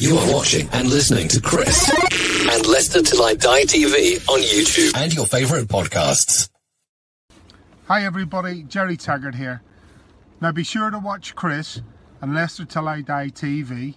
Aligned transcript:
You 0.00 0.16
are 0.16 0.32
watching 0.32 0.68
and 0.74 0.88
listening 0.88 1.26
to 1.26 1.40
Chris 1.40 1.90
and 1.90 2.66
Leicester 2.68 3.02
Till 3.02 3.20
I 3.20 3.34
Die 3.34 3.62
TV 3.62 4.28
on 4.28 4.38
YouTube 4.38 4.96
and 4.96 5.12
your 5.12 5.26
favourite 5.26 5.66
podcasts. 5.66 6.48
Hi 7.88 8.04
everybody, 8.04 8.62
Jerry 8.62 8.96
Taggart 8.96 9.34
here. 9.34 9.60
Now 10.40 10.52
be 10.52 10.62
sure 10.62 10.92
to 10.92 11.00
watch 11.00 11.34
Chris 11.34 11.82
and 12.22 12.32
Leicester 12.32 12.64
Till 12.64 12.86
I 12.86 13.00
Die 13.00 13.30
TV 13.30 13.96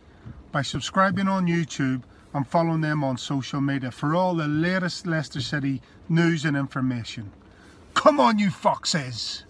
by 0.52 0.64
subscribing 0.64 1.28
on 1.28 1.46
YouTube 1.46 2.02
and 2.34 2.48
following 2.48 2.82
them 2.82 3.04
on 3.04 3.16
social 3.20 3.62
media 3.62 3.92
for 3.92 4.16
all 4.16 4.34
the 4.34 4.48
latest 4.48 5.06
Leicester 5.06 5.40
City 5.40 5.84
news 6.10 6.46
and 6.46 6.58
information. 6.58 7.32
Come 7.94 8.20
on, 8.20 8.40
you 8.40 8.50
foxes! 8.50 9.44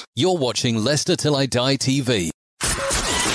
Of. 0.00 0.06
You're 0.16 0.36
watching 0.36 0.82
Leicester 0.82 1.16
Till 1.16 1.36
I 1.36 1.46
Die 1.46 1.76
TV. 1.76 2.30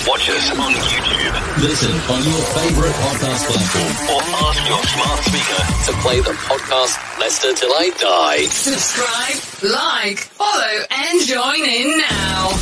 Watch 0.07 0.29
us 0.29 0.51
on 0.51 0.71
YouTube 0.73 1.19
Listen 1.61 1.91
on 1.91 2.23
your 2.23 2.41
favourite 2.55 2.95
podcast 2.95 3.45
platform 3.47 4.15
or 4.15 4.21
ask 4.47 4.69
your 4.69 4.83
smart 4.83 5.19
speaker. 5.25 5.91
to 5.91 6.01
play 6.01 6.21
the 6.21 6.31
podcast 6.47 7.19
Leicester 7.19 7.53
Till 7.53 7.73
I 7.73 7.89
Die. 7.99 8.45
Subscribe, 8.45 9.71
like, 9.71 10.19
follow, 10.19 10.85
and 10.89 11.27
join 11.27 11.69
in 11.69 11.97
now. 11.97 12.57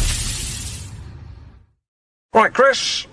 Right, 2.33 2.51
Chris. 2.51 3.05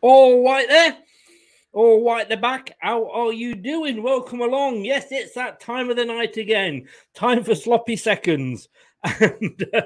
All 0.00 0.42
right 0.42 0.68
there. 0.68 0.96
All 1.72 2.04
right, 2.04 2.28
the 2.28 2.36
back. 2.36 2.76
How 2.80 3.08
are 3.10 3.32
you 3.32 3.54
doing? 3.54 4.02
Welcome 4.02 4.40
along. 4.40 4.84
Yes, 4.84 5.06
it's 5.12 5.34
that 5.34 5.60
time 5.60 5.88
of 5.88 5.94
the 5.94 6.04
night 6.04 6.36
again. 6.36 6.88
Time 7.14 7.44
for 7.44 7.54
sloppy 7.54 7.96
seconds. 7.96 8.68
And 9.20 9.66
uh, 9.72 9.82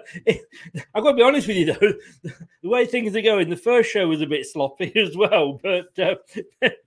I've 0.93 1.05
got 1.05 1.11
to 1.11 1.17
be 1.17 1.23
honest 1.23 1.47
with 1.47 1.57
you, 1.59 1.67
though, 1.67 1.93
the 2.63 2.69
way 2.69 2.85
things 2.85 3.15
are 3.15 3.21
going, 3.21 3.49
the 3.49 3.57
first 3.57 3.91
show 3.91 4.09
was 4.09 4.23
a 4.23 4.27
bit 4.27 4.45
sloppy 4.45 4.93
as 5.01 5.17
well. 5.17 5.61
But 5.63 5.97
uh, 5.99 6.15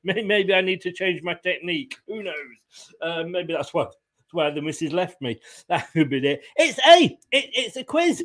maybe 0.03 0.53
I 0.53 0.59
need 0.59 0.81
to 0.81 0.91
change 0.91 1.21
my 1.21 1.35
technique. 1.35 1.95
Who 2.07 2.23
knows? 2.23 2.93
Uh, 3.01 3.23
maybe 3.23 3.53
that's 3.53 3.73
why, 3.73 3.85
why 4.31 4.49
the 4.49 4.61
missus 4.61 4.91
left 4.91 5.21
me. 5.21 5.39
That 5.69 5.89
could 5.93 6.09
be 6.09 6.27
it. 6.27 6.41
It's 6.57 6.79
a, 6.79 7.05
it, 7.31 7.49
it's 7.53 7.77
a 7.77 7.83
quiz. 7.83 8.23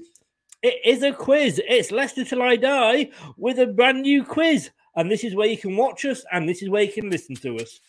It 0.63 0.81
is 0.85 1.03
a 1.03 1.13
quiz. 1.13 1.61
It's 1.69 1.93
Leicester 1.93 2.25
Till 2.25 2.43
I 2.43 2.57
Die 2.57 3.11
with 3.37 3.61
a 3.61 3.67
brand 3.67 4.03
new 4.03 4.25
quiz. 4.25 4.71
And 4.95 5.11
this 5.11 5.25
is 5.25 5.35
where 5.35 5.49
you 5.49 5.57
can 5.57 5.77
watch 5.77 6.05
us 6.05 6.25
and 6.31 6.49
this 6.49 6.63
is 6.63 6.69
where 6.69 6.83
you 6.83 6.93
can 6.93 7.09
listen 7.09 7.35
to 7.37 7.57
us. 7.57 7.81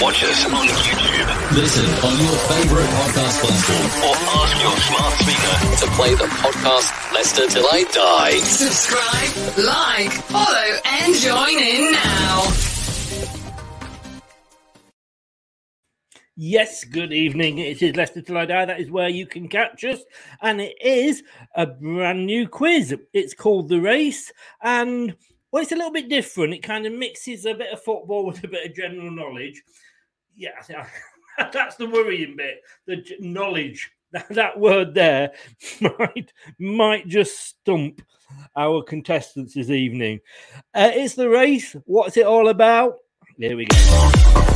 Watch 0.00 0.24
us 0.24 0.44
on 0.46 0.66
YouTube 0.66 0.95
Listen 1.56 1.86
on 2.04 2.12
your 2.20 2.36
favourite 2.50 2.86
podcast 2.90 3.40
platform 3.40 3.86
or 4.04 4.14
ask 4.42 4.62
your 4.62 4.76
smart 4.76 5.14
speaker. 5.14 5.86
to 5.86 5.92
play 5.96 6.14
the 6.14 6.24
podcast 6.34 7.14
Leicester 7.14 7.46
Till 7.48 7.66
I 7.72 7.84
Die. 7.84 8.38
Subscribe, 8.40 9.64
like, 9.64 10.12
follow, 10.12 10.78
and 10.84 11.14
join 11.14 11.58
in 11.58 11.92
now. 11.92 12.52
Yes, 16.36 16.84
good 16.84 17.14
evening. 17.14 17.56
It 17.56 17.80
is 17.80 17.96
Leicester 17.96 18.20
Till 18.20 18.36
I 18.36 18.44
Die. 18.44 18.64
That 18.66 18.80
is 18.80 18.90
where 18.90 19.08
you 19.08 19.26
can 19.26 19.48
catch 19.48 19.82
us. 19.84 20.00
And 20.42 20.60
it 20.60 20.76
is 20.82 21.22
a 21.54 21.66
brand 21.66 22.26
new 22.26 22.46
quiz. 22.46 22.94
It's 23.14 23.32
called 23.32 23.70
The 23.70 23.80
Race. 23.80 24.30
And, 24.60 25.16
well, 25.50 25.62
it's 25.62 25.72
a 25.72 25.76
little 25.76 25.90
bit 25.90 26.10
different. 26.10 26.52
It 26.52 26.62
kind 26.62 26.84
of 26.84 26.92
mixes 26.92 27.46
a 27.46 27.54
bit 27.54 27.72
of 27.72 27.82
football 27.82 28.26
with 28.26 28.44
a 28.44 28.48
bit 28.48 28.66
of 28.66 28.76
general 28.76 29.10
knowledge. 29.10 29.62
Yeah, 30.36 30.50
I 30.60 30.62
think 30.62 30.80
that's 31.52 31.76
the 31.76 31.88
worrying 31.88 32.36
bit. 32.36 32.62
The 32.86 33.04
knowledge. 33.20 33.90
That, 34.30 34.58
word 34.58 34.94
there 34.94 35.32
might 35.98 36.32
might 36.58 37.06
just 37.06 37.38
stump 37.38 38.00
our 38.56 38.82
contestants 38.82 39.52
this 39.52 39.68
evening. 39.68 40.20
Uh, 40.72 40.90
it's 40.94 41.16
the 41.16 41.28
race. 41.28 41.76
What's 41.84 42.16
it 42.16 42.24
all 42.24 42.48
about? 42.48 42.94
There 43.36 43.58
we 43.58 43.66
go. 43.66 44.55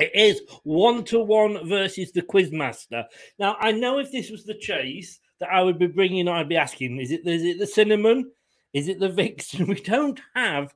It 0.00 0.14
is 0.14 0.40
one 0.64 1.04
to 1.04 1.20
one 1.20 1.68
versus 1.68 2.10
the 2.12 2.22
Quizmaster. 2.22 3.04
Now, 3.38 3.56
I 3.60 3.72
know 3.72 3.98
if 3.98 4.10
this 4.10 4.30
was 4.30 4.44
the 4.44 4.54
chase 4.54 5.20
that 5.40 5.50
I 5.50 5.62
would 5.62 5.78
be 5.78 5.86
bringing, 5.86 6.26
I'd 6.26 6.48
be 6.48 6.56
asking, 6.56 6.98
is 6.98 7.10
it 7.10 7.26
is 7.26 7.44
it 7.44 7.58
the 7.58 7.66
Sinnerman? 7.66 8.24
Is 8.72 8.88
it 8.88 8.98
the 8.98 9.08
Vixen? 9.08 9.66
We 9.68 9.80
don't 9.80 10.20
have 10.34 10.74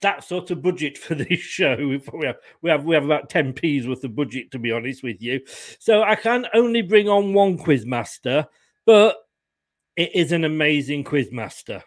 that 0.00 0.24
sort 0.24 0.50
of 0.50 0.62
budget 0.62 0.96
for 0.98 1.14
this 1.14 1.40
show. 1.40 1.76
We 1.76 2.26
have 2.26 2.36
we 2.60 2.70
have 2.70 2.84
we 2.84 2.94
have 2.94 3.04
about 3.04 3.30
ten 3.30 3.52
p's 3.52 3.86
worth 3.86 4.04
of 4.04 4.16
budget 4.16 4.50
to 4.52 4.58
be 4.58 4.72
honest 4.72 5.02
with 5.02 5.22
you. 5.22 5.40
So 5.78 6.02
I 6.02 6.14
can 6.14 6.46
only 6.54 6.82
bring 6.82 7.08
on 7.08 7.34
one 7.34 7.58
quizmaster, 7.58 8.46
but 8.86 9.16
it 9.96 10.14
is 10.14 10.32
an 10.32 10.44
amazing 10.44 11.04
quizmaster. 11.04 11.82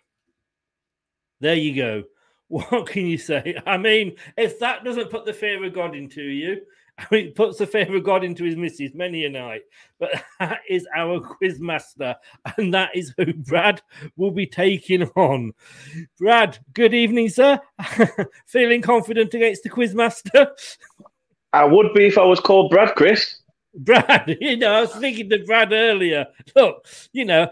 There 1.40 1.56
you 1.56 1.76
go. 1.76 2.04
What 2.52 2.86
can 2.88 3.06
you 3.06 3.18
say? 3.18 3.56
I 3.66 3.78
mean, 3.78 4.18
if 4.36 4.60
that 4.60 4.84
doesn't 4.84 5.10
put 5.10 5.24
the 5.24 5.32
fear 5.32 5.64
of 5.64 5.74
God 5.74 5.96
into 5.96 6.22
you, 6.22 6.62
I 6.98 7.06
mean, 7.10 7.28
it 7.28 7.36
puts 7.36 7.60
the 7.60 7.66
fear 7.66 7.96
of 7.96 8.04
God 8.04 8.26
into 8.26 8.44
his 8.44 8.58
missus 8.58 8.94
many 8.94 9.24
a 9.24 9.30
night. 9.30 9.62
But 10.00 10.22
that 10.40 10.60
is 10.70 10.86
our 10.94 11.22
quizmaster, 11.22 12.16
and 12.58 12.74
that 12.74 12.90
is 12.94 13.14
who 13.16 13.34
Brad 13.34 13.82
will 14.18 14.32
be 14.32 14.46
taking 14.46 15.04
on. 15.16 15.54
Brad, 16.20 16.60
good 16.74 16.94
evening, 16.94 17.30
sir. 17.30 17.58
Feeling 18.48 18.82
confident 18.82 19.34
against 19.34 19.64
the 19.64 19.70
quizmaster? 19.70 20.48
I 21.54 21.64
would 21.64 21.94
be 21.94 22.08
if 22.08 22.18
I 22.18 22.26
was 22.26 22.42
called 22.42 22.70
Brad, 22.70 22.96
Chris. 22.96 23.38
Brad, 23.74 24.38
you 24.42 24.58
know, 24.58 24.74
I 24.74 24.82
was 24.82 24.96
thinking 24.96 25.30
to 25.30 25.46
Brad 25.46 25.72
earlier. 25.72 26.28
Look, 26.54 26.86
you 27.14 27.24
know, 27.24 27.50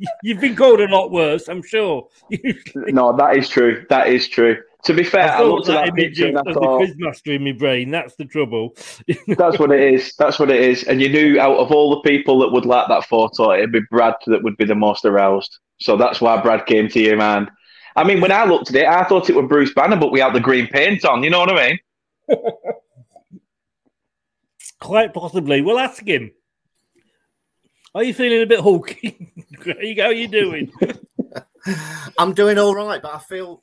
you've 0.22 0.40
been 0.40 0.56
called 0.56 0.80
a 0.80 0.88
lot 0.88 1.10
worse, 1.10 1.48
I'm 1.48 1.62
sure. 1.62 2.08
no, 2.74 3.16
that 3.16 3.36
is 3.36 3.48
true. 3.48 3.84
That 3.88 4.08
is 4.08 4.28
true. 4.28 4.56
To 4.84 4.94
be 4.94 5.04
fair, 5.04 5.30
I, 5.30 5.40
I 5.40 5.42
looked 5.42 5.68
at 5.68 5.84
that 5.84 5.94
picture 5.94 6.28
and 6.28 6.38
I 6.38 6.42
of 6.46 6.54
thought, 6.54 6.80
the 6.80 6.86
quizmaster 6.86 7.36
in 7.36 7.44
my 7.44 7.52
brain. 7.52 7.90
That's 7.90 8.14
the 8.16 8.24
trouble. 8.24 8.74
that's 9.28 9.58
what 9.58 9.72
it 9.72 9.94
is. 9.94 10.14
That's 10.18 10.38
what 10.38 10.50
it 10.50 10.60
is. 10.60 10.84
And 10.84 11.02
you 11.02 11.10
knew 11.10 11.38
out 11.38 11.58
of 11.58 11.70
all 11.70 11.90
the 11.90 12.08
people 12.08 12.38
that 12.40 12.52
would 12.52 12.64
like 12.64 12.88
that 12.88 13.04
photo, 13.04 13.52
it'd 13.52 13.72
be 13.72 13.80
Brad 13.90 14.14
that 14.26 14.42
would 14.42 14.56
be 14.56 14.64
the 14.64 14.74
most 14.74 15.04
aroused. 15.04 15.58
So 15.80 15.96
that's 15.96 16.20
why 16.20 16.40
Brad 16.40 16.66
came 16.66 16.88
to 16.88 17.00
you, 17.00 17.16
man. 17.16 17.50
I 17.96 18.04
mean, 18.04 18.20
when 18.20 18.32
I 18.32 18.44
looked 18.44 18.70
at 18.70 18.76
it, 18.76 18.86
I 18.86 19.04
thought 19.04 19.28
it 19.28 19.36
was 19.36 19.48
Bruce 19.48 19.74
Banner, 19.74 19.96
but 19.96 20.12
we 20.12 20.20
had 20.20 20.34
the 20.34 20.40
green 20.40 20.66
paint 20.68 21.04
on. 21.04 21.22
You 21.22 21.30
know 21.30 21.40
what 21.40 21.50
I 21.50 21.68
mean? 21.68 22.38
Quite 24.78 25.12
possibly. 25.12 25.60
We'll 25.60 25.78
ask 25.78 26.06
him. 26.06 26.30
Are 27.94 28.04
you 28.04 28.14
feeling 28.14 28.42
a 28.42 28.46
bit 28.46 28.60
hulky? 28.60 29.32
How 29.98 30.04
are 30.06 30.12
you 30.12 30.28
doing? 30.28 30.72
I'm 32.18 32.32
doing 32.34 32.58
all 32.58 32.74
right, 32.74 33.02
but 33.02 33.14
I 33.14 33.18
feel 33.18 33.62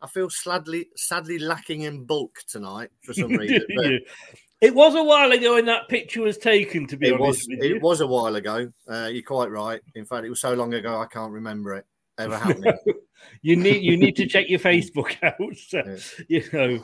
I 0.00 0.06
feel 0.06 0.30
sadly 0.30 0.88
sadly 0.96 1.38
lacking 1.38 1.82
in 1.82 2.04
bulk 2.04 2.38
tonight 2.48 2.90
for 3.04 3.12
some 3.14 3.32
reason. 3.36 3.62
But 3.76 3.92
It 4.60 4.74
was 4.74 4.94
a 4.94 5.02
while 5.02 5.30
ago 5.32 5.54
when 5.54 5.66
that 5.66 5.88
picture 5.88 6.22
was 6.22 6.38
taken, 6.38 6.86
to 6.88 6.96
be 6.96 7.08
it 7.08 7.14
honest 7.14 7.48
was 7.48 7.48
with 7.48 7.64
you. 7.64 7.76
it 7.76 7.82
was 7.82 8.00
a 8.00 8.06
while 8.06 8.34
ago. 8.36 8.72
Uh, 8.88 9.08
you're 9.12 9.22
quite 9.22 9.50
right. 9.50 9.80
In 9.94 10.04
fact, 10.04 10.24
it 10.24 10.30
was 10.30 10.40
so 10.40 10.54
long 10.54 10.74
ago 10.74 11.00
I 11.00 11.06
can't 11.06 11.32
remember 11.32 11.74
it 11.74 11.86
ever 12.18 12.36
happening. 12.38 12.74
you 13.42 13.56
need 13.56 13.82
you 13.82 13.96
need 13.96 14.16
to 14.16 14.26
check 14.26 14.48
your 14.48 14.60
Facebook 14.60 15.16
out. 15.22 15.56
So, 15.56 15.96
You 16.28 16.44
know, 16.52 16.82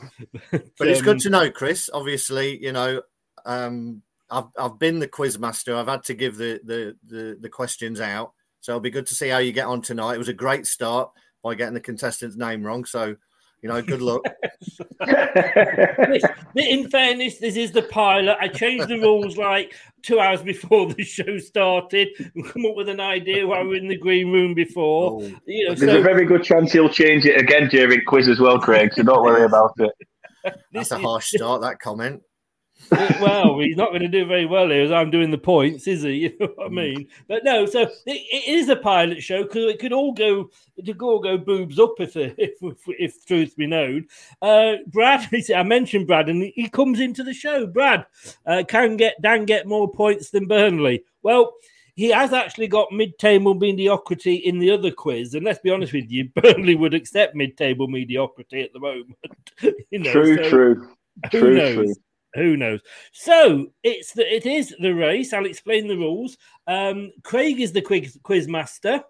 but 0.77 0.87
it's 0.87 0.99
um, 0.99 1.05
good 1.05 1.19
to 1.21 1.29
know, 1.29 1.49
Chris. 1.49 1.89
Obviously, 1.93 2.61
you 2.61 2.73
know, 2.73 3.01
um, 3.45 4.01
I've 4.29 4.45
I've 4.57 4.79
been 4.79 4.99
the 4.99 5.07
quiz 5.07 5.37
master. 5.37 5.75
I've 5.75 5.87
had 5.87 6.03
to 6.05 6.13
give 6.13 6.37
the 6.37 6.59
the 6.63 6.95
the, 7.05 7.37
the 7.41 7.49
questions 7.49 8.01
out, 8.01 8.33
so 8.61 8.71
it'll 8.71 8.81
be 8.81 8.89
good 8.89 9.07
to 9.07 9.15
see 9.15 9.29
how 9.29 9.37
you 9.37 9.51
get 9.51 9.67
on 9.67 9.81
tonight. 9.81 10.15
It 10.15 10.19
was 10.19 10.29
a 10.29 10.33
great 10.33 10.65
start 10.65 11.11
by 11.45 11.53
getting 11.53 11.75
the 11.75 11.79
contestant's 11.79 12.35
name 12.35 12.63
wrong. 12.63 12.85
So, 12.85 13.15
you 13.61 13.69
know, 13.69 13.79
good 13.79 14.01
luck. 14.01 14.23
in 16.55 16.89
fairness, 16.89 17.37
this 17.37 17.55
is 17.55 17.71
the 17.71 17.83
pilot. 17.83 18.35
I 18.41 18.47
changed 18.47 18.87
the 18.87 18.97
rules 18.97 19.37
like 19.37 19.75
two 20.01 20.19
hours 20.19 20.41
before 20.41 20.91
the 20.91 21.03
show 21.03 21.37
started. 21.37 22.07
and 22.33 22.45
Come 22.47 22.65
up 22.65 22.75
with 22.75 22.89
an 22.89 22.99
idea 22.99 23.45
while 23.45 23.61
we 23.61 23.69
were 23.69 23.75
in 23.75 23.87
the 23.87 23.95
green 23.95 24.31
room 24.31 24.55
before. 24.55 25.21
Oh. 25.21 25.31
You 25.45 25.69
know, 25.69 25.75
There's 25.75 25.91
so 25.91 25.99
a 25.99 26.01
very 26.01 26.25
good 26.25 26.43
chance 26.43 26.71
he'll 26.71 26.89
change 26.89 27.25
it 27.25 27.39
again 27.39 27.69
during 27.69 28.03
quiz 28.05 28.27
as 28.27 28.39
well, 28.39 28.59
Craig. 28.59 28.91
So 28.95 29.03
don't 29.03 29.21
worry 29.21 29.43
about 29.45 29.73
it. 29.77 29.91
That's 30.73 30.89
a 30.89 30.97
harsh 30.97 31.27
start. 31.27 31.61
That 31.61 31.79
comment. 31.79 32.23
Well, 32.91 33.59
he's 33.59 33.77
not 33.77 33.89
going 33.89 34.01
to 34.01 34.07
do 34.07 34.25
very 34.25 34.45
well 34.45 34.69
here 34.69 34.83
as 34.83 34.91
I'm 34.91 35.09
doing 35.09 35.31
the 35.31 35.37
points, 35.37 35.87
is 35.87 36.03
he? 36.03 36.15
You 36.25 36.37
know 36.39 36.47
what 36.55 36.67
I 36.67 36.69
mean? 36.69 37.07
But 37.27 37.43
no, 37.43 37.65
so 37.65 37.81
it, 37.81 37.91
it 38.05 38.47
is 38.47 38.69
a 38.69 38.75
pilot 38.75 39.23
show 39.23 39.43
because 39.43 39.65
it 39.71 39.79
could 39.79 39.93
all 39.93 40.11
go, 40.11 40.49
it 40.77 40.85
could 40.85 41.01
all 41.01 41.19
go 41.19 41.37
boobs 41.37 41.79
up 41.79 41.93
if 41.99 42.15
if, 42.15 42.33
if, 42.61 42.77
if 42.87 43.25
truth 43.25 43.55
be 43.55 43.67
known. 43.67 44.07
Uh, 44.41 44.75
Brad, 44.87 45.27
I 45.55 45.63
mentioned 45.63 46.07
Brad, 46.07 46.29
and 46.29 46.43
he 46.43 46.69
comes 46.69 46.99
into 46.99 47.23
the 47.23 47.33
show. 47.33 47.65
Brad 47.65 48.05
uh, 48.45 48.63
can 48.67 48.97
get 48.97 49.21
Dan 49.21 49.45
get 49.45 49.67
more 49.67 49.91
points 49.91 50.29
than 50.29 50.47
Burnley. 50.47 51.03
Well. 51.23 51.53
He 51.97 52.09
has 52.09 52.33
actually 52.33 52.67
got 52.67 52.91
mid-table 52.91 53.53
mediocrity 53.53 54.35
in 54.35 54.59
the 54.59 54.69
other 54.69 54.91
quiz, 54.91 55.33
and 55.33 55.45
let's 55.45 55.59
be 55.59 55.69
honest 55.71 55.93
with 55.93 56.11
you, 56.11 56.27
Burnley 56.35 56.75
would 56.75 56.93
accept 56.93 57.35
mid-table 57.37 57.87
mediocrity 57.87 58.63
at 58.63 58.73
the 58.73 58.81
moment. 58.81 59.15
you 59.61 59.99
know, 59.99 60.11
True, 60.11 60.35
so- 60.35 60.49
true, 60.49 60.89
true, 61.31 61.55
knows? 61.55 61.73
true. 61.75 61.93
Who 62.35 62.57
knows? 62.57 62.81
So 63.13 63.71
it's 63.83 64.13
the 64.13 64.33
it 64.33 64.45
is 64.45 64.75
the 64.79 64.93
race. 64.93 65.33
I'll 65.33 65.45
explain 65.45 65.87
the 65.87 65.97
rules. 65.97 66.37
Um, 66.67 67.11
Craig 67.23 67.59
is 67.59 67.71
the 67.71 67.81
quiz 67.81 68.19
quiz 68.23 68.47
master. 68.47 69.03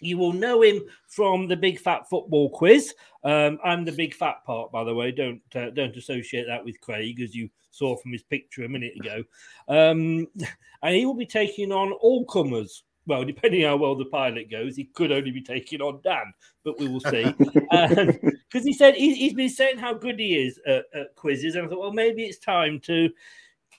You 0.00 0.16
will 0.16 0.32
know 0.32 0.62
him 0.62 0.80
from 1.08 1.46
the 1.46 1.56
Big 1.56 1.78
Fat 1.78 2.08
Football 2.08 2.50
Quiz. 2.50 2.94
Um, 3.22 3.58
I'm 3.62 3.84
the 3.84 3.92
Big 3.92 4.14
Fat 4.14 4.44
part, 4.46 4.72
by 4.72 4.82
the 4.84 4.94
way. 4.94 5.10
Don't 5.10 5.42
uh, 5.54 5.70
don't 5.70 5.96
associate 5.96 6.46
that 6.46 6.64
with 6.64 6.80
Craig, 6.80 7.20
as 7.20 7.34
you 7.34 7.50
saw 7.70 7.96
from 7.96 8.12
his 8.12 8.22
picture 8.22 8.64
a 8.64 8.68
minute 8.68 8.94
ago. 8.96 9.24
Um, 9.68 10.26
and 10.82 10.94
he 10.94 11.06
will 11.06 11.14
be 11.14 11.26
taking 11.26 11.72
on 11.72 11.92
all 11.92 12.24
comers. 12.26 12.84
Well, 13.06 13.24
depending 13.26 13.64
how 13.64 13.76
well 13.76 13.94
the 13.94 14.04
pilot 14.06 14.50
goes, 14.50 14.76
he 14.76 14.84
could 14.84 15.12
only 15.12 15.30
be 15.30 15.42
taking 15.42 15.80
on 15.80 16.00
Dan, 16.02 16.32
but 16.64 16.78
we 16.78 16.88
will 16.88 17.00
see. 17.00 17.34
Um, 17.72 18.18
because 18.50 18.66
he 18.66 18.72
said 18.72 18.96
he, 18.96 19.14
he's 19.14 19.32
been 19.32 19.48
saying 19.48 19.78
how 19.78 19.94
good 19.94 20.18
he 20.18 20.36
is 20.36 20.58
at, 20.66 20.86
at 20.92 21.14
quizzes, 21.14 21.54
and 21.54 21.66
I 21.66 21.68
thought, 21.68 21.78
well, 21.78 21.92
maybe 21.92 22.24
it's 22.24 22.38
time 22.38 22.80
to 22.80 23.08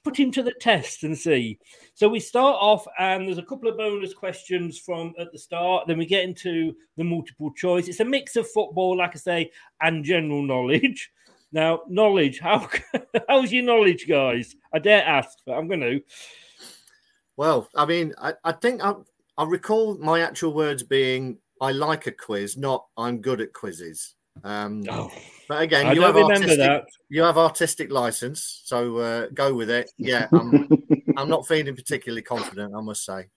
put 0.04 0.18
him 0.18 0.32
to 0.32 0.44
the 0.44 0.54
test 0.60 1.04
and 1.04 1.18
see. 1.18 1.60
So 1.94 2.10
we 2.10 2.20
start 2.20 2.58
off, 2.60 2.86
and 2.98 3.28
there's 3.28 3.38
a 3.38 3.44
couple 3.44 3.70
of 3.70 3.78
bonus 3.78 4.14
questions 4.14 4.80
from 4.80 5.14
at 5.20 5.32
the 5.32 5.38
start. 5.38 5.88
Then 5.88 5.98
we 5.98 6.06
get 6.06 6.24
into 6.24 6.74
the 6.98 7.04
multiple 7.04 7.52
choice. 7.54 7.88
It's 7.88 8.00
a 8.00 8.06
mix 8.06 8.36
of 8.36 8.50
football, 8.50 8.98
like 8.98 9.12
I 9.16 9.20
say, 9.20 9.52
and 9.82 10.04
general 10.04 10.42
knowledge. 10.42 11.12
Now, 11.54 11.82
knowledge. 11.90 12.40
How 12.40 12.70
how's 13.28 13.52
your 13.52 13.66
knowledge, 13.66 14.08
guys? 14.08 14.56
I 14.74 14.80
dare 14.80 15.04
ask, 15.04 15.38
but 15.46 15.52
I'm 15.52 15.68
going 15.68 15.82
to. 15.82 16.02
Well, 17.36 17.68
I 17.76 17.86
mean, 17.86 18.14
I, 18.18 18.36
I 18.42 18.54
think 18.54 18.82
I, 18.82 18.94
I 19.42 19.44
recall 19.46 19.98
my 19.98 20.22
actual 20.22 20.54
words 20.54 20.84
being 20.84 21.40
I 21.60 21.72
like 21.72 22.06
a 22.06 22.12
quiz, 22.12 22.58
not 22.58 22.86
I'm 22.96 23.22
good 23.22 23.42
at 23.42 23.54
quizzes. 23.54 24.14
Um, 24.44 24.84
but 25.50 25.63
again, 25.63 25.88
I 25.88 25.94
you 25.94 26.01
don't 26.01 26.13
have 26.13 26.15
remember 26.15 26.34
artistic, 26.36 26.60
that. 26.60 26.86
you 27.10 27.24
have 27.24 27.39
artistic 27.39 27.92
license, 27.92 28.62
so 28.65 28.98
uh, 28.98 29.27
go 29.34 29.56
with 29.56 29.72
it. 29.72 29.89
Yeah, 29.98 30.27
I'm, 30.32 30.70
I'm 31.18 31.27
not 31.27 31.48
feeling 31.48 31.75
particularly 31.75 32.22
confident, 32.22 32.75
I 32.75 32.82
must 32.82 33.04
say. 33.04 33.30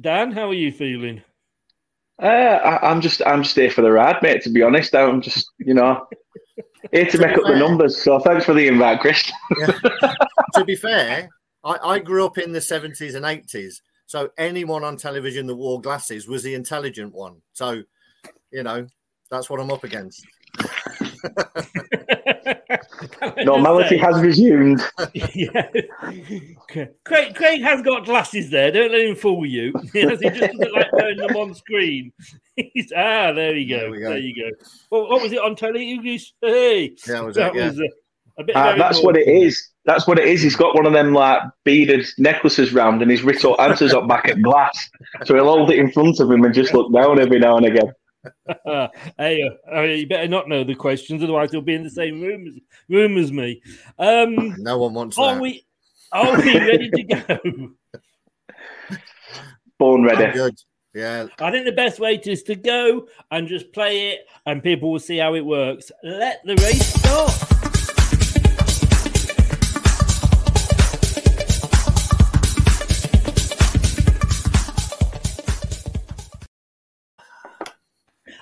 Dan, 0.00 0.32
how 0.32 0.48
are 0.48 0.54
you 0.54 0.72
feeling? 0.72 1.20
Uh, 2.22 2.24
I, 2.24 2.90
I'm 2.90 3.02
just, 3.02 3.20
I'm 3.26 3.42
just 3.42 3.56
here 3.56 3.70
for 3.70 3.82
the 3.82 3.92
ride, 3.92 4.22
mate. 4.22 4.40
To 4.44 4.50
be 4.50 4.62
honest, 4.62 4.94
I'm 4.94 5.20
just, 5.20 5.46
you 5.58 5.74
know, 5.74 6.06
here 6.90 7.04
to 7.04 7.10
To 7.10 7.18
make 7.18 7.36
up 7.36 7.44
the 7.44 7.56
numbers. 7.56 8.02
So 8.02 8.18
thanks 8.18 8.46
for 8.46 8.54
the 8.54 8.66
invite, 8.66 9.00
Chris. 9.00 9.30
to 10.54 10.64
be 10.64 10.74
fair, 10.74 11.28
I, 11.64 11.76
I 11.82 11.98
grew 11.98 12.24
up 12.24 12.38
in 12.38 12.52
the 12.52 12.60
70s 12.60 13.14
and 13.14 13.26
80s, 13.26 13.74
so 14.14 14.30
anyone 14.38 14.84
on 14.84 14.96
television 14.96 15.44
that 15.48 15.56
wore 15.56 15.80
glasses 15.80 16.28
was 16.28 16.44
the 16.44 16.54
intelligent 16.54 17.12
one. 17.12 17.42
So, 17.52 17.82
you 18.52 18.62
know, 18.62 18.86
that's 19.28 19.50
what 19.50 19.58
I'm 19.58 19.72
up 19.72 19.82
against. 19.82 20.24
Normality 23.44 23.96
has 23.96 24.22
resumed. 24.22 24.80
yeah. 25.34 25.66
Craig, 27.04 27.34
Craig 27.34 27.60
has 27.62 27.82
got 27.82 28.04
glasses 28.04 28.50
there. 28.50 28.70
Don't 28.70 28.92
let 28.92 29.00
him 29.00 29.16
fool 29.16 29.44
you. 29.46 29.72
He 29.92 30.02
just 30.06 30.22
doesn't 30.22 30.72
like 30.72 30.92
wearing 30.92 31.18
them 31.18 31.34
on 31.34 31.52
screen. 31.52 32.12
He's, 32.54 32.92
ah, 32.96 33.32
there 33.32 33.56
you 33.56 33.68
go. 33.68 33.90
There 33.90 34.00
go. 34.00 34.08
There 34.10 34.18
you 34.18 34.34
go. 34.36 34.48
Well, 34.92 35.10
what 35.10 35.22
was 35.22 35.32
it 35.32 35.40
on 35.40 35.56
telly? 35.56 35.86
You 35.86 36.04
just- 36.04 36.34
Hey, 36.40 36.94
Yeah, 37.08 37.22
was 37.22 37.34
that 37.34 37.56
it? 37.56 37.58
Yeah. 37.58 37.66
was 37.66 37.80
uh, 37.80 37.82
a 37.82 37.82
bit. 37.82 37.90
Uh, 38.38 38.76
that's 38.76 39.02
what 39.02 39.16
it 39.16 39.28
is. 39.28 39.70
That's 39.84 40.06
what 40.06 40.18
it 40.18 40.26
is. 40.26 40.42
He's 40.42 40.56
got 40.56 40.74
one 40.74 40.86
of 40.86 40.92
them 40.92 41.12
like 41.12 41.40
beaded 41.64 42.06
necklaces 42.18 42.72
round, 42.72 43.00
and 43.02 43.10
he's 43.10 43.22
written 43.22 43.50
all 43.50 43.60
answers 43.60 43.92
up 43.94 44.08
back 44.08 44.28
at 44.28 44.42
glass. 44.42 44.88
So 45.24 45.34
he'll 45.34 45.44
hold 45.44 45.70
it 45.70 45.78
in 45.78 45.92
front 45.92 46.18
of 46.20 46.30
him 46.30 46.42
and 46.44 46.54
just 46.54 46.74
look 46.74 46.92
down 46.92 47.20
every 47.20 47.38
now 47.38 47.56
and 47.56 47.66
again. 47.66 47.92
Hey, 49.18 49.48
uh, 49.70 49.82
you 49.82 50.06
better 50.06 50.28
not 50.28 50.48
know 50.48 50.64
the 50.64 50.74
questions, 50.74 51.22
otherwise 51.22 51.50
you'll 51.52 51.60
be 51.62 51.74
in 51.74 51.84
the 51.84 51.90
same 51.90 52.22
room 52.22 52.46
as 52.46 52.54
room 52.88 53.18
as 53.18 53.30
me. 53.30 53.60
Um, 53.98 54.54
No 54.58 54.78
one 54.78 54.94
wants 54.94 55.18
are 55.18 55.34
that. 55.34 55.42
we? 55.42 55.64
Are 56.10 56.36
we 56.40 56.58
ready 56.58 56.90
to 56.90 57.02
go? 57.02 57.70
Born 59.78 60.04
ready. 60.04 60.24
I'm 60.24 60.32
good. 60.32 60.54
Yeah. 60.94 61.26
I 61.40 61.50
think 61.50 61.66
the 61.66 61.72
best 61.72 61.98
way 62.00 62.16
to, 62.16 62.30
is 62.30 62.44
to 62.44 62.54
go 62.54 63.08
and 63.30 63.46
just 63.48 63.72
play 63.72 64.10
it, 64.12 64.20
and 64.46 64.62
people 64.62 64.90
will 64.92 65.00
see 65.00 65.18
how 65.18 65.34
it 65.34 65.44
works. 65.44 65.90
Let 66.02 66.40
the 66.44 66.54
race 66.56 66.86
start. 66.86 67.53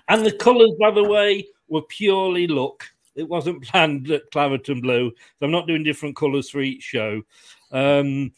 And 0.08 0.24
the 0.24 0.32
colours, 0.32 0.72
by 0.78 0.90
the 0.90 1.04
way, 1.04 1.46
were 1.68 1.82
purely 1.82 2.46
luck. 2.46 2.84
It 3.14 3.28
wasn't 3.28 3.62
planned 3.68 4.10
at 4.10 4.30
claret 4.30 4.68
and 4.68 4.82
blue. 4.82 5.10
So 5.10 5.46
I'm 5.46 5.52
not 5.52 5.66
doing 5.66 5.82
different 5.84 6.16
colours 6.16 6.50
for 6.50 6.60
each 6.60 6.82
show. 6.82 7.22
Um, 7.70 8.32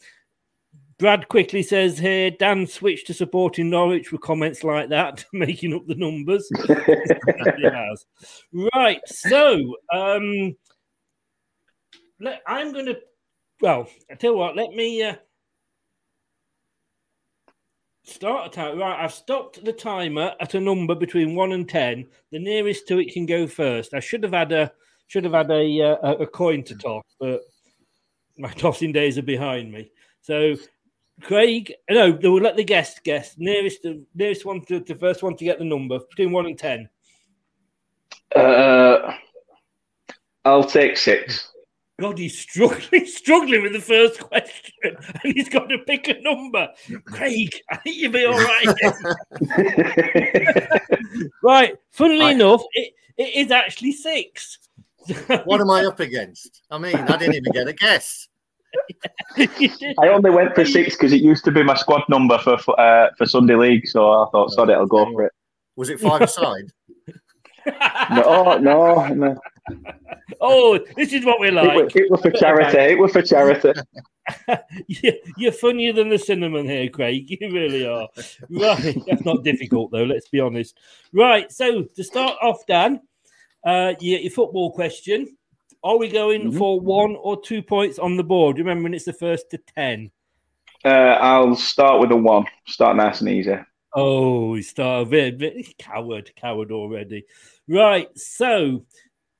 Brad 0.97 1.27
quickly 1.27 1.61
says 1.61 1.97
here, 1.97 2.31
Dan 2.31 2.65
switched 2.65 3.07
to 3.07 3.13
supporting 3.13 3.69
Norwich 3.69 4.11
with 4.11 4.21
comments 4.21 4.63
like 4.63 4.89
that, 4.89 5.25
making 5.33 5.73
up 5.73 5.85
the 5.87 5.95
numbers. 5.95 6.49
Right. 8.73 9.01
So 9.05 9.75
um, 9.91 10.55
let, 12.21 12.41
I'm 12.47 12.71
going 12.71 12.85
to, 12.85 12.99
well, 13.59 13.89
I 14.09 14.15
tell 14.15 14.31
you 14.31 14.37
what, 14.37 14.55
let 14.55 14.69
me 14.71 15.03
uh, 15.03 15.15
start 18.05 18.47
a 18.47 18.49
time. 18.49 18.79
Right. 18.79 19.03
I've 19.03 19.13
stopped 19.13 19.63
the 19.63 19.73
timer 19.73 20.33
at 20.39 20.53
a 20.53 20.61
number 20.61 20.95
between 20.95 21.35
one 21.35 21.51
and 21.51 21.67
10. 21.67 22.07
The 22.31 22.39
nearest 22.39 22.87
to 22.87 22.99
it 22.99 23.13
can 23.13 23.25
go 23.25 23.47
first. 23.47 23.93
I 23.93 23.99
should 23.99 24.23
have 24.23 24.33
had 24.33 24.51
a, 24.51 24.71
should 25.07 25.23
have 25.23 25.33
had 25.33 25.51
a, 25.51 25.81
uh, 25.81 26.13
a 26.15 26.27
coin 26.27 26.63
to 26.63 26.75
toss, 26.75 27.03
but 27.19 27.41
my 28.37 28.51
tossing 28.57 28.91
days 28.91 29.17
are 29.17 29.23
behind 29.23 29.71
me. 29.71 29.91
So 30.21 30.55
Craig, 31.21 31.73
no, 31.89 32.11
they 32.11 32.27
will 32.27 32.41
let 32.41 32.57
the 32.57 32.63
guest 32.63 33.03
guess. 33.03 33.35
Nearest, 33.37 33.83
the 33.83 34.03
nearest 34.13 34.45
one 34.45 34.63
to 34.65 34.79
the 34.79 34.95
first 34.95 35.23
one 35.23 35.35
to 35.37 35.45
get 35.45 35.59
the 35.59 35.65
number 35.65 35.99
between 36.09 36.31
one 36.31 36.45
and 36.45 36.57
ten. 36.57 36.89
Uh, 38.35 39.13
I'll 40.43 40.63
take 40.63 40.97
six. 40.97 41.51
God, 41.99 42.17
he's 42.17 42.37
struggling, 42.37 43.05
struggling 43.05 43.63
with 43.63 43.73
the 43.73 43.79
first 43.79 44.19
question, 44.19 44.73
and 44.83 45.33
he's 45.33 45.47
got 45.47 45.69
to 45.69 45.77
pick 45.79 46.07
a 46.09 46.19
number. 46.21 46.67
Craig, 47.05 47.55
I 47.71 47.77
think 47.77 47.95
you'll 47.97 48.11
be 48.11 48.25
all 48.25 48.37
right. 48.37 48.75
right. 51.43 51.75
Funnily 51.91 52.25
I- 52.25 52.31
enough, 52.31 52.63
it, 52.73 52.93
it 53.17 53.35
is 53.35 53.51
actually 53.51 53.93
six. 53.93 54.59
What 55.45 55.61
am 55.61 55.69
I 55.69 55.85
up 55.85 55.99
against? 55.99 56.63
I 56.71 56.79
mean, 56.79 56.95
I 56.95 57.17
didn't 57.17 57.35
even 57.35 57.53
get 57.53 57.67
a 57.67 57.73
guess. 57.73 58.27
I 59.99 60.07
only 60.09 60.31
went 60.31 60.55
for 60.55 60.65
six 60.65 60.95
because 60.95 61.13
it 61.13 61.21
used 61.21 61.45
to 61.45 61.51
be 61.51 61.63
my 61.63 61.75
squad 61.75 62.01
number 62.09 62.37
for 62.39 62.57
for, 62.57 62.77
uh, 62.79 63.11
for 63.17 63.25
Sunday 63.25 63.55
League, 63.55 63.87
so 63.87 64.11
I 64.11 64.25
thought, 64.31 64.51
sod 64.51 64.69
it, 64.69 64.73
I'll 64.73 64.87
go 64.87 65.05
for 65.13 65.25
it. 65.25 65.31
Was 65.75 65.89
it 65.89 65.99
five 65.99 66.21
aside? 66.23 66.71
No, 68.11 68.57
no, 68.57 69.07
no. 69.09 69.37
Oh, 70.41 70.79
this 70.95 71.13
is 71.13 71.25
what 71.25 71.39
we 71.39 71.47
It, 71.49 71.53
like. 71.53 71.75
was, 71.85 71.95
it 71.95 72.09
was 72.11 72.21
for 72.21 72.31
charity. 72.31 72.77
It 72.77 72.99
was 72.99 73.11
for 73.11 73.21
charity. 73.21 73.73
You- 74.87 75.19
You're 75.37 75.51
funnier 75.51 75.93
than 75.93 76.09
the 76.09 76.15
Sinnerman 76.15 76.67
here, 76.69 76.89
Craig. 76.89 77.25
You 77.39 77.51
really 77.51 77.85
are. 77.87 78.07
Right. 78.49 78.97
That's 79.07 79.23
not 79.25 79.43
difficult, 79.43 79.91
though, 79.91 80.03
let's 80.03 80.29
be 80.29 80.39
honest. 80.39 80.77
Right. 81.13 81.51
So, 81.51 81.83
to 81.83 82.03
start 82.03 82.37
off, 82.41 82.65
Dan, 82.65 83.01
uh, 83.65 83.93
your, 83.99 84.19
your 84.19 84.31
football 84.31 84.71
question 84.71 85.37
Are 85.83 85.97
we 85.97 86.07
going 86.09 86.51
Mhm. 86.51 86.57
for 86.57 86.79
one 86.79 87.15
or 87.21 87.39
two 87.41 87.61
points 87.61 87.99
on 87.99 88.17
the 88.17 88.23
board? 88.23 88.57
Remembering 88.57 88.95
it's 88.95 89.05
the 89.05 89.13
first 89.13 89.51
to 89.51 89.59
10. 89.75 90.09
Uh, 90.83 90.87
I'll 90.89 91.55
start 91.55 91.99
with 92.01 92.11
a 92.11 92.15
one. 92.15 92.45
Start 92.67 92.97
nice 92.97 93.21
and 93.21 93.29
easy. 93.29 93.55
Oh, 93.95 94.55
he 94.55 94.61
started 94.63 95.07
a 95.07 95.09
bit, 95.09 95.37
bit 95.37 95.77
coward, 95.77 96.31
coward 96.35 96.71
already. 96.71 97.25
Right. 97.67 98.07
So, 98.17 98.85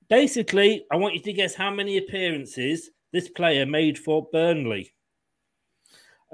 basically, 0.10 0.86
I 0.92 0.96
want 0.98 1.16
you 1.16 1.22
to 1.22 1.34
guess 1.34 1.56
how 1.56 1.72
many 1.72 1.98
appearances 1.98 2.90
this 3.12 3.30
player 3.30 3.66
made 3.66 3.98
for 3.98 4.28
Burnley. 4.32 4.94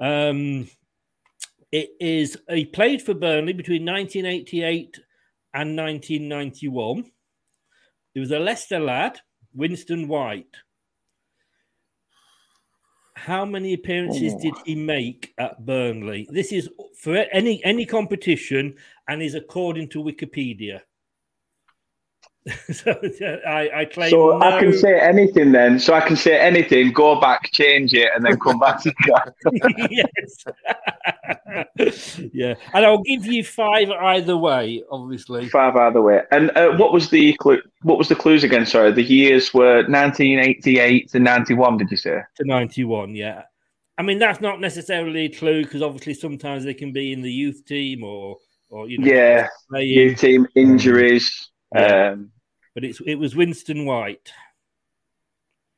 Um, 0.00 0.68
it 1.70 1.90
is 2.00 2.36
he 2.50 2.64
played 2.66 3.02
for 3.02 3.14
Burnley 3.14 3.52
between 3.52 3.84
1988 3.84 4.98
and 5.54 5.76
1991. 5.76 7.10
He 8.14 8.20
was 8.20 8.30
a 8.30 8.38
Leicester 8.38 8.80
lad, 8.80 9.20
Winston 9.54 10.08
White. 10.08 10.54
How 13.14 13.44
many 13.44 13.74
appearances 13.74 14.34
Oh. 14.34 14.38
did 14.40 14.54
he 14.64 14.74
make 14.74 15.32
at 15.38 15.64
Burnley? 15.64 16.26
This 16.30 16.50
is 16.52 16.68
for 16.98 17.16
any 17.32 17.62
any 17.64 17.86
competition 17.86 18.76
and 19.08 19.22
is 19.22 19.34
according 19.34 19.88
to 19.90 20.02
Wikipedia. 20.02 20.80
so 22.72 22.98
I, 23.46 23.70
I 23.72 23.84
claim 23.84 24.10
So 24.10 24.42
I 24.42 24.58
can 24.58 24.72
say 24.72 24.98
anything 24.98 25.52
then. 25.52 25.78
So 25.78 25.94
I 25.94 26.00
can 26.00 26.16
say 26.16 26.40
anything, 26.40 26.92
go 26.92 27.20
back, 27.20 27.50
change 27.52 27.94
it, 27.94 28.08
and 28.14 28.24
then 28.24 28.36
come 28.40 28.58
back 28.58 28.82
to 28.82 28.92
yes. 29.90 30.44
yeah, 32.32 32.54
and 32.74 32.84
I'll 32.84 33.02
give 33.02 33.26
you 33.26 33.44
five 33.44 33.90
either 33.90 34.36
way. 34.36 34.82
Obviously, 34.90 35.48
five 35.50 35.76
either 35.76 36.02
way. 36.02 36.22
And 36.32 36.50
uh, 36.56 36.72
what 36.72 36.92
was 36.92 37.10
the 37.10 37.34
clue? 37.34 37.60
What 37.82 37.96
was 37.96 38.08
the 38.08 38.16
clues 38.16 38.42
again? 38.42 38.66
Sorry, 38.66 38.90
the 38.90 39.04
years 39.04 39.54
were 39.54 39.84
1988 39.88 41.10
to 41.10 41.20
91. 41.20 41.76
Did 41.76 41.90
you 41.92 41.96
say? 41.96 42.22
to 42.36 42.44
ninety-one. 42.44 43.14
Yeah, 43.14 43.42
I 43.98 44.02
mean 44.02 44.18
that's 44.18 44.40
not 44.40 44.60
necessarily 44.60 45.26
a 45.26 45.28
clue 45.28 45.62
because 45.62 45.82
obviously 45.82 46.14
sometimes 46.14 46.64
they 46.64 46.74
can 46.74 46.92
be 46.92 47.12
in 47.12 47.22
the 47.22 47.32
youth 47.32 47.64
team 47.66 48.02
or 48.02 48.38
or 48.68 48.88
you 48.88 48.98
know 48.98 49.06
Yeah, 49.06 49.46
youth 49.74 50.18
team 50.18 50.48
injuries. 50.56 51.50
Um, 51.74 52.31
but 52.74 52.84
it's 52.84 53.00
it 53.06 53.16
was 53.16 53.36
Winston 53.36 53.84
White. 53.84 54.32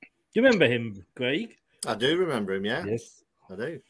Do 0.03 0.41
you 0.41 0.43
remember 0.43 0.67
him, 0.67 1.05
Greg? 1.15 1.57
I 1.87 1.95
do 1.95 2.17
remember 2.17 2.55
him, 2.55 2.65
yeah. 2.65 2.85
Yes. 2.85 3.23
I 3.51 3.57
do. 3.57 3.81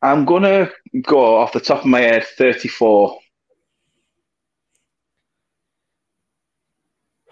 I'm 0.00 0.24
gonna 0.24 0.70
go 1.02 1.36
off 1.36 1.52
the 1.52 1.60
top 1.60 1.80
of 1.80 1.86
my 1.86 2.00
head 2.00 2.24
34. 2.36 3.18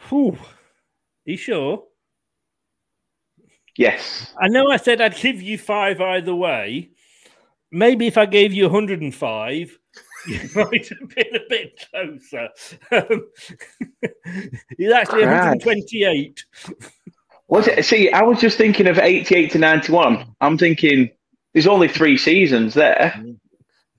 Whew. 0.08 0.38
you 1.24 1.36
sure? 1.36 1.84
Yes. 3.76 4.34
I 4.40 4.48
know 4.48 4.70
I 4.70 4.76
said 4.76 5.00
I'd 5.00 5.16
give 5.16 5.42
you 5.42 5.58
five 5.58 6.00
either 6.00 6.34
way. 6.34 6.90
Maybe 7.70 8.06
if 8.06 8.16
I 8.16 8.26
gave 8.26 8.52
you 8.52 8.64
105, 8.64 9.78
you 10.28 10.40
might 10.54 10.88
have 10.88 11.08
been 11.14 11.36
a 11.36 11.40
bit 11.48 11.86
closer. 11.90 12.48
Um, 12.92 13.26
he's 14.78 14.92
actually 14.92 15.22
Christ. 15.24 15.64
128. 15.66 16.44
Was 17.48 17.68
it? 17.68 17.84
See, 17.84 18.10
I 18.10 18.22
was 18.22 18.40
just 18.40 18.58
thinking 18.58 18.86
of 18.88 18.98
88 18.98 19.52
to 19.52 19.58
91. 19.58 20.34
I'm 20.40 20.58
thinking 20.58 21.10
there's 21.52 21.66
only 21.68 21.88
three 21.88 22.18
seasons 22.18 22.74
there. 22.74 23.14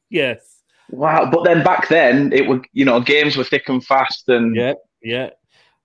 Yes. 0.09 0.61
Wow. 0.89 1.29
But 1.31 1.43
then 1.43 1.63
back 1.63 1.87
then, 1.87 2.31
it 2.33 2.47
would, 2.47 2.65
you 2.73 2.85
know, 2.85 2.99
games 2.99 3.37
were 3.37 3.43
thick 3.43 3.69
and 3.69 3.83
fast, 3.83 4.27
and 4.29 4.55
Yeah. 4.55 4.73
Yeah. 5.01 5.29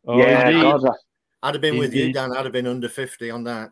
Oh, 0.06 0.18
yeah, 0.18 0.48
indeed. 0.48 0.62
God, 0.62 0.86
I- 0.86 1.48
I'd 1.48 1.54
have 1.54 1.62
been 1.62 1.78
with 1.78 1.92
you, 1.94 2.12
Dan. 2.12 2.36
I'd 2.36 2.44
have 2.44 2.52
been 2.52 2.66
under 2.66 2.88
50 2.88 3.30
on 3.30 3.44
that. 3.44 3.70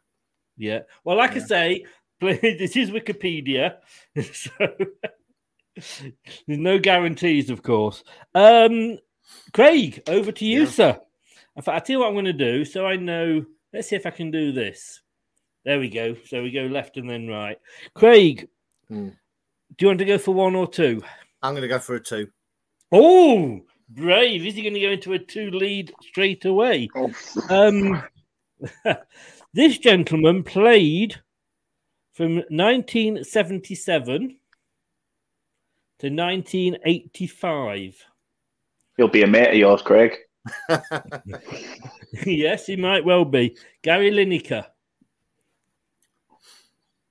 Yeah. 0.56 0.80
Well, 1.04 1.16
like 1.16 1.36
I 1.36 1.38
say, 1.38 1.84
this 2.20 2.76
is 2.76 2.90
Wikipedia. 2.90 3.76
So 4.32 4.50
there's 6.46 6.58
no 6.58 6.78
guarantees, 6.78 7.50
of 7.50 7.62
course. 7.62 8.02
Um, 8.34 8.98
Craig, 9.52 10.02
over 10.06 10.32
to 10.32 10.44
you, 10.44 10.60
Yeah. 10.60 10.66
sir. 10.70 11.00
In 11.56 11.62
fact, 11.62 11.74
I'll 11.74 11.80
tell 11.80 11.94
you 11.94 11.98
what 12.00 12.08
I'm 12.08 12.14
going 12.14 12.24
to 12.26 12.32
do 12.32 12.64
so 12.64 12.86
I 12.86 12.96
know. 12.96 13.44
Let's 13.72 13.88
see 13.88 13.96
if 13.96 14.06
I 14.06 14.10
can 14.10 14.30
do 14.30 14.52
this. 14.52 15.00
There 15.64 15.78
we 15.78 15.88
go. 15.88 16.16
So 16.26 16.42
we 16.42 16.50
go 16.50 16.62
left 16.62 16.96
and 16.96 17.08
then 17.10 17.28
right. 17.28 17.58
Craig, 17.94 18.48
Hmm. 18.88 19.08
do 19.08 19.14
you 19.80 19.86
want 19.88 19.98
to 20.00 20.04
go 20.04 20.18
for 20.18 20.32
one 20.34 20.54
or 20.56 20.66
two? 20.68 21.02
I'm 21.42 21.52
going 21.52 21.62
to 21.62 21.68
go 21.68 21.78
for 21.78 21.94
a 21.96 22.02
two. 22.02 22.28
Oh, 22.92 23.60
brave. 23.88 24.44
Is 24.46 24.54
he 24.54 24.62
going 24.62 24.74
to 24.74 24.80
go 24.80 24.90
into 24.90 25.12
a 25.12 25.18
two 25.18 25.50
lead 25.50 25.92
straight 26.02 26.44
away? 26.44 26.88
Um, 27.48 28.02
this 29.54 29.78
gentleman 29.78 30.42
played 30.42 31.20
from 32.14 32.36
1977 32.50 34.36
to 36.00 36.08
1985. 36.08 38.04
he'll 38.96 39.08
be 39.08 39.22
a 39.22 39.26
mate 39.26 39.48
of 39.48 39.56
yours, 39.56 39.82
Craig. 39.82 40.16
yes, 42.26 42.66
he 42.66 42.76
might 42.76 43.04
well 43.04 43.24
be. 43.24 43.56
Gary 43.82 44.10
Lineker. 44.10 44.66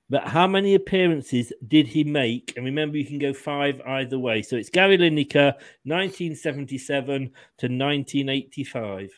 But 0.08 0.26
how 0.26 0.48
many 0.48 0.74
appearances 0.74 1.52
did 1.68 1.86
he 1.86 2.02
make? 2.02 2.54
And 2.56 2.64
remember, 2.66 2.98
you 2.98 3.04
can 3.04 3.20
go 3.20 3.32
five 3.32 3.80
either 3.86 4.18
way. 4.18 4.42
So 4.42 4.56
it's 4.56 4.68
Gary 4.68 4.98
Lineker, 4.98 5.54
1977 5.84 7.26
to 7.26 7.66
1985. 7.66 9.12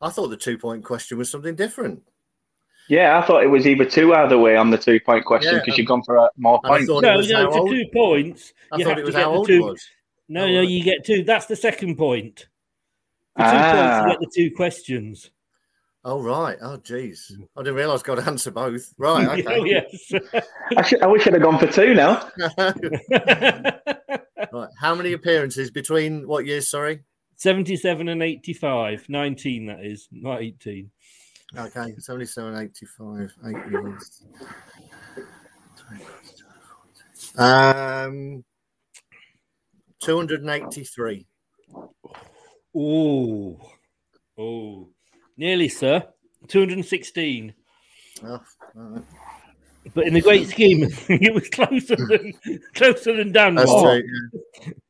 I 0.00 0.10
thought 0.10 0.28
the 0.28 0.38
two 0.38 0.56
point 0.56 0.84
question 0.84 1.18
was 1.18 1.30
something 1.30 1.54
different. 1.54 2.02
Yeah, 2.88 3.18
I 3.18 3.26
thought 3.26 3.42
it 3.42 3.48
was 3.48 3.66
either 3.66 3.84
two 3.84 4.14
either 4.14 4.36
way 4.38 4.56
on 4.56 4.70
the 4.70 4.76
two 4.78 5.00
point 5.00 5.24
question 5.24 5.54
Yeah, 5.54 5.60
because 5.64 5.78
you've 5.78 5.86
gone 5.86 6.02
for 6.02 6.18
uh, 6.18 6.28
more 6.36 6.60
and 6.64 6.72
I 6.72 6.76
points. 6.76 6.86
thought 6.88 7.04
it 7.04 7.06
No, 7.08 7.16
was 7.16 7.30
no, 7.30 7.36
how 7.36 7.50
for 7.52 7.68
two 7.70 7.84
points. 7.92 8.52
I 8.72 8.76
you 8.76 8.84
thought 8.84 8.90
have 8.90 8.98
it 8.98 9.00
to 9.02 9.06
was 9.06 9.14
get 9.14 9.22
how 9.24 9.30
the 9.32 9.36
old 9.38 9.46
two. 9.46 9.52
he 9.54 9.58
was. 9.60 9.84
No, 10.28 10.46
no, 10.46 10.60
you 10.60 10.82
get 10.84 11.04
two. 11.04 11.22
That's 11.24 11.46
the 11.46 11.56
second 11.56 11.96
point. 11.96 12.46
For 13.36 13.42
two 13.42 13.48
Ah. 13.48 13.72
points, 13.72 14.04
you 14.04 14.10
get 14.12 14.20
the 14.20 14.32
two 14.50 14.54
questions. 14.56 15.30
Oh, 16.06 16.20
right. 16.20 16.58
Oh, 16.60 16.76
jeez. 16.76 17.32
I 17.56 17.60
didn't 17.62 17.76
realise 17.76 18.00
I've 18.00 18.04
got 18.04 18.16
to 18.16 18.26
answer 18.26 18.50
both. 18.50 18.92
Right. 18.98 19.26
oh, 19.26 19.32
Okay. 19.60 19.62
yes. 19.64 20.42
I, 20.76 20.82
should, 20.82 21.02
I 21.02 21.06
wish 21.06 21.26
I'd 21.26 21.32
have 21.32 21.42
gone 21.42 21.58
for 21.58 21.66
two 21.66 21.94
now. 21.94 22.28
Right. 24.52 24.68
How 24.78 24.94
many 24.94 25.14
appearances 25.14 25.70
between 25.70 26.28
what 26.28 26.46
years? 26.46 26.68
Sorry. 26.70 27.00
77 27.36 28.08
and 28.08 28.22
85. 28.22 29.08
19, 29.08 29.66
that 29.66 29.84
is, 29.84 30.08
not 30.12 30.42
18. 30.42 30.90
Okay, 31.56 31.94
77, 31.98 32.56
85, 32.56 33.32
eight 33.46 33.70
years. 33.70 34.22
Um, 37.36 38.44
283. 40.02 41.26
Oh, 42.76 43.60
oh, 44.36 44.88
nearly, 45.36 45.68
sir. 45.68 46.04
216. 46.48 47.54
Oh, 48.24 48.28
all 48.28 48.42
right. 48.74 49.02
But 49.94 50.06
in 50.08 50.14
the 50.14 50.20
great 50.22 50.48
scheme, 50.48 50.82
it 51.08 51.34
was 51.34 51.48
closer 51.50 51.94
than 51.94 52.32
closer 52.74 53.16
than 53.16 53.32
Dan 53.32 53.54
That's 53.54 53.70
true. 53.70 54.02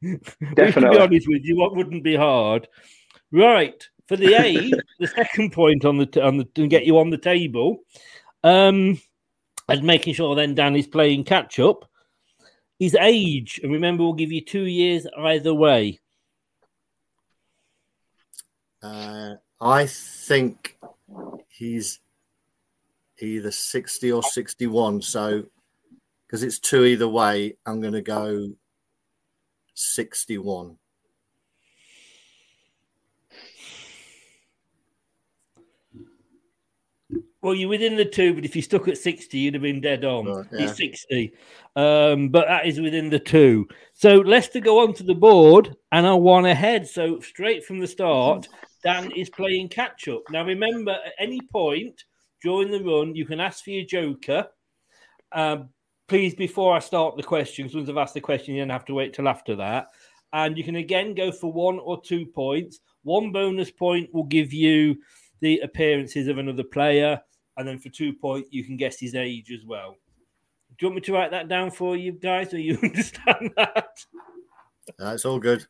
yeah. 0.00 0.16
Which, 0.56 0.74
to 0.74 0.80
be 0.80 0.98
honest 0.98 1.28
with 1.28 1.44
you, 1.44 1.56
what 1.56 1.76
wouldn't 1.76 2.04
be 2.04 2.16
hard. 2.16 2.68
Right 3.32 3.86
for 4.06 4.16
the 4.16 4.34
A, 4.34 4.70
the 4.98 5.06
second 5.06 5.52
point 5.52 5.84
on 5.84 5.96
the 5.96 6.06
t- 6.06 6.20
on 6.20 6.36
the 6.36 6.44
to 6.44 6.66
get 6.66 6.86
you 6.86 6.98
on 6.98 7.10
the 7.10 7.18
table, 7.18 7.78
um, 8.42 9.00
and 9.68 9.82
making 9.82 10.14
sure 10.14 10.34
then 10.34 10.54
Dan 10.54 10.76
is 10.76 10.86
playing 10.86 11.24
catch 11.24 11.58
up. 11.58 11.88
His 12.78 12.96
age, 13.00 13.60
and 13.62 13.72
remember, 13.72 14.02
we'll 14.02 14.12
give 14.14 14.32
you 14.32 14.40
two 14.40 14.64
years 14.64 15.06
either 15.16 15.54
way. 15.54 16.00
Uh, 18.82 19.36
I 19.60 19.86
think 19.86 20.76
he's 21.48 22.00
either 23.20 23.50
60 23.50 24.12
or 24.12 24.22
61. 24.22 25.00
So, 25.02 25.44
because 26.26 26.42
it's 26.42 26.58
two 26.58 26.84
either 26.84 27.08
way, 27.08 27.56
I'm 27.64 27.80
going 27.80 27.94
to 27.94 28.02
go 28.02 28.48
61. 29.74 30.76
Well, 37.44 37.54
you're 37.54 37.68
within 37.68 37.96
the 37.96 38.06
two, 38.06 38.32
but 38.32 38.46
if 38.46 38.56
you 38.56 38.62
stuck 38.62 38.88
at 38.88 38.96
60, 38.96 39.36
you'd 39.36 39.52
have 39.52 39.62
been 39.62 39.82
dead 39.82 40.02
on. 40.02 40.46
Yeah. 40.50 40.60
He's 40.60 40.76
60. 40.76 41.34
Um, 41.76 42.30
but 42.30 42.48
that 42.48 42.64
is 42.64 42.80
within 42.80 43.10
the 43.10 43.18
two. 43.18 43.68
So 43.92 44.14
Leicester 44.14 44.60
go 44.60 44.78
onto 44.78 45.04
the 45.04 45.14
board 45.14 45.76
and 45.92 46.06
are 46.06 46.18
one 46.18 46.46
ahead. 46.46 46.88
So 46.88 47.20
straight 47.20 47.62
from 47.62 47.80
the 47.80 47.86
start, 47.86 48.48
Dan 48.82 49.10
is 49.10 49.28
playing 49.28 49.68
catch 49.68 50.08
up. 50.08 50.22
Now, 50.30 50.42
remember, 50.42 50.92
at 50.92 51.12
any 51.18 51.38
point 51.52 52.02
during 52.42 52.70
the 52.70 52.82
run, 52.82 53.14
you 53.14 53.26
can 53.26 53.40
ask 53.40 53.62
for 53.62 53.72
your 53.72 53.84
joker. 53.84 54.46
Um, 55.32 55.68
please, 56.08 56.34
before 56.34 56.74
I 56.74 56.78
start 56.78 57.18
the 57.18 57.22
questions, 57.22 57.74
once 57.74 57.90
I've 57.90 57.98
asked 57.98 58.14
the 58.14 58.22
question, 58.22 58.54
you 58.54 58.62
don't 58.62 58.70
have 58.70 58.86
to 58.86 58.94
wait 58.94 59.12
till 59.12 59.28
after 59.28 59.54
that. 59.56 59.88
And 60.32 60.56
you 60.56 60.64
can 60.64 60.76
again 60.76 61.14
go 61.14 61.30
for 61.30 61.52
one 61.52 61.78
or 61.78 62.00
two 62.00 62.24
points. 62.24 62.80
One 63.02 63.32
bonus 63.32 63.70
point 63.70 64.08
will 64.14 64.24
give 64.24 64.54
you 64.54 64.96
the 65.42 65.58
appearances 65.58 66.26
of 66.26 66.38
another 66.38 66.64
player. 66.64 67.20
And 67.56 67.66
then 67.66 67.78
for 67.78 67.88
two 67.88 68.12
points, 68.12 68.48
you 68.52 68.64
can 68.64 68.76
guess 68.76 68.98
his 68.98 69.14
age 69.14 69.52
as 69.52 69.64
well. 69.64 69.96
Do 70.76 70.86
you 70.86 70.88
want 70.88 70.96
me 70.96 71.00
to 71.02 71.12
write 71.12 71.30
that 71.30 71.48
down 71.48 71.70
for 71.70 71.96
you 71.96 72.12
guys, 72.12 72.52
or 72.52 72.58
you 72.58 72.78
understand 72.82 73.52
that? 73.56 73.96
That's 74.98 75.24
all 75.24 75.38
good. 75.38 75.66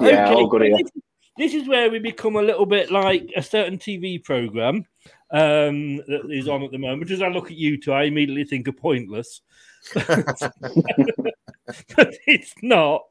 Yeah, 0.00 0.32
all 0.32 0.46
good 0.46 0.62
here. 0.62 0.76
This, 0.76 0.90
this 1.36 1.54
is 1.54 1.68
where 1.68 1.90
we 1.90 1.98
become 1.98 2.36
a 2.36 2.42
little 2.42 2.66
bit 2.66 2.90
like 2.90 3.30
a 3.36 3.42
certain 3.42 3.78
TV 3.78 4.22
program 4.22 4.86
um, 5.30 5.96
that 5.96 6.28
is 6.30 6.48
on 6.48 6.62
at 6.62 6.70
the 6.70 6.78
moment. 6.78 7.10
As 7.10 7.22
I 7.22 7.28
look 7.28 7.50
at 7.50 7.56
you 7.56 7.80
two, 7.80 7.92
I 7.92 8.04
immediately 8.04 8.44
think 8.44 8.68
of 8.68 8.76
pointless. 8.76 9.42
but 9.94 10.52
it's 12.26 12.54
not. 12.62 13.02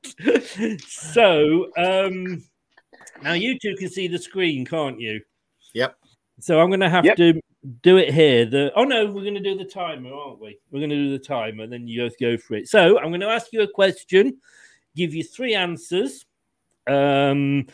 So 0.87 1.67
um, 1.77 2.43
now 3.21 3.33
you 3.33 3.57
two 3.59 3.75
can 3.75 3.89
see 3.89 4.07
the 4.07 4.19
screen, 4.19 4.65
can't 4.65 4.99
you? 4.99 5.21
Yep. 5.73 5.95
So 6.39 6.59
I'm 6.59 6.69
going 6.69 6.79
to 6.79 6.89
have 6.89 7.05
Yep. 7.05 7.17
to 7.17 7.41
do 7.83 7.97
it 7.97 8.13
here. 8.13 8.45
The 8.45 8.71
oh 8.75 8.83
no, 8.83 9.05
we're 9.05 9.21
going 9.23 9.35
to 9.35 9.39
do 9.39 9.57
the 9.57 9.65
timer, 9.65 10.13
aren't 10.13 10.39
we? 10.39 10.59
We're 10.71 10.79
going 10.79 10.89
to 10.89 10.95
do 10.95 11.11
the 11.11 11.23
timer, 11.23 11.67
then 11.67 11.87
you 11.87 12.01
both 12.01 12.19
go 12.19 12.37
for 12.37 12.55
it. 12.55 12.67
So 12.67 12.97
I'm 12.99 13.09
going 13.09 13.21
to 13.21 13.27
ask 13.27 13.53
you 13.53 13.61
a 13.61 13.67
question, 13.67 14.37
give 14.95 15.13
you 15.13 15.23
three 15.23 15.53
answers, 15.53 16.25
um, 16.87 17.67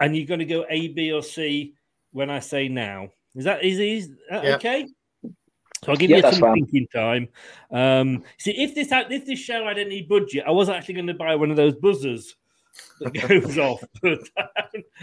and 0.00 0.16
you're 0.16 0.26
going 0.26 0.40
to 0.40 0.44
go 0.44 0.64
A, 0.68 0.88
B, 0.88 1.12
or 1.12 1.22
C 1.22 1.74
when 2.12 2.30
I 2.30 2.40
say 2.40 2.68
now. 2.68 3.08
Is 3.34 3.44
that 3.44 3.64
is, 3.64 3.78
is 3.78 4.10
that 4.30 4.44
Yeah. 4.44 4.56
okay? 4.56 4.86
So 5.84 5.92
I'll 5.92 5.98
give 5.98 6.10
Yeah, 6.10 6.16
you 6.16 6.22
some 6.22 6.40
fine. 6.40 6.54
thinking 6.54 6.88
time. 6.92 7.28
Um, 7.70 8.24
see, 8.38 8.52
if 8.52 8.74
this 8.74 8.90
had, 8.90 9.12
if 9.12 9.26
this 9.26 9.38
show 9.38 9.66
had 9.66 9.78
any 9.78 10.02
budget, 10.02 10.44
I 10.46 10.50
was 10.50 10.68
actually 10.68 10.94
going 10.94 11.06
to 11.06 11.14
buy 11.14 11.36
one 11.36 11.50
of 11.50 11.56
those 11.56 11.74
buzzers 11.76 12.34
that 13.00 13.28
goes 13.28 13.58
off, 13.58 13.82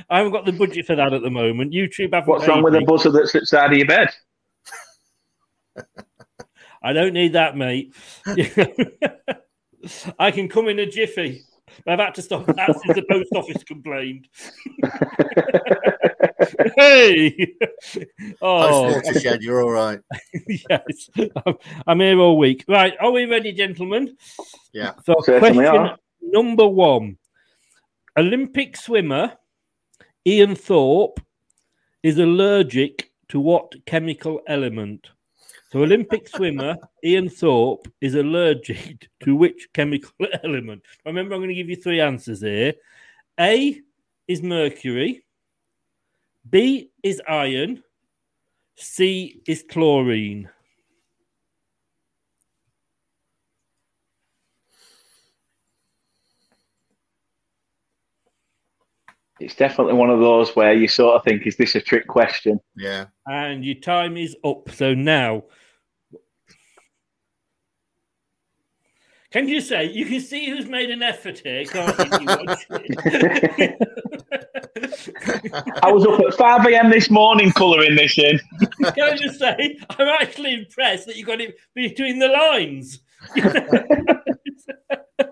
I 0.09 0.17
haven't, 0.17 0.31
got 0.31 0.45
the 0.45 0.51
budget 0.51 0.85
for 0.85 0.95
that 0.95 1.13
at 1.13 1.21
the 1.21 1.29
moment. 1.29 1.73
YouTube 1.73 2.13
haven't. 2.13 2.27
What's 2.27 2.47
wrong 2.47 2.57
paid 2.57 2.63
with 2.63 2.75
a 2.75 2.81
buzzer 2.85 3.11
that 3.11 3.27
sits 3.27 3.49
side 3.51 3.71
of 3.71 3.77
your 3.77 3.87
bed? 3.87 4.09
I 6.81 6.93
don't 6.93 7.13
need 7.13 7.33
that, 7.33 7.55
mate. 7.55 7.95
I 10.19 10.31
can 10.31 10.49
come 10.49 10.67
in 10.67 10.79
a 10.79 10.85
jiffy. 10.85 11.43
I've 11.87 11.99
had 11.99 12.13
to 12.15 12.21
stop 12.21 12.45
that 12.45 12.79
since 12.81 12.95
the 12.95 13.05
post 13.09 13.29
office 13.33 13.63
complained. 13.63 14.27
hey! 16.77 17.55
Oh, 18.41 18.91
Post 18.91 19.05
watershed, 19.05 19.41
you're 19.41 19.63
all 19.63 19.71
right. 19.71 19.99
yes. 20.69 21.09
I'm, 21.17 21.55
I'm 21.87 21.99
here 21.99 22.19
all 22.19 22.37
week. 22.37 22.63
Right, 22.67 22.93
are 22.99 23.11
we 23.11 23.25
ready, 23.25 23.53
gentlemen? 23.53 24.15
Yeah. 24.73 24.93
So, 25.05 25.15
Certainly 25.23 25.53
question 25.65 25.65
are. 25.65 25.97
number 26.21 26.67
one 26.67 27.17
Olympic 28.17 28.77
swimmer 28.77 29.37
Ian 30.25 30.55
Thorpe 30.55 31.19
is 32.03 32.19
allergic 32.19 33.11
to 33.29 33.39
what 33.39 33.73
chemical 33.85 34.41
element? 34.47 35.09
So, 35.71 35.81
Olympic 35.81 36.27
swimmer 36.27 36.77
Ian 37.03 37.29
Thorpe 37.29 37.87
is 37.99 38.13
allergic 38.13 39.09
to 39.23 39.35
which 39.35 39.67
chemical 39.73 40.11
element? 40.43 40.83
Remember, 41.05 41.33
I'm 41.33 41.41
going 41.41 41.49
to 41.49 41.55
give 41.55 41.69
you 41.69 41.75
three 41.75 41.99
answers 41.99 42.41
here. 42.41 42.73
A 43.39 43.81
is 44.27 44.43
mercury, 44.43 45.25
B 46.47 46.91
is 47.01 47.19
iron, 47.27 47.83
C 48.75 49.41
is 49.47 49.63
chlorine. 49.67 50.49
It's 59.43 59.55
definitely 59.55 59.93
one 59.93 60.09
of 60.09 60.19
those 60.19 60.55
where 60.55 60.71
you 60.73 60.87
sort 60.87 61.15
of 61.15 61.23
think, 61.25 61.45
is 61.45 61.57
this 61.57 61.75
a 61.75 61.81
trick 61.81 62.07
question? 62.07 62.61
Yeah. 62.77 63.07
And 63.25 63.65
your 63.65 63.75
time 63.75 64.15
is 64.15 64.37
up. 64.45 64.69
So 64.71 64.93
now, 64.93 65.43
can 69.31 69.49
you 69.49 69.59
say 69.59 69.91
you 69.91 70.05
can 70.05 70.21
see 70.21 70.49
who's 70.49 70.67
made 70.67 70.89
an 70.89 71.03
effort 71.03 71.39
here? 71.39 71.65
Can't 71.65 71.97
you? 71.97 72.05
You 72.19 72.25
watch 72.25 72.65
it? 72.69 73.77
I 75.83 75.91
was 75.91 76.05
up 76.05 76.21
at 76.21 76.33
5 76.35 76.65
a.m. 76.67 76.89
this 76.89 77.09
morning 77.09 77.51
colouring 77.51 77.95
this 77.95 78.17
in. 78.17 78.39
Can 78.93 79.03
I 79.03 79.17
just 79.17 79.39
say 79.39 79.77
I'm 79.89 80.07
actually 80.21 80.53
impressed 80.53 81.07
that 81.07 81.17
you 81.17 81.25
got 81.25 81.41
it 81.41 81.57
between 81.75 82.19
the 82.19 82.29
lines. 82.29 82.99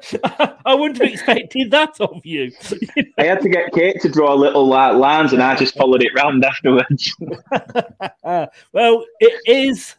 I 0.66 0.74
wouldn't 0.74 1.02
have 1.02 1.12
expected 1.12 1.72
that 1.72 2.00
of 2.00 2.26
you. 2.26 2.52
I 3.18 3.24
had 3.24 3.42
to 3.42 3.50
get 3.50 3.74
Kate 3.74 4.00
to 4.02 4.10
draw 4.10 4.34
little 4.34 4.68
like, 4.68 4.96
lines 4.96 5.34
and 5.34 5.42
I 5.42 5.56
just 5.56 5.76
followed 5.76 6.04
it 6.04 6.14
round 6.16 6.44
afterwards. 6.44 7.16
well, 8.74 9.06
it 9.20 9.42
is 9.46 9.96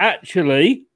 actually 0.00 0.86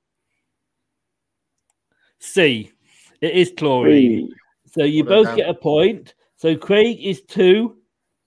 C. 2.18 2.72
It 3.20 3.32
is 3.32 3.52
chlorine. 3.56 4.32
So 4.66 4.84
you 4.84 5.04
Well 5.04 5.24
both 5.24 5.36
get 5.36 5.48
a 5.48 5.54
point. 5.54 6.14
So 6.36 6.56
Craig 6.56 6.98
is 7.02 7.22
two, 7.22 7.76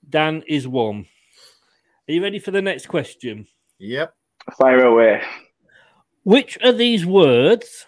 Dan 0.10 0.44
is 0.48 0.68
one. 0.68 1.06
Are 2.08 2.12
you 2.12 2.22
ready 2.22 2.40
for 2.40 2.52
the 2.52 2.62
next 2.62 2.88
question? 2.88 3.48
Yep. 3.80 4.14
Fire 4.58 4.86
away. 4.86 5.22
Which 6.24 6.58
of 6.58 6.78
these 6.78 7.06
words 7.06 7.88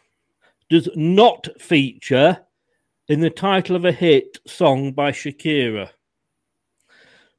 does 0.70 0.90
not 0.96 1.48
feature 1.60 2.40
in 3.08 3.20
the 3.20 3.30
title 3.30 3.76
of 3.76 3.86
a 3.86 3.92
hit 3.92 4.40
song 4.48 4.92
by 4.92 5.12
Shakira? 5.12 5.90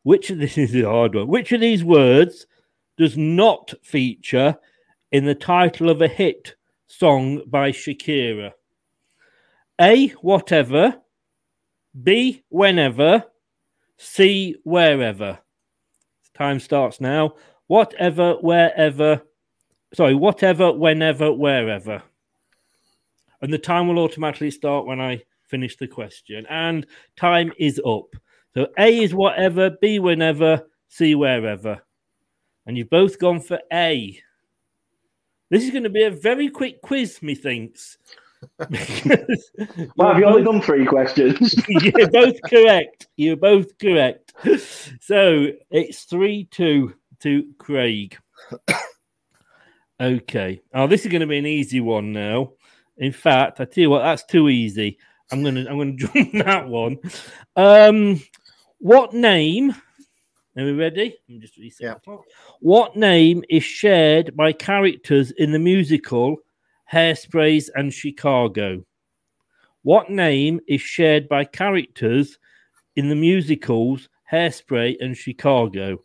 Which 0.02 0.30
of 0.30 0.38
this 0.40 0.56
is 0.58 0.74
a 0.74 0.82
hard 0.82 1.14
one? 1.14 1.28
Which 1.28 1.52
of 1.52 1.60
these 1.60 1.84
words 1.84 2.46
does 2.96 3.16
not 3.16 3.74
feature 3.82 4.56
in 5.12 5.24
the 5.24 5.34
title 5.34 5.90
of 5.90 6.00
a 6.02 6.08
hit 6.08 6.54
song 6.86 7.42
by 7.46 7.72
Shakira? 7.72 8.52
A. 9.80 10.08
Whatever. 10.20 10.96
B. 12.02 12.42
Whenever. 12.48 13.24
C. 13.98 14.56
Wherever. 14.64 15.38
Time 16.34 16.60
starts 16.60 17.00
now. 17.00 17.34
Whatever, 17.66 18.34
wherever. 18.34 19.22
Sorry, 19.94 20.14
whatever, 20.14 20.72
whenever, 20.72 21.32
wherever. 21.32 22.02
And 23.42 23.52
the 23.52 23.58
time 23.58 23.88
will 23.88 23.98
automatically 23.98 24.50
start 24.50 24.86
when 24.86 25.00
I 25.00 25.22
finish 25.44 25.76
the 25.76 25.86
question. 25.86 26.46
And 26.48 26.86
time 27.16 27.52
is 27.58 27.80
up. 27.86 28.14
So 28.54 28.68
A 28.78 29.02
is 29.02 29.14
whatever, 29.14 29.70
B 29.80 29.98
whenever, 29.98 30.66
C 30.88 31.14
wherever. 31.14 31.82
And 32.66 32.76
you've 32.76 32.90
both 32.90 33.18
gone 33.18 33.40
for 33.40 33.60
A. 33.72 34.18
This 35.50 35.64
is 35.64 35.70
going 35.70 35.84
to 35.84 35.90
be 35.90 36.04
a 36.04 36.10
very 36.10 36.48
quick 36.48 36.82
quiz, 36.82 37.20
methinks. 37.22 37.98
Because 38.70 39.50
Well, 39.96 40.08
have 40.08 40.18
you 40.18 40.24
only 40.24 40.42
done 40.42 40.60
three 40.60 40.86
questions? 40.86 41.54
You're 41.68 42.10
both 42.10 42.36
correct. 42.48 43.06
You're 43.16 43.36
both 43.36 43.78
correct. 43.78 44.32
So 45.00 45.48
it's 45.70 46.04
3 46.04 46.48
2 46.50 46.94
to 47.20 47.44
Craig. 47.58 48.16
Okay. 49.98 50.60
Oh, 50.74 50.86
this 50.86 51.06
is 51.06 51.10
going 51.10 51.22
to 51.22 51.26
be 51.26 51.38
an 51.38 51.46
easy 51.46 51.80
one 51.80 52.12
now. 52.12 52.52
In 52.98 53.12
fact, 53.12 53.60
I 53.60 53.64
tell 53.64 53.82
you 53.82 53.90
what, 53.90 54.02
that's 54.02 54.24
too 54.24 54.48
easy. 54.48 54.98
I'm 55.30 55.42
gonna 55.42 55.66
I'm 55.68 55.78
gonna 55.78 55.92
jump 55.96 56.32
that 56.44 56.68
one. 56.68 56.98
Um, 57.56 58.22
what 58.78 59.12
name? 59.12 59.70
Are 59.70 60.64
we 60.64 60.72
ready? 60.72 61.16
I'm 61.28 61.40
just 61.40 61.58
reset. 61.58 61.96
the 61.96 62.00
clock. 62.00 62.24
What 62.60 62.96
name 62.96 63.44
is 63.50 63.64
shared 63.64 64.34
by 64.36 64.52
characters 64.52 65.30
in 65.32 65.52
the 65.52 65.58
musical 65.58 66.36
Hairsprays 66.90 67.68
and 67.74 67.92
Chicago? 67.92 68.82
What 69.82 70.10
name 70.10 70.60
is 70.66 70.80
shared 70.80 71.28
by 71.28 71.44
characters 71.44 72.38
in 72.96 73.08
the 73.08 73.14
musicals 73.14 74.08
Hairspray 74.32 74.96
and 74.98 75.16
Chicago? 75.16 76.02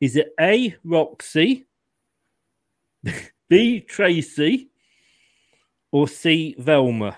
Is 0.00 0.14
it 0.14 0.28
A. 0.38 0.76
Roxy, 0.84 1.66
B. 3.48 3.80
Tracy, 3.80 4.67
or 5.92 6.08
C. 6.08 6.54
Velma? 6.58 7.16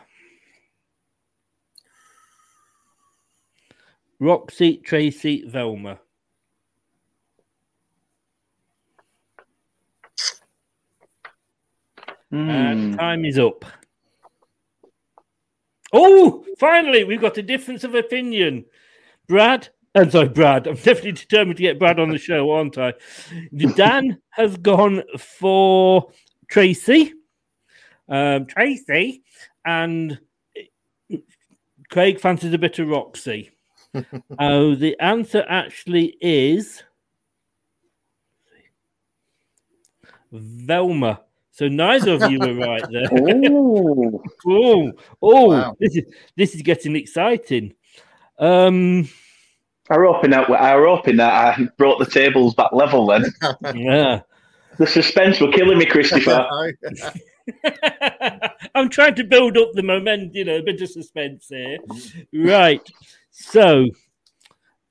Roxy, 4.19 4.77
Tracy, 4.77 5.45
Velma. 5.49 5.99
And 12.31 12.93
hmm. 12.93 12.99
time 12.99 13.25
is 13.25 13.39
up. 13.39 13.65
Oh, 15.93 16.45
finally, 16.59 17.03
we've 17.03 17.21
got 17.21 17.39
a 17.39 17.43
difference 17.43 17.83
of 17.83 17.95
opinion. 17.97 18.67
Brad, 19.27 19.69
I'm 19.95 20.11
sorry, 20.11 20.29
Brad. 20.29 20.69
I'm 20.69 20.77
definitely 20.77 21.13
determined 21.13 21.57
to 21.57 21.63
get 21.63 21.81
Brad 21.81 21.99
on 21.99 22.11
the 22.11 22.19
show, 22.19 22.51
aren't 22.51 22.79
I? 22.79 22.93
Dan 23.75 24.19
has 24.31 24.57
gone 24.59 25.03
for 25.19 26.11
Tracy. 26.49 27.15
Um, 28.11 28.47
Tracy. 28.47 29.23
And 29.65 30.19
Craig 31.91 32.21
fancies 32.21 32.53
a 32.53 32.59
bit 32.59 32.79
of 32.79 32.89
Roxy. 32.89 33.51
oh, 34.39 34.75
the 34.75 34.99
answer 35.01 35.45
actually 35.49 36.17
is 36.21 36.83
Velma. 40.33 41.21
So 41.53 41.69
neither 41.69 42.13
of 42.15 42.31
you 42.31 42.39
were 42.39 42.55
right 42.55 42.85
there. 42.91 43.09
Oh, 43.13 44.23
oh, 44.47 44.93
oh 45.21 45.49
Wow. 45.49 45.77
this 45.79 45.97
is 45.97 46.05
this 46.37 46.55
is 46.55 46.63
getting 46.63 46.97
exciting. 46.97 47.75
Um, 48.39 49.09
I 49.91 49.99
were 49.99 50.07
hoping 50.07 50.31
that 50.31 50.49
I 50.49 50.77
were 50.77 50.87
hoping 50.87 51.17
that 51.17 51.33
I 51.59 51.69
brought 51.77 51.99
the 51.99 52.07
tables 52.07 52.55
back 52.55 52.73
level. 52.73 53.07
Then 53.09 53.27
yeah. 53.75 54.21
the 54.79 54.87
suspense 54.87 55.41
were 55.41 55.51
killing 55.51 55.79
me, 55.79 55.87
Christopher. 55.91 56.47
I'm 58.75 58.89
trying 58.89 59.15
to 59.17 59.25
build 59.25 59.57
up 59.57 59.73
the 59.73 59.83
moment, 59.83 60.35
you 60.35 60.45
know, 60.45 60.57
a 60.57 60.63
bit 60.63 60.81
of 60.81 60.91
suspense 60.91 61.49
here. 61.49 61.79
Right. 62.33 62.87
So, 63.31 63.87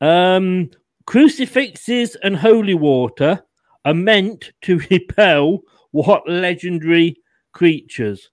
um, 0.01 0.69
crucifixes 1.05 2.15
and 2.23 2.35
holy 2.35 2.73
water 2.73 3.43
are 3.85 3.93
meant 3.93 4.51
to 4.61 4.79
repel 4.91 5.61
what 5.91 6.27
legendary 6.27 7.17
creatures? 7.51 8.29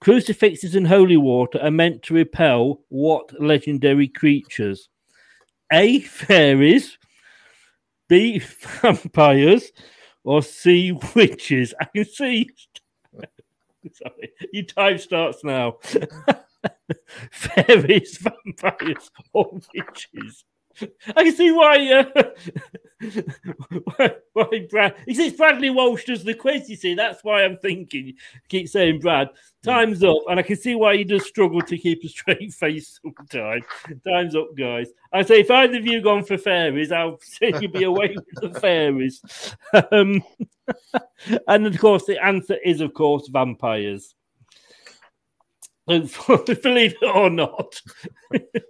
Crucifixes 0.00 0.74
and 0.74 0.86
holy 0.86 1.16
water 1.16 1.58
are 1.60 1.70
meant 1.70 2.02
to 2.04 2.14
repel 2.14 2.80
what 2.88 3.40
legendary 3.40 4.08
creatures? 4.08 4.88
A. 5.72 6.00
Fairies, 6.00 6.98
B. 8.08 8.38
Vampires, 8.82 9.72
or 10.24 10.42
C. 10.42 10.92
Witches? 11.14 11.74
I 11.80 11.86
can 11.86 12.04
see. 12.04 12.48
Sorry, 13.92 14.32
your 14.52 14.64
time 14.64 14.98
starts 14.98 15.44
now. 15.44 15.78
Fairies, 17.30 18.18
vampires, 18.18 19.10
or 19.32 19.58
witches? 19.74 20.44
I 21.16 21.24
can 21.24 21.34
see 21.34 21.52
why. 21.52 21.92
Uh, 21.92 22.22
why, 23.96 24.14
why 24.32 24.66
Brad? 24.70 24.94
He 25.06 25.14
says 25.14 25.32
Bradley 25.32 25.70
Walsh 25.70 26.04
does 26.04 26.24
the 26.24 26.34
quiz. 26.34 26.68
You 26.68 26.76
see, 26.76 26.94
that's 26.94 27.22
why 27.24 27.44
I'm 27.44 27.58
thinking. 27.58 28.14
Keep 28.48 28.68
saying 28.68 29.00
Brad. 29.00 29.28
Time's 29.64 30.02
up, 30.04 30.18
and 30.28 30.38
I 30.38 30.42
can 30.42 30.56
see 30.56 30.74
why 30.74 30.96
he 30.96 31.04
does 31.04 31.26
struggle 31.26 31.60
to 31.62 31.78
keep 31.78 32.04
a 32.04 32.08
straight 32.08 32.52
face 32.52 33.00
sometimes. 33.02 33.64
Time's 34.06 34.36
up, 34.36 34.48
guys. 34.56 34.88
I 35.12 35.22
say 35.22 35.40
if 35.40 35.50
either 35.50 35.78
of 35.78 35.86
you 35.86 36.00
gone 36.00 36.24
for 36.24 36.38
fairies, 36.38 36.92
I'll 36.92 37.18
say 37.20 37.52
you'll 37.60 37.72
be 37.72 37.84
away 37.84 38.14
with 38.14 38.52
the 38.52 38.60
fairies. 38.60 39.22
Um, 39.92 40.22
and 41.46 41.66
of 41.66 41.78
course, 41.78 42.04
the 42.04 42.22
answer 42.24 42.56
is, 42.64 42.80
of 42.80 42.94
course, 42.94 43.28
vampires. 43.28 44.14
Believe 45.86 46.94
it 47.00 47.14
or 47.14 47.30
not. 47.30 47.80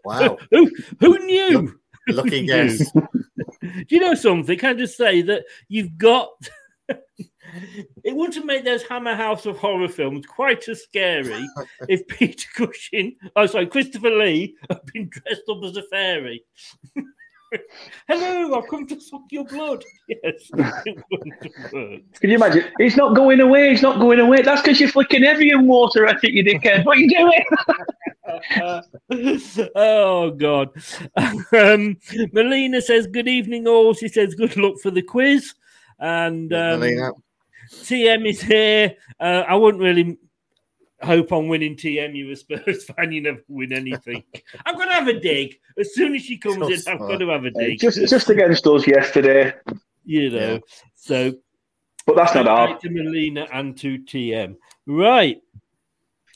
Wow. 0.04 0.38
who, 0.52 0.70
who 1.00 1.18
knew? 1.26 1.78
Lucky 2.08 2.46
guess. 2.46 2.90
Do 2.92 3.84
you 3.88 4.00
know 4.00 4.14
something? 4.14 4.58
Can 4.58 4.76
I 4.76 4.78
just 4.78 4.96
say 4.96 5.22
that 5.22 5.44
you've 5.68 5.96
got. 5.98 6.30
it 8.04 8.14
would 8.14 8.34
have 8.34 8.44
made 8.44 8.64
those 8.64 8.82
Hammer 8.82 9.14
House 9.14 9.46
of 9.46 9.58
Horror 9.58 9.88
films 9.88 10.26
quite 10.26 10.68
as 10.68 10.82
scary 10.82 11.48
if 11.88 12.06
Peter 12.08 12.48
Cushing, 12.54 13.16
oh, 13.36 13.46
sorry, 13.46 13.66
Christopher 13.66 14.10
Lee 14.10 14.56
had 14.68 14.80
been 14.92 15.08
dressed 15.08 15.42
up 15.48 15.62
as 15.64 15.76
a 15.76 15.82
fairy. 15.82 16.44
Hello, 18.08 18.58
I've 18.58 18.68
come 18.68 18.86
to 18.86 19.00
suck 19.00 19.22
your 19.30 19.44
blood. 19.44 19.82
Yes, 20.08 20.18
it 20.86 20.98
wouldn't 21.10 21.34
have. 21.42 21.70
Can 22.20 22.30
you 22.30 22.36
imagine? 22.36 22.64
It's 22.78 22.96
not 22.96 23.14
going 23.14 23.40
away. 23.40 23.70
It's 23.70 23.82
not 23.82 23.98
going 24.00 24.20
away. 24.20 24.42
That's 24.42 24.62
because 24.62 24.80
you're 24.80 24.90
flicking 24.90 25.24
Evian 25.24 25.66
water 25.66 26.06
at 26.06 26.22
it, 26.22 26.32
you 26.32 26.44
dickhead. 26.44 26.84
What 26.84 26.98
are 26.98 27.00
you 27.00 27.08
doing? 27.16 27.44
oh 29.74 30.30
God. 30.32 30.70
Um, 31.16 31.96
Melina 32.32 32.82
says, 32.82 33.06
"Good 33.06 33.28
evening, 33.28 33.66
all." 33.66 33.94
She 33.94 34.08
says, 34.08 34.34
"Good 34.34 34.56
luck 34.56 34.74
for 34.82 34.90
the 34.90 35.02
quiz." 35.02 35.54
And 35.98 36.52
um, 36.52 36.80
Melina. 36.80 37.12
TM 37.70 38.28
is 38.28 38.40
here. 38.40 38.94
Uh, 39.20 39.44
I 39.48 39.54
wouldn't 39.54 39.82
really 39.82 40.18
hope 41.02 41.32
on 41.32 41.48
winning 41.48 41.76
TM. 41.76 42.16
You're 42.16 42.32
a 42.32 42.36
Spurs 42.36 42.84
fan. 42.96 43.12
You 43.12 43.22
never 43.22 43.42
win 43.48 43.72
anything. 43.72 44.22
I'm 44.66 44.76
going 44.76 44.88
to 44.88 44.94
have 44.94 45.08
a 45.08 45.18
dig 45.18 45.58
as 45.78 45.94
soon 45.94 46.14
as 46.14 46.22
she 46.22 46.36
comes 46.36 46.56
in. 46.56 46.92
I'm 46.92 46.98
fine. 46.98 47.08
going 47.08 47.20
to 47.20 47.28
have 47.28 47.44
a 47.44 47.50
dig. 47.50 47.80
just, 47.80 47.98
just 48.08 48.30
against 48.30 48.66
us 48.66 48.86
yesterday, 48.86 49.54
you 50.04 50.30
know. 50.30 50.60
So 50.94 51.34
but 52.08 52.16
that's 52.16 52.34
not 52.34 52.46
hard. 52.46 52.80
to 52.80 52.88
Melina 52.88 53.46
and 53.52 53.76
to 53.78 53.98
TM. 53.98 54.56
Right. 54.86 55.42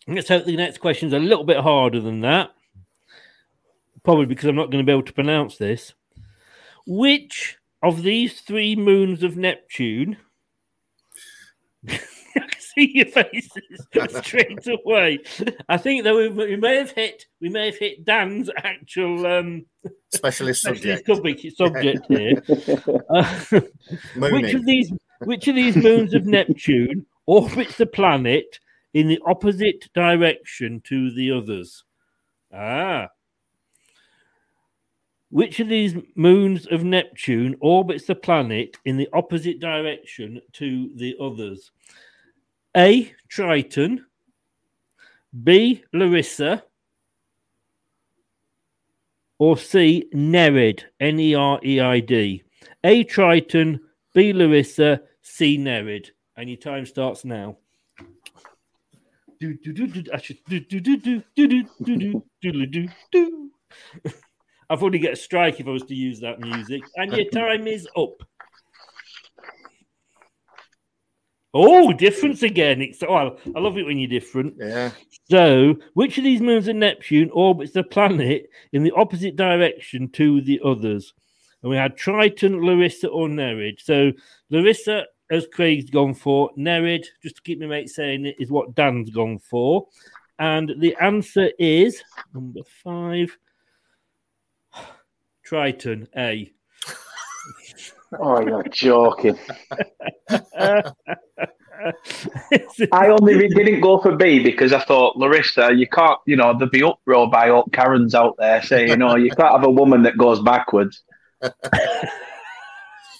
Let's 0.06 0.28
hope 0.28 0.44
the 0.44 0.56
next 0.56 0.78
question's 0.78 1.14
a 1.14 1.18
little 1.18 1.44
bit 1.44 1.58
harder 1.58 2.00
than 2.00 2.20
that. 2.20 2.50
Probably 4.02 4.26
because 4.26 4.46
I'm 4.46 4.56
not 4.56 4.70
going 4.70 4.84
to 4.84 4.86
be 4.86 4.92
able 4.92 5.04
to 5.04 5.12
pronounce 5.14 5.56
this. 5.56 5.94
Which 6.86 7.56
of 7.82 8.02
these 8.02 8.40
three 8.40 8.76
moons 8.76 9.22
of 9.22 9.36
Neptune? 9.36 10.18
I 12.36 12.40
can 12.40 12.60
see 12.60 12.90
your 12.94 13.06
faces 13.06 13.50
straight 14.24 14.66
away. 14.66 15.20
I 15.68 15.76
think 15.76 16.04
that 16.04 16.14
we, 16.14 16.28
we 16.28 16.56
may 16.56 16.76
have 16.76 16.90
hit 16.90 17.26
we 17.40 17.48
may 17.48 17.66
have 17.66 17.76
hit 17.76 18.04
Dan's 18.04 18.50
actual 18.56 19.26
um, 19.26 19.66
Specialist 20.12 20.62
specialist 20.62 20.62
subject. 20.62 21.06
subject, 21.06 21.56
subject 21.56 22.06
here. 22.08 22.42
Uh, 23.10 23.60
which 24.16 24.54
of 24.54 24.64
these 24.64 24.92
which 25.24 25.48
of 25.48 25.54
these 25.54 25.76
moons 25.76 26.14
of 26.14 26.26
Neptune 26.26 27.06
orbits 27.26 27.76
the 27.76 27.86
planet 27.86 28.58
in 28.94 29.08
the 29.08 29.20
opposite 29.26 29.88
direction 29.94 30.80
to 30.84 31.12
the 31.14 31.30
others? 31.30 31.84
Ah. 32.52 33.08
Which 35.30 35.60
of 35.60 35.68
these 35.68 35.96
moons 36.14 36.66
of 36.66 36.84
Neptune 36.84 37.56
orbits 37.60 38.04
the 38.04 38.14
planet 38.14 38.76
in 38.84 38.98
the 38.98 39.08
opposite 39.14 39.60
direction 39.60 40.42
to 40.54 40.90
the 40.94 41.16
others? 41.18 41.70
A. 42.76 43.12
Triton. 43.28 44.04
B. 45.44 45.82
Larissa. 45.92 46.64
Or 49.38 49.56
C. 49.56 50.08
Nereid. 50.12 50.84
N 51.00 51.18
E 51.18 51.34
R 51.34 51.60
E 51.64 51.80
I 51.80 52.00
D. 52.00 52.44
A. 52.84 53.04
Triton. 53.04 53.80
B. 54.14 54.32
Larissa. 54.32 55.02
C. 55.22 55.56
Nereid. 55.56 56.10
And 56.36 56.48
your 56.48 56.58
time 56.58 56.86
starts 56.86 57.24
now. 57.24 57.58
do 59.38 59.54
do 59.54 59.72
do 59.72 59.86
do. 59.86 60.10
I 60.12 60.18
should 60.18 60.38
do 60.48 60.60
do 60.60 60.80
do 60.80 60.96
do 60.96 61.22
do 61.34 61.46
do 61.46 61.62
do 61.84 62.22
do 62.40 62.52
do 62.52 62.66
do 62.66 62.88
do. 63.10 63.50
I'd 64.70 64.78
probably 64.78 65.00
get 65.00 65.12
a 65.12 65.16
strike 65.16 65.60
if 65.60 65.66
I 65.66 65.70
was 65.70 65.82
to 65.84 65.94
use 65.94 66.20
that 66.20 66.40
music. 66.40 66.82
And 66.96 67.12
your 67.12 67.28
time 67.30 67.66
is 67.66 67.86
up. 67.96 68.22
Oh, 71.54 71.92
difference 71.92 72.42
again. 72.42 72.80
It's 72.80 73.02
oh, 73.02 73.36
I 73.54 73.58
love 73.58 73.76
it 73.76 73.84
when 73.84 73.98
you're 73.98 74.08
different. 74.08 74.54
Yeah. 74.58 74.90
So, 75.30 75.76
which 75.94 76.16
of 76.16 76.24
these 76.24 76.40
moons 76.40 76.66
of 76.68 76.76
Neptune 76.76 77.30
orbits 77.30 77.72
the 77.72 77.82
planet 77.82 78.48
in 78.72 78.82
the 78.82 78.92
opposite 78.92 79.36
direction 79.36 80.08
to 80.10 80.40
the 80.40 80.60
others? 80.64 81.12
And 81.62 81.70
we 81.70 81.76
had 81.76 81.96
Triton, 81.96 82.62
Larissa, 82.62 83.08
or 83.08 83.28
Nereid. 83.28 83.80
So, 83.80 84.12
Larissa, 84.50 85.04
as 85.30 85.46
Craig's 85.52 85.90
gone 85.90 86.14
for, 86.14 86.50
Nereid, 86.56 87.06
just 87.22 87.36
to 87.36 87.42
keep 87.42 87.60
my 87.60 87.66
mate 87.66 87.90
saying 87.90 88.26
it, 88.26 88.36
is 88.38 88.50
what 88.50 88.74
Dan's 88.74 89.10
gone 89.10 89.38
for. 89.38 89.86
And 90.38 90.72
the 90.78 90.96
answer 91.00 91.50
is 91.58 92.02
number 92.34 92.60
five 92.82 93.36
Triton, 95.44 96.08
A. 96.16 96.50
Oh, 98.18 98.40
you're 98.40 98.64
joking. 98.64 99.38
I 102.92 103.08
only 103.08 103.48
didn't 103.48 103.80
go 103.80 103.98
for 103.98 104.16
B 104.16 104.42
because 104.42 104.72
I 104.72 104.80
thought, 104.80 105.16
Larissa, 105.16 105.72
you 105.74 105.86
can't, 105.88 106.18
you 106.26 106.36
know, 106.36 106.56
there'd 106.56 106.70
be 106.70 106.82
uproar 106.82 107.30
by 107.30 107.50
all 107.50 107.64
Karens 107.72 108.14
out 108.14 108.36
there 108.38 108.62
saying, 108.62 108.88
you 108.88 108.96
know, 108.96 109.16
you 109.16 109.30
can't 109.30 109.52
have 109.52 109.64
a 109.64 109.70
woman 109.70 110.02
that 110.02 110.16
goes 110.16 110.40
backwards. 110.40 111.02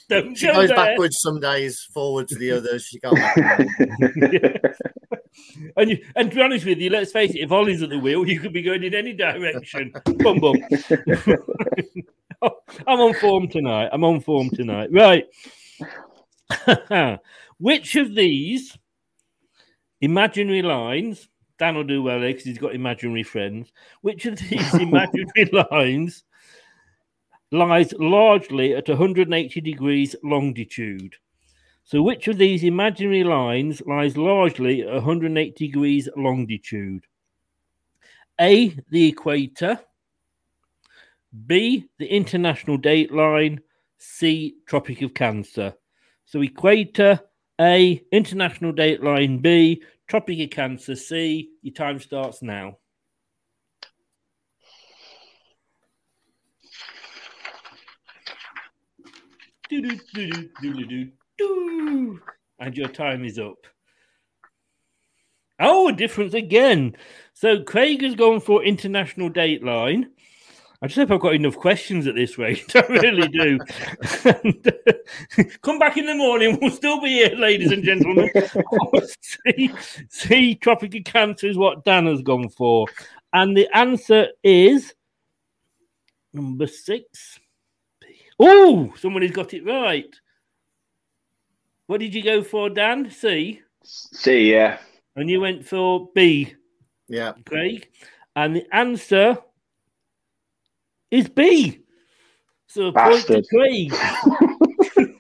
Don't 0.09 0.37
She 0.37 0.47
go 0.47 0.55
goes 0.55 0.71
backwards 0.71 1.19
some 1.21 1.41
days, 1.41 1.89
forwards 1.93 2.37
the 2.37 2.53
others. 2.53 2.85
She 2.85 3.01
can't. 3.01 3.19
And, 5.77 5.91
you, 5.91 6.05
and 6.15 6.31
to 6.31 6.37
be 6.37 6.43
honest 6.43 6.67
with 6.67 6.79
you, 6.79 6.91
let's 6.91 7.11
face 7.11 7.31
it, 7.31 7.39
if 7.41 7.51
Ollie's 7.51 7.83
at 7.83 7.89
the 7.89 7.99
wheel, 7.99 8.29
you 8.29 8.39
could 8.39 8.53
be 8.53 8.61
going 8.61 8.83
in 8.85 8.95
any 8.95 9.15
direction. 9.15 9.91
Bum 10.19 10.39
bum. 10.41 10.57
I'm 12.87 13.01
on 13.01 13.15
form 13.15 13.49
tonight. 13.49 13.91
I'm 13.93 14.05
on 14.05 14.21
form 14.21 14.51
tonight. 14.51 14.91
Right. 14.93 15.27
Which 17.59 17.97
of 17.97 18.15
these 18.15 18.77
imaginary 20.01 20.63
lines, 20.63 21.29
Dan 21.59 21.77
will 21.77 21.85
do 21.85 22.03
well 22.03 22.21
there 22.21 22.31
because 22.31 22.45
he's 22.45 22.59
got 22.59 22.75
imaginary 22.75 23.23
friends. 23.23 23.73
Which 24.01 24.27
of 24.27 24.39
these 24.39 24.75
imaginary 24.81 25.51
lines 25.71 26.25
lies 27.51 27.93
largely 27.95 28.75
at 28.75 28.89
180 28.89 29.61
degrees 29.61 30.17
longitude? 30.25 31.17
So, 31.85 32.03
which 32.03 32.29
of 32.29 32.39
these 32.39 32.65
imaginary 32.65 33.25
lines 33.25 33.83
lies 33.87 34.17
largely 34.17 34.83
at 34.83 34.93
180 34.93 35.67
degrees 35.67 36.09
longitude? 36.17 37.07
A, 38.41 38.77
the 38.91 39.09
equator. 39.09 39.81
B, 41.47 41.89
the 41.99 42.07
international 42.07 42.77
date 42.77 43.13
line. 43.13 43.61
C, 43.99 44.57
Tropic 44.67 45.03
of 45.03 45.15
Cancer. 45.15 45.75
So, 46.25 46.43
equator, 46.43 47.21
A, 47.61 48.03
international 48.11 48.73
date 48.73 49.03
line. 49.03 49.39
B, 49.39 49.83
Tropic 50.09 50.41
of 50.41 50.51
Cancer. 50.51 50.97
C, 50.97 51.51
your 51.63 51.75
time 51.75 52.01
starts 52.01 52.43
now. 52.43 52.79
And 62.59 62.77
your 62.77 62.89
time 62.89 63.25
is 63.25 63.39
up. 63.39 63.67
Oh, 65.59 65.89
a 65.89 65.93
difference 65.93 66.35
again. 66.35 66.97
So 67.35 67.63
Craig 67.63 68.03
has 68.03 68.17
gone 68.17 68.41
for 68.41 68.65
international 68.65 69.31
dateline. 69.31 70.07
I 70.83 70.89
just 70.89 70.97
hope 70.97 71.13
I've 71.13 71.21
got 71.21 71.37
enough 71.37 71.57
questions 71.57 72.09
at 72.09 72.17
this 72.17 72.39
rate. 72.39 72.65
I 72.75 72.81
really 72.89 73.29
do. 73.29 73.57
And, 74.25 74.67
uh, 74.67 75.45
come 75.63 75.79
back 75.79 75.97
in 75.97 76.07
the 76.07 76.15
morning. 76.17 76.59
We'll 76.61 76.73
still 76.73 77.01
be 77.01 77.11
here, 77.11 77.37
ladies 77.37 77.71
and 77.71 77.85
gentlemen. 77.85 78.29
see, 79.21 79.73
see, 80.09 80.55
Tropic 80.57 80.97
of 80.97 81.05
Cancer 81.05 81.47
is 81.47 81.57
what 81.57 81.85
Dan 81.85 82.07
has 82.07 82.21
gone 82.23 82.49
for. 82.49 82.89
And 83.33 83.57
the 83.57 83.69
answer 83.77 84.27
is 84.43 84.93
number 86.33 86.67
six. 86.67 87.39
Oh, 88.41 88.93
somebody's 88.97 89.31
got 89.31 89.55
it 89.55 89.65
right. 89.65 90.13
What 91.87 92.01
did 92.01 92.13
you 92.13 92.25
go 92.25 92.43
for, 92.43 92.69
Dan? 92.69 93.09
C. 93.09 93.63
C, 93.85 94.51
yeah. 94.51 94.79
And 95.15 95.31
you 95.31 95.41
went 95.41 95.65
for 95.65 96.09
B, 96.13 96.57
Yeah. 97.07 97.35
Craig. 97.47 97.89
And 98.35 98.57
the 98.57 98.67
answer 98.75 99.39
is 101.13 101.29
B. 101.29 101.79
So 102.67 102.87
a 102.87 102.93
point 102.93 103.27
to 103.27 103.43
Bastard. 103.43 103.47
Craig. 103.49 103.95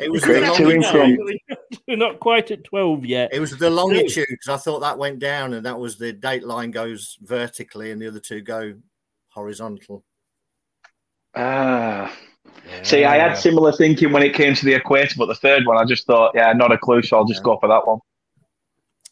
It 0.00 0.10
was 0.10 0.24
Craig 0.24 0.42
the 0.42 0.50
longitude. 0.50 1.38
We're 1.86 1.96
not 1.96 2.18
quite 2.18 2.50
at 2.50 2.64
12 2.64 3.06
yet. 3.06 3.30
It 3.32 3.38
was 3.38 3.56
the 3.56 3.70
longitude 3.70 4.26
because 4.28 4.48
I 4.48 4.56
thought 4.56 4.80
that 4.80 4.98
went 4.98 5.20
down, 5.20 5.54
and 5.54 5.64
that 5.64 5.78
was 5.78 5.96
the 5.96 6.12
date 6.12 6.44
line 6.44 6.72
goes 6.72 7.16
vertically, 7.22 7.92
and 7.92 8.02
the 8.02 8.08
other 8.08 8.18
two 8.18 8.40
go 8.40 8.74
horizontal. 9.28 10.04
Ah. 11.36 12.12
See, 12.82 13.04
I 13.04 13.16
had 13.16 13.34
similar 13.34 13.70
thinking 13.70 14.10
when 14.10 14.24
it 14.24 14.34
came 14.34 14.54
to 14.54 14.64
the 14.64 14.74
equator, 14.74 15.14
but 15.16 15.26
the 15.26 15.36
third 15.36 15.64
one, 15.66 15.76
I 15.76 15.84
just 15.84 16.04
thought, 16.04 16.32
yeah, 16.34 16.52
not 16.52 16.72
a 16.72 16.78
clue, 16.78 17.02
so 17.02 17.18
I'll 17.18 17.24
just 17.24 17.44
go 17.44 17.56
for 17.58 17.68
that 17.68 17.86
one. 17.86 18.00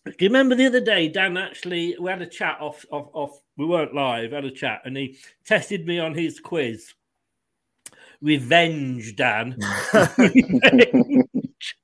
Do 0.06 0.12
you 0.18 0.28
remember 0.28 0.54
the 0.54 0.66
other 0.66 0.80
day, 0.80 1.08
Dan? 1.08 1.37
Actually, 1.37 1.96
we 2.00 2.11
had 2.11 2.22
a 2.22 2.26
chat 2.26 2.58
off, 2.61 2.84
off, 2.90 3.11
off. 3.12 3.40
We 3.58 3.66
weren't 3.66 3.92
live. 3.92 4.30
Had 4.32 4.44
a 4.44 4.50
chat, 4.52 4.82
and 4.84 4.96
he 4.96 5.18
tested 5.44 5.86
me 5.86 5.98
on 5.98 6.14
his 6.14 6.38
quiz. 6.38 6.94
Revenge, 8.22 9.16
Dan. 9.16 9.58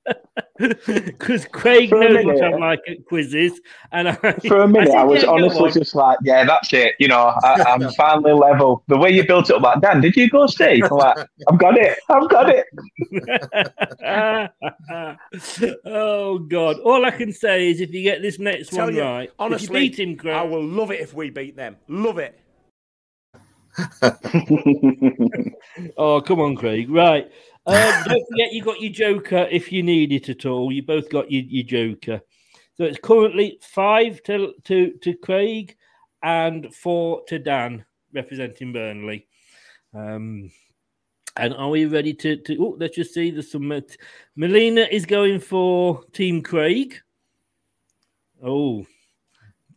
Because 0.87 1.47
Craig 1.47 1.91
For 1.91 2.03
a 2.03 2.09
knows 2.13 2.25
what. 2.25 2.45
I'm 2.45 2.61
like 2.61 2.81
at 2.89 3.05
quizzes, 3.07 3.61
and 3.93 4.09
I, 4.09 4.15
For 4.49 4.61
a 4.61 4.69
minute, 4.69 4.89
said, 4.89 4.99
I, 4.99 5.05
was 5.05 5.23
"Yeah, 5.23 5.31
honestly 5.31 5.71
just 5.73 5.95
like, 5.95 6.19
yeah, 6.23 6.45
that's 6.45 6.73
it. 6.73 6.95
You 6.99 7.09
know, 7.09 7.35
I, 7.43 7.63
I'm 7.67 7.91
finally 7.97 8.33
level. 8.33 8.83
The 8.89 8.97
way 8.97 9.11
you 9.11 9.27
built 9.27 9.51
it 9.51 9.57
up, 9.57 9.63
like, 9.63 9.81
Dan, 9.81 10.01
did 10.01 10.17
you 10.17 10.29
go 10.31 10.47
see? 10.47 10.83
I'm 10.83 10.91
like, 10.91 11.19
I've 11.49 11.59
got 11.59 11.77
it. 11.77 11.99
I've 12.09 12.29
got 12.29 12.49
it. 12.49 12.67
oh 15.85 16.39
God! 16.39 16.79
All 16.81 17.05
I 17.05 17.11
can 17.11 17.33
say 17.33 17.71
is, 17.71 17.81
if 17.81 17.93
you 17.93 18.03
get 18.03 18.23
this 18.23 18.39
next 18.39 18.71
Tell 18.71 18.87
one 18.87 18.95
you, 18.95 19.03
right, 19.03 19.31
honestly, 19.39 19.65
if 19.65 19.71
you 19.71 19.91
beat 19.91 19.99
him, 19.99 20.17
Craig, 20.17 20.35
I 20.35 20.43
will 20.43 20.65
love 20.65 20.91
it 20.91 21.01
if 21.01 21.15
we 21.15 21.31
beat 21.31 21.57
them. 21.57 21.77
Love 21.89 22.19
it. 22.19 22.39
Oh, 25.97 26.21
come 26.21 26.41
on, 26.41 26.57
Craig. 26.57 26.89
Right. 26.91 27.31
Um, 27.67 28.05
don't 28.05 28.29
forget 28.29 28.53
you 28.53 28.63
got 28.63 28.81
your 28.81 28.93
Joker 28.93 29.49
if 29.51 29.73
you 29.73 29.83
need 29.83 30.13
it 30.13 30.29
at 30.29 30.45
all. 30.45 30.71
You 30.71 30.83
both 30.83 31.09
got 31.09 31.31
your, 31.31 31.45
your 31.45 31.65
Joker. 31.65 32.21
So 32.77 32.85
it's 32.85 32.99
currently 32.99 33.59
five 33.63 34.23
to, 34.25 34.55
to, 34.65 34.93
to 35.03 35.15
Craig 35.15 35.77
and 36.23 36.75
four 36.75 37.23
to 37.29 37.39
Dan 37.39 37.85
representing 38.13 38.73
Burnley. 38.73 39.27
Um, 39.95 40.51
and 41.37 41.55
are 41.55 41.71
we 41.71 41.87
ready 41.87 42.15
to? 42.15 42.37
to 42.37 42.57
oh, 42.61 42.77
let's 42.79 42.97
just 42.97 43.15
see. 43.15 43.31
There's 43.31 43.51
some. 43.51 43.73
Melina 44.37 44.83
is 44.83 45.05
going 45.05 45.41
for 45.41 46.05
Team 46.13 46.43
Craig. 46.43 47.01
Oh, 48.43 48.87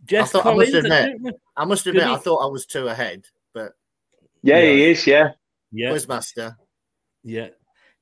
Jess 0.06 0.36
I, 0.36 0.39
thought, 0.39 0.54
I 0.54 0.56
must 0.56 0.73
admit, 0.73 1.36
I 1.56 1.65
must 1.65 1.88
admit, 1.88 2.04
he- 2.04 2.13
I 2.13 2.17
thought 2.17 2.45
I 2.45 2.47
was 2.47 2.65
two 2.65 2.88
ahead, 2.88 3.26
but 3.54 3.73
Yeah, 4.41 4.62
he 4.62 4.86
is. 4.86 5.06
Yeah. 5.06 5.32
Yeah. 5.71 5.91
Quizmaster. 5.91 6.56
Yeah. 7.23 7.50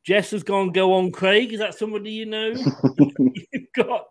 Jess 0.05 0.31
has 0.31 0.43
gone 0.43 0.71
go 0.71 0.93
on 0.93 1.11
Craig. 1.11 1.51
Is 1.51 1.59
that 1.59 1.75
somebody 1.75 2.11
you 2.11 2.25
know? 2.25 2.49
You've 3.51 3.73
got 3.75 4.07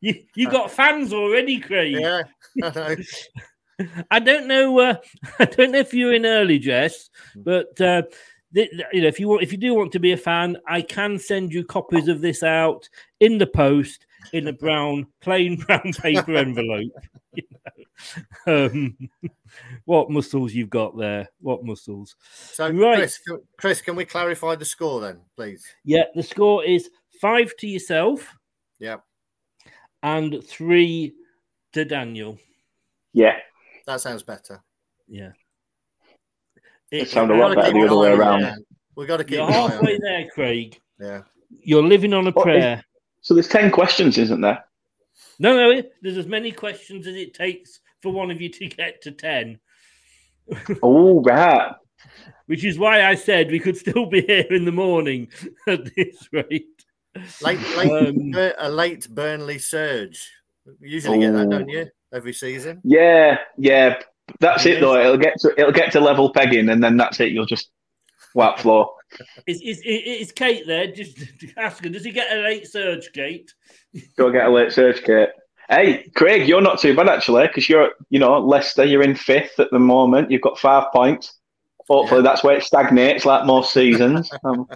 you, 0.00 0.22
you 0.34 0.50
got 0.50 0.70
fans 0.70 1.12
already, 1.12 1.58
Craig. 1.58 1.96
Yeah, 1.98 2.22
I. 2.62 2.96
I 4.10 4.18
don't 4.18 4.46
know. 4.46 4.78
Uh, 4.78 4.96
I 5.38 5.44
don't 5.44 5.72
know 5.72 5.78
if 5.78 5.94
you're 5.94 6.14
in 6.14 6.26
early, 6.26 6.58
Jess, 6.58 7.10
but 7.36 7.80
uh, 7.80 8.02
th- 8.54 8.70
you 8.92 9.02
know 9.02 9.08
if 9.08 9.20
you 9.20 9.28
want, 9.28 9.42
if 9.42 9.52
you 9.52 9.58
do 9.58 9.74
want 9.74 9.92
to 9.92 10.00
be 10.00 10.12
a 10.12 10.16
fan, 10.16 10.56
I 10.66 10.82
can 10.82 11.18
send 11.18 11.52
you 11.52 11.64
copies 11.64 12.08
of 12.08 12.20
this 12.20 12.42
out 12.42 12.88
in 13.20 13.38
the 13.38 13.46
post 13.46 14.06
in 14.32 14.48
a 14.48 14.52
brown, 14.52 15.06
plain 15.20 15.56
brown 15.56 15.92
paper 15.92 16.36
envelope. 16.36 16.92
You 17.34 17.44
know? 17.52 17.84
um, 18.46 18.96
what 19.84 20.10
muscles 20.10 20.52
you've 20.54 20.70
got 20.70 20.96
there? 20.96 21.28
What 21.40 21.64
muscles? 21.64 22.16
So, 22.32 22.70
Right. 22.70 22.96
Chris, 22.98 23.18
can, 23.18 23.38
Chris, 23.56 23.80
can 23.80 23.96
we 23.96 24.04
clarify 24.04 24.54
the 24.54 24.64
score 24.64 25.00
then, 25.00 25.20
please? 25.36 25.66
Yeah, 25.84 26.04
the 26.14 26.22
score 26.22 26.64
is 26.64 26.90
five 27.20 27.52
to 27.58 27.66
yourself 27.66 28.32
Yeah, 28.78 28.96
and 30.02 30.42
three 30.44 31.14
to 31.72 31.84
Daniel. 31.84 32.38
Yeah. 33.12 33.36
that 33.86 34.00
sounds 34.00 34.22
better. 34.22 34.62
Yeah. 35.08 35.32
It 36.90 37.08
sounded 37.08 37.34
a 37.34 37.38
lot 37.38 37.54
better 37.56 37.72
the 37.72 37.86
other 37.86 37.96
way 37.96 38.12
around. 38.12 38.42
that. 38.42 38.58
We 38.94 39.06
got 39.06 39.18
to 39.18 39.24
keep 39.24 39.38
You're 39.38 39.46
an 39.48 39.52
eye 39.54 39.58
on 39.58 39.70
halfway 39.70 39.98
there, 39.98 40.26
Craig. 40.34 40.80
Yeah. 41.00 41.22
You're 41.60 41.82
living 41.82 42.12
on 42.14 42.26
a 42.26 42.30
is- 42.30 42.42
prayer. 42.42 42.84
So 43.20 43.34
there's 43.34 43.48
10 43.48 43.70
questions, 43.72 44.16
isn't 44.16 44.40
there? 44.40 44.64
No, 45.40 45.54
no, 45.54 45.82
there's 46.02 46.16
as 46.16 46.26
many 46.26 46.50
questions 46.52 47.06
as 47.06 47.14
it 47.16 47.34
takes 47.34 47.80
for 48.02 48.12
one 48.12 48.30
of 48.30 48.40
you 48.40 48.48
to 48.48 48.66
get 48.68 49.02
to 49.02 49.12
10. 49.12 49.58
Oh, 50.82 51.20
right. 51.22 51.72
Which 52.46 52.64
is 52.64 52.78
why 52.78 53.04
I 53.04 53.14
said 53.14 53.50
we 53.50 53.58
could 53.60 53.76
still 53.76 54.06
be 54.06 54.22
here 54.22 54.46
in 54.50 54.64
the 54.64 54.72
morning 54.72 55.28
at 55.66 55.94
this 55.94 56.28
rate. 56.32 56.66
Late, 57.42 57.58
late, 57.76 57.90
Um, 57.90 58.34
a 58.58 58.70
late 58.70 59.08
Burnley 59.10 59.58
surge. 59.58 60.30
You 60.80 60.88
usually 60.88 61.18
get 61.20 61.32
that, 61.32 61.46
Oh. 61.46 61.50
don't 61.50 61.68
you? 61.68 61.86
Every 62.12 62.32
season. 62.32 62.80
Yeah, 62.84 63.38
yeah. 63.58 64.00
That's 64.40 64.64
it 64.66 64.80
though. 64.80 64.98
It'll 64.98 65.16
get 65.18 65.38
to 65.40 65.52
it'll 65.58 65.72
get 65.72 65.92
to 65.92 66.00
level 66.00 66.32
pegging, 66.32 66.68
and 66.68 66.82
then 66.82 66.96
that's 66.96 67.18
it. 67.20 67.32
You'll 67.32 67.46
just 67.46 67.70
whap 68.34 68.58
floor. 68.58 68.92
Is, 69.46 69.60
is, 69.62 69.80
is 69.84 70.32
Kate 70.32 70.66
there? 70.66 70.86
Just 70.86 71.18
ask 71.56 71.82
her, 71.82 71.88
does 71.90 72.04
he 72.04 72.12
get 72.12 72.30
a 72.34 72.40
late 72.42 72.66
surge, 72.66 73.10
Kate? 73.12 73.52
Go 74.18 74.30
get 74.30 74.46
a 74.46 74.50
late 74.50 74.72
surge, 74.72 75.02
Kate. 75.02 75.30
Hey, 75.68 76.08
Craig, 76.14 76.48
you're 76.48 76.62
not 76.62 76.78
too 76.78 76.96
bad 76.96 77.08
actually, 77.08 77.46
because 77.46 77.68
you're 77.68 77.90
you 78.10 78.18
know 78.18 78.38
Leicester. 78.38 78.84
You're 78.84 79.02
in 79.02 79.14
fifth 79.14 79.60
at 79.60 79.70
the 79.70 79.78
moment. 79.78 80.30
You've 80.30 80.40
got 80.42 80.58
five 80.58 80.90
points. 80.92 81.34
Hopefully, 81.88 82.22
that's 82.22 82.42
where 82.44 82.56
it 82.56 82.64
stagnates, 82.64 83.24
like 83.24 83.46
most 83.46 83.72
seasons. 83.72 84.30
Um, 84.44 84.66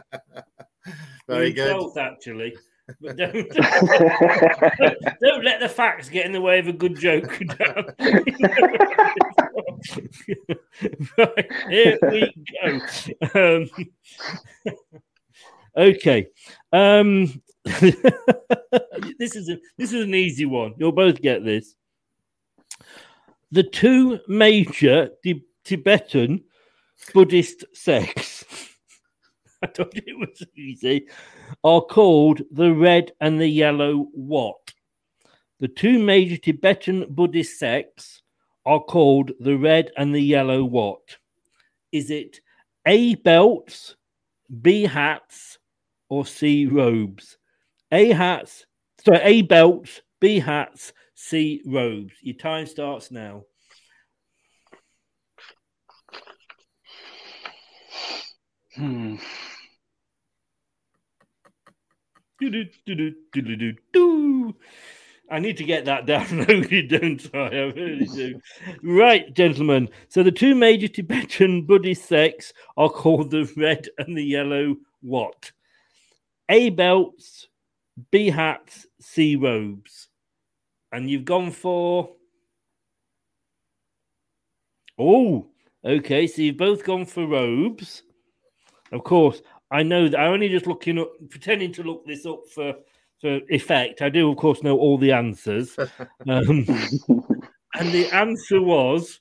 Very 1.28 1.38
You're 1.38 1.46
in 1.46 1.54
good. 1.54 1.76
twelfth, 1.76 1.96
actually. 1.96 2.56
But 3.00 3.16
don't, 3.16 3.32
don't 5.20 5.44
let 5.44 5.60
the 5.60 5.68
facts 5.68 6.08
get 6.08 6.26
in 6.26 6.32
the 6.32 6.40
way 6.40 6.58
of 6.58 6.66
a 6.66 6.72
good 6.72 6.98
joke. 6.98 7.30
right, 11.18 11.52
here 11.68 11.98
we 12.02 12.34
go. 13.32 13.64
Um, 13.64 13.70
okay. 15.76 16.26
Um, 16.72 17.40
this 17.64 19.36
is 19.36 19.48
a, 19.48 19.58
this 19.78 19.92
is 19.92 20.04
an 20.04 20.14
easy 20.14 20.44
one. 20.44 20.74
You'll 20.78 20.92
both 20.92 21.22
get 21.22 21.44
this. 21.44 21.74
The 23.52 23.62
two 23.62 24.18
major 24.26 25.10
Ti- 25.22 25.44
Tibetan 25.64 26.42
Buddhist 27.14 27.64
sects. 27.72 28.44
I 29.62 29.68
you 29.78 29.86
it 29.94 30.18
was 30.18 30.42
easy. 30.56 31.06
Are 31.62 31.82
called 31.82 32.42
the 32.50 32.72
red 32.72 33.12
and 33.20 33.40
the 33.40 33.46
yellow 33.46 34.08
what? 34.12 34.72
The 35.60 35.68
two 35.68 36.00
major 36.00 36.36
Tibetan 36.36 37.06
Buddhist 37.10 37.58
sects 37.58 38.22
are 38.66 38.80
called 38.80 39.30
the 39.38 39.56
red 39.56 39.92
and 39.96 40.12
the 40.12 40.20
yellow 40.20 40.64
what? 40.64 41.16
Is 41.92 42.10
it 42.10 42.40
A 42.86 43.14
belts, 43.16 43.94
B 44.62 44.82
hats, 44.82 45.58
or 46.08 46.26
C 46.26 46.66
robes? 46.66 47.38
A 47.92 48.08
hats, 48.08 48.64
sorry, 49.04 49.20
A 49.22 49.42
belts, 49.42 50.00
B 50.18 50.38
hats, 50.40 50.94
C 51.14 51.62
robes. 51.66 52.14
Your 52.22 52.36
time 52.36 52.66
starts 52.66 53.10
now. 53.10 53.44
hmm. 58.74 59.16
I 65.30 65.38
need 65.38 65.56
to 65.58 65.64
get 65.64 65.84
that 65.84 66.06
downloaded, 66.06 66.88
don't 66.88 67.30
I? 67.34 67.38
I 67.38 67.62
really 67.72 68.06
do. 68.06 68.40
right, 68.82 69.32
gentlemen. 69.34 69.90
So 70.08 70.22
the 70.22 70.32
two 70.32 70.54
major 70.54 70.88
Tibetan 70.88 71.66
Buddhist 71.66 72.06
sects 72.06 72.52
are 72.76 72.88
called 72.88 73.30
the 73.30 73.52
red 73.56 73.88
and 73.98 74.16
the 74.16 74.24
yellow 74.24 74.76
what? 75.02 75.52
A 76.48 76.70
belts, 76.70 77.48
B 78.10 78.30
hats, 78.30 78.86
C 79.00 79.36
robes. 79.36 80.08
And 80.92 81.08
you've 81.08 81.24
gone 81.24 81.50
for. 81.50 82.10
Oh, 84.98 85.46
okay. 85.84 86.26
So 86.26 86.42
you've 86.42 86.56
both 86.56 86.84
gone 86.84 87.06
for 87.06 87.26
robes. 87.26 88.02
Of 88.92 89.04
course, 89.04 89.40
I 89.70 89.82
know 89.82 90.08
that 90.08 90.20
I'm 90.20 90.32
only 90.32 90.50
just 90.50 90.66
looking 90.66 90.98
up, 90.98 91.12
pretending 91.30 91.72
to 91.72 91.82
look 91.82 92.06
this 92.06 92.26
up 92.26 92.40
for 92.54 92.74
for 93.20 93.40
effect. 93.48 94.02
I 94.02 94.10
do, 94.10 94.30
of 94.30 94.36
course, 94.36 94.62
know 94.62 94.76
all 94.76 94.98
the 94.98 95.12
answers. 95.12 95.76
Um, 96.28 96.66
and 97.74 97.90
the 97.92 98.08
answer 98.12 98.60
was. 98.60 99.20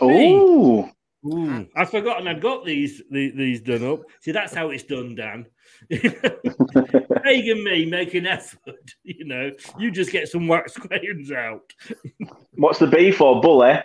Oh, 0.00 0.88
Ooh, 1.26 1.66
I've 1.74 1.90
forgotten 1.90 2.28
I've 2.28 2.40
got 2.40 2.64
these, 2.64 3.02
these 3.10 3.34
these 3.34 3.60
done 3.60 3.84
up. 3.84 4.02
See, 4.20 4.30
that's 4.30 4.54
how 4.54 4.70
it's 4.70 4.84
done, 4.84 5.16
Dan. 5.16 5.46
Craig 5.90 7.48
and 7.48 7.64
me 7.64 7.86
make 7.86 8.14
an 8.14 8.26
effort, 8.26 8.94
you 9.02 9.24
know. 9.24 9.50
You 9.78 9.90
just 9.90 10.12
get 10.12 10.28
some 10.28 10.46
wax 10.46 10.74
crayons 10.74 11.32
out. 11.32 11.72
what's 12.54 12.78
the 12.78 12.86
B 12.86 13.10
for? 13.10 13.40
Bully. 13.40 13.78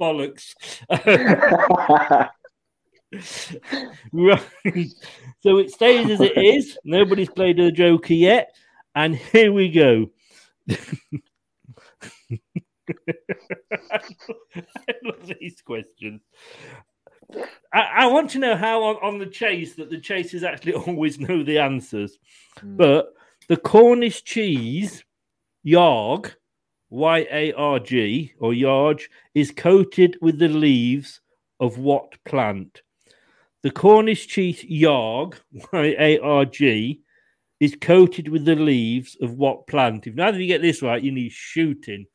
Bollocks. 0.00 0.54
right. 4.12 4.42
So 5.40 5.58
it 5.58 5.70
stays 5.70 6.10
as 6.10 6.20
it 6.20 6.36
is. 6.36 6.76
Nobody's 6.84 7.28
played 7.28 7.60
a 7.60 7.70
Joker 7.70 8.14
yet. 8.14 8.56
And 8.94 9.14
here 9.14 9.52
we 9.52 9.70
go. 9.70 10.10
I 12.88 14.00
love 15.04 15.32
these 15.40 15.60
questions. 15.62 16.22
I, 17.72 17.80
I 17.96 18.06
want 18.06 18.30
to 18.30 18.38
know 18.38 18.56
how 18.56 18.82
on, 18.84 18.96
on 19.02 19.18
the 19.18 19.26
chase 19.26 19.74
that 19.74 19.90
the 19.90 20.00
chasers 20.00 20.44
actually 20.44 20.74
always 20.86 21.18
know 21.18 21.42
the 21.42 21.58
answers. 21.58 22.18
Hmm. 22.58 22.76
But 22.76 23.14
the 23.48 23.56
Cornish 23.56 24.24
cheese, 24.24 25.04
Yarg, 25.66 26.34
Y 26.90 27.26
A 27.30 27.52
R 27.52 27.78
G, 27.78 28.32
or 28.38 28.52
Yarg, 28.52 29.02
is 29.34 29.50
coated 29.50 30.16
with 30.20 30.38
the 30.38 30.48
leaves 30.48 31.20
of 31.60 31.78
what 31.78 32.12
plant? 32.24 32.82
The 33.62 33.70
Cornish 33.70 34.26
cheese, 34.26 34.64
Yarg, 34.64 35.34
Y 35.72 35.96
A 35.98 36.18
R 36.20 36.44
G, 36.44 37.00
is 37.58 37.76
coated 37.80 38.28
with 38.28 38.44
the 38.44 38.54
leaves 38.54 39.16
of 39.20 39.32
what 39.32 39.66
plant? 39.66 40.06
If 40.06 40.14
neither 40.14 40.36
of 40.36 40.40
you 40.40 40.46
get 40.46 40.62
this 40.62 40.82
right, 40.82 41.02
you 41.02 41.10
need 41.10 41.32
shooting. 41.32 42.06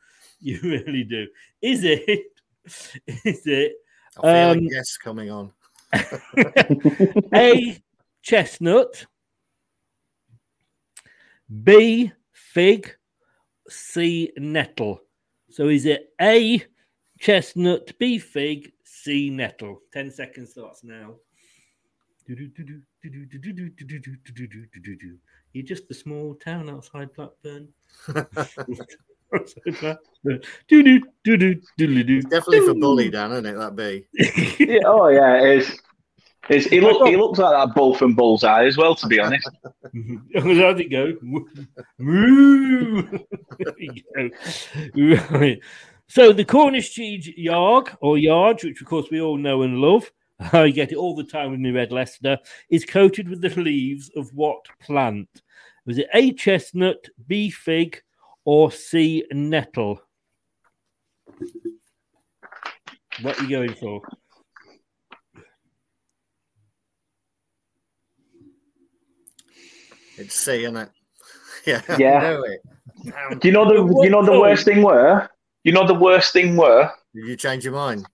You 0.42 0.60
really 0.64 1.04
do. 1.04 1.28
Is 1.62 1.84
it? 1.84 2.26
Is 2.66 3.46
it? 3.46 3.74
I 4.18 4.22
feel 4.22 4.52
um, 4.52 4.58
a 4.58 4.70
guess 4.70 4.98
coming 4.98 5.30
on. 5.30 5.52
A 7.34 7.82
chestnut, 8.22 9.06
B 11.64 12.12
fig, 12.32 12.96
C 13.70 14.32
nettle. 14.38 15.02
So 15.50 15.68
is 15.70 15.86
it 15.86 16.14
A 16.20 16.64
chestnut, 17.20 17.98
B 18.00 18.18
fig, 18.20 18.72
C 18.84 19.30
nettle? 19.30 19.82
10 19.94 20.12
seconds 20.12 20.52
starts 20.52 20.84
now. 20.84 21.16
You're 25.54 25.66
just 25.66 25.92
a 25.92 25.94
small 25.94 26.36
town 26.36 26.70
outside 26.70 27.14
Blackburn. 27.14 27.68
Outside 29.34 29.80
Blackburn. 29.80 30.42
It's 32.18 32.26
definitely 32.30 32.68
for 32.68 32.74
bully, 32.76 33.10
Dan, 33.10 33.32
isn't 33.32 33.46
it? 33.46 33.58
That 33.58 33.76
B. 33.76 34.06
yeah, 34.60 34.80
oh 34.86 35.08
yeah, 35.08 35.42
it 35.42 35.58
is. 35.60 35.80
It's, 36.50 36.66
he, 36.66 36.82
look, 36.82 37.08
he 37.08 37.16
looks 37.16 37.40
like 37.40 37.54
that 37.54 37.76
bull 37.76 37.94
from 37.96 38.16
Bullseye 38.16 38.66
as 38.66 38.76
well, 38.76 38.96
to 38.96 39.08
be 39.08 39.20
honest. 39.20 39.48
How'd 40.36 40.82
it 40.82 40.90
go? 40.90 41.14
Moo. 42.00 43.04
There 43.60 43.74
we 43.80 44.04
go. 44.16 44.30
Right. 45.38 45.60
So 46.08 46.34
the 46.34 46.44
Cornish 46.44 46.92
cheese 46.94 47.30
yarg 47.40 47.96
or 48.02 48.18
yarge, 48.18 48.66
which 48.66 48.82
of 48.82 48.88
course 48.88 49.08
we 49.10 49.22
all 49.22 49.38
know 49.38 49.62
and 49.62 49.78
love, 49.78 50.12
I 50.52 50.70
get 50.72 50.92
it 50.92 50.98
all 50.98 51.16
the 51.16 51.24
time 51.24 51.52
with 51.52 51.60
my 51.62 51.70
red 51.70 51.92
Leicester, 51.92 52.38
is 52.70 52.84
coated 52.86 53.30
with 53.30 53.42
the 53.42 53.50
leaves 53.62 54.12
of 54.18 54.34
what 54.34 54.66
plant? 54.82 55.30
Was 55.86 56.00
it 56.00 56.10
A 56.14 56.34
chestnut, 56.34 57.08
B 57.28 57.50
fig, 57.50 58.02
or 58.46 58.72
C 58.72 59.26
nettle? 59.32 60.02
What 63.22 63.40
are 63.40 63.44
you 63.44 63.50
going 63.50 63.74
for? 63.76 64.02
It's 70.18 70.36
C, 70.36 70.64
isn't 70.64 70.78
it? 70.78 70.90
Yeah. 71.64 71.82
Yeah. 72.00 72.20
know 72.22 72.44
it. 72.44 73.40
Do 73.40 73.48
you 73.48 73.52
know 73.52 73.66
the 73.66 74.04
you 74.04 74.10
know 74.10 74.26
the 74.26 74.40
worst 74.40 74.66
thing 74.66 74.82
were? 74.82 75.30
You 75.64 75.72
know 75.74 75.86
the 75.86 75.94
worst 75.94 76.34
thing 76.34 76.56
were? 76.58 76.92
Did 77.14 77.28
you 77.28 77.36
change 77.36 77.64
your 77.64 77.74
mind? 77.76 78.08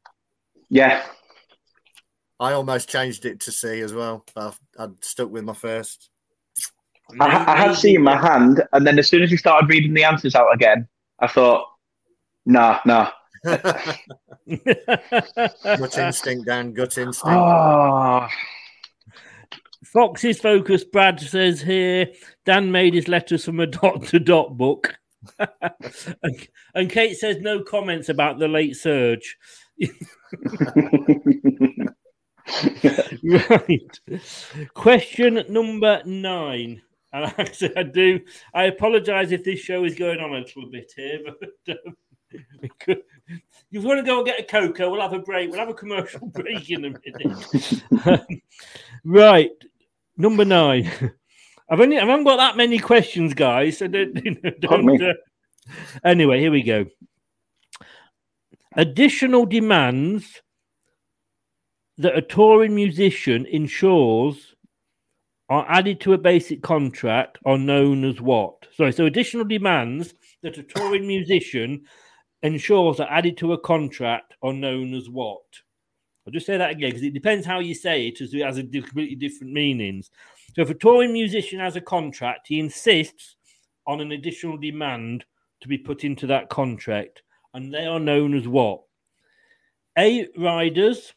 Yeah. 0.70 1.06
I 2.42 2.52
almost 2.52 2.90
changed 2.90 3.26
it 3.26 3.40
to 3.42 3.54
C 3.54 3.80
as 3.80 3.94
well. 3.94 4.26
I've, 4.36 4.60
I'd 4.78 5.04
stuck 5.04 5.32
with 5.32 5.46
my 5.46 5.54
first. 5.54 6.10
I, 7.20 7.30
ha- 7.30 7.46
I 7.48 7.56
had 7.56 7.76
seen 7.76 8.02
my 8.02 8.18
hand, 8.18 8.64
and 8.74 8.86
then 8.86 9.00
as 9.00 9.08
soon 9.08 9.24
as 9.24 9.30
he 9.30 9.38
started 9.38 9.70
reading 9.70 9.94
the 9.94 10.04
answers 10.04 10.36
out 10.36 10.54
again, 10.54 10.88
I 11.20 11.28
thought, 11.28 11.66
nah, 12.46 12.80
nah. 12.86 13.12
Gut 13.46 13.98
instinct, 15.98 16.46
Dan. 16.46 16.74
Gut 16.74 16.98
instinct. 16.98 17.26
Oh, 17.26 18.28
Fox's 19.86 20.40
focus, 20.40 20.84
Brad 20.84 21.20
says 21.20 21.62
here, 21.62 22.08
Dan 22.46 22.72
made 22.72 22.94
his 22.94 23.08
letters 23.08 23.46
from 23.46 23.62
a 23.62 23.68
dot 23.68 24.04
to 24.08 24.20
dot 24.20 24.58
book. 24.58 24.96
and, 25.40 26.48
and 26.76 26.90
Kate 26.90 27.16
says 27.16 27.38
no 27.40 27.64
comments 27.64 28.10
about 28.10 28.40
the 28.40 28.48
late 28.48 28.76
surge. 28.76 29.38
right. 33.24 34.00
Question 34.74 35.44
number 35.50 36.02
nine. 36.06 36.82
And 37.14 37.26
actually, 37.38 37.76
I 37.76 37.84
do. 37.84 38.20
I 38.54 38.64
apologise 38.66 39.32
if 39.32 39.44
this 39.44 39.60
show 39.60 39.84
is 39.84 39.96
going 39.96 40.20
on 40.20 40.32
a 40.32 40.40
little 40.40 40.70
bit 40.70 40.92
here, 40.96 41.20
but 41.40 41.78
um, 41.86 41.96
could, 42.80 43.02
you 43.70 43.82
want 43.82 44.00
to 44.00 44.06
go 44.06 44.18
and 44.18 44.26
get 44.26 44.40
a 44.40 44.44
cocoa? 44.44 44.90
We'll 44.90 45.02
have 45.02 45.14
a 45.14 45.20
break. 45.20 45.50
We'll 45.50 45.60
have 45.60 45.70
a 45.70 45.74
commercial 45.74 46.28
break 46.34 46.70
in 46.70 46.86
a 46.86 46.90
minute. 46.90 47.84
Um, 48.06 48.42
right, 49.04 49.52
number 50.18 50.46
nine. 50.46 50.92
I've 51.70 51.82
only 51.82 51.98
I 51.98 52.06
haven't 52.06 52.24
got 52.24 52.38
that 52.38 52.58
many 52.58 52.80
questions, 52.80 53.34
guys. 53.34 53.78
So 53.78 53.88
don't. 53.88 54.24
You 54.24 54.38
know, 54.44 54.52
don't 54.60 55.02
uh... 55.02 55.14
Anyway, 56.04 56.40
here 56.40 56.52
we 56.52 56.64
go. 56.64 56.86
Additional 58.76 59.46
demands 59.46 60.42
that 61.98 62.16
a 62.16 62.22
touring 62.22 62.76
musician 62.76 63.46
ensures 63.48 64.56
are 65.50 65.66
added 65.70 66.02
to 66.02 66.14
a 66.14 66.18
basic 66.18 66.62
contract 66.62 67.38
are 67.46 67.58
known 67.58 68.04
as 68.04 68.20
what? 68.20 68.68
Sorry, 68.74 68.92
so 68.92 69.06
additional 69.06 69.46
demands 69.46 70.14
that 70.44 70.58
a 70.58 70.64
touring 70.64 71.08
musician 71.08 71.84
ensures 72.44 73.00
are 73.00 73.10
added 73.10 73.38
to 73.38 73.54
a 73.54 73.60
contract 73.60 74.36
are 74.42 74.54
known 74.54 74.94
as 74.94 75.10
what? 75.10 75.42
I'll 76.26 76.34
just 76.34 76.46
say 76.46 76.58
that 76.58 76.72
again 76.72 76.90
because 76.90 77.04
it 77.04 77.14
depends 77.14 77.46
how 77.46 77.60
you 77.60 77.74
say 77.74 78.08
it, 78.08 78.20
as 78.20 78.34
it 78.34 78.42
has 78.42 78.58
a 78.58 78.64
completely 78.64 79.16
different 79.16 79.54
meanings. 79.54 80.12
So, 80.56 80.62
if 80.62 80.70
a 80.70 80.74
touring 80.74 81.14
musician 81.14 81.60
has 81.60 81.78
a 81.78 81.82
contract, 81.82 82.48
he 82.48 82.60
insists 82.60 83.38
on 83.86 84.02
an 84.02 84.12
additional 84.12 84.58
demand 84.58 85.24
to 85.62 85.70
be 85.70 85.78
put 85.78 86.04
into 86.04 86.28
that 86.28 86.50
contract, 86.50 87.24
and 87.54 87.74
they 87.74 87.86
are 87.86 88.00
known 88.00 88.34
as 88.34 88.46
what? 88.46 88.82
A. 89.98 90.28
Riders, 90.38 91.14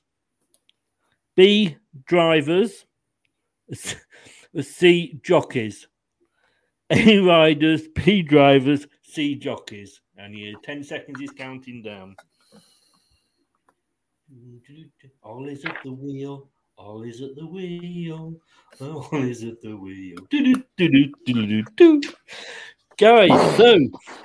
B. 1.36 1.76
Drivers, 2.06 2.86
C. 4.62 5.20
Jockeys. 5.22 5.86
A. 6.90 7.18
Riders, 7.18 7.82
B. 7.88 8.22
Drivers, 8.22 8.86
C. 9.02 9.36
Jockeys. 9.36 10.00
And 10.16 10.34
your 10.34 10.58
10 10.60 10.82
seconds 10.82 11.20
is 11.20 11.30
counting 11.30 11.82
down. 11.82 12.16
All 15.22 15.48
is 15.48 15.64
at 15.64 15.76
the 15.84 15.92
wheel. 15.92 16.48
All 16.76 17.02
is 17.02 17.20
at 17.20 17.36
the 17.36 17.46
wheel. 17.46 18.34
All 18.80 19.08
is 19.12 19.44
at 19.44 19.60
the 19.62 19.76
wheel. 19.76 20.16
Guys, 22.98 23.56
so 23.56 23.78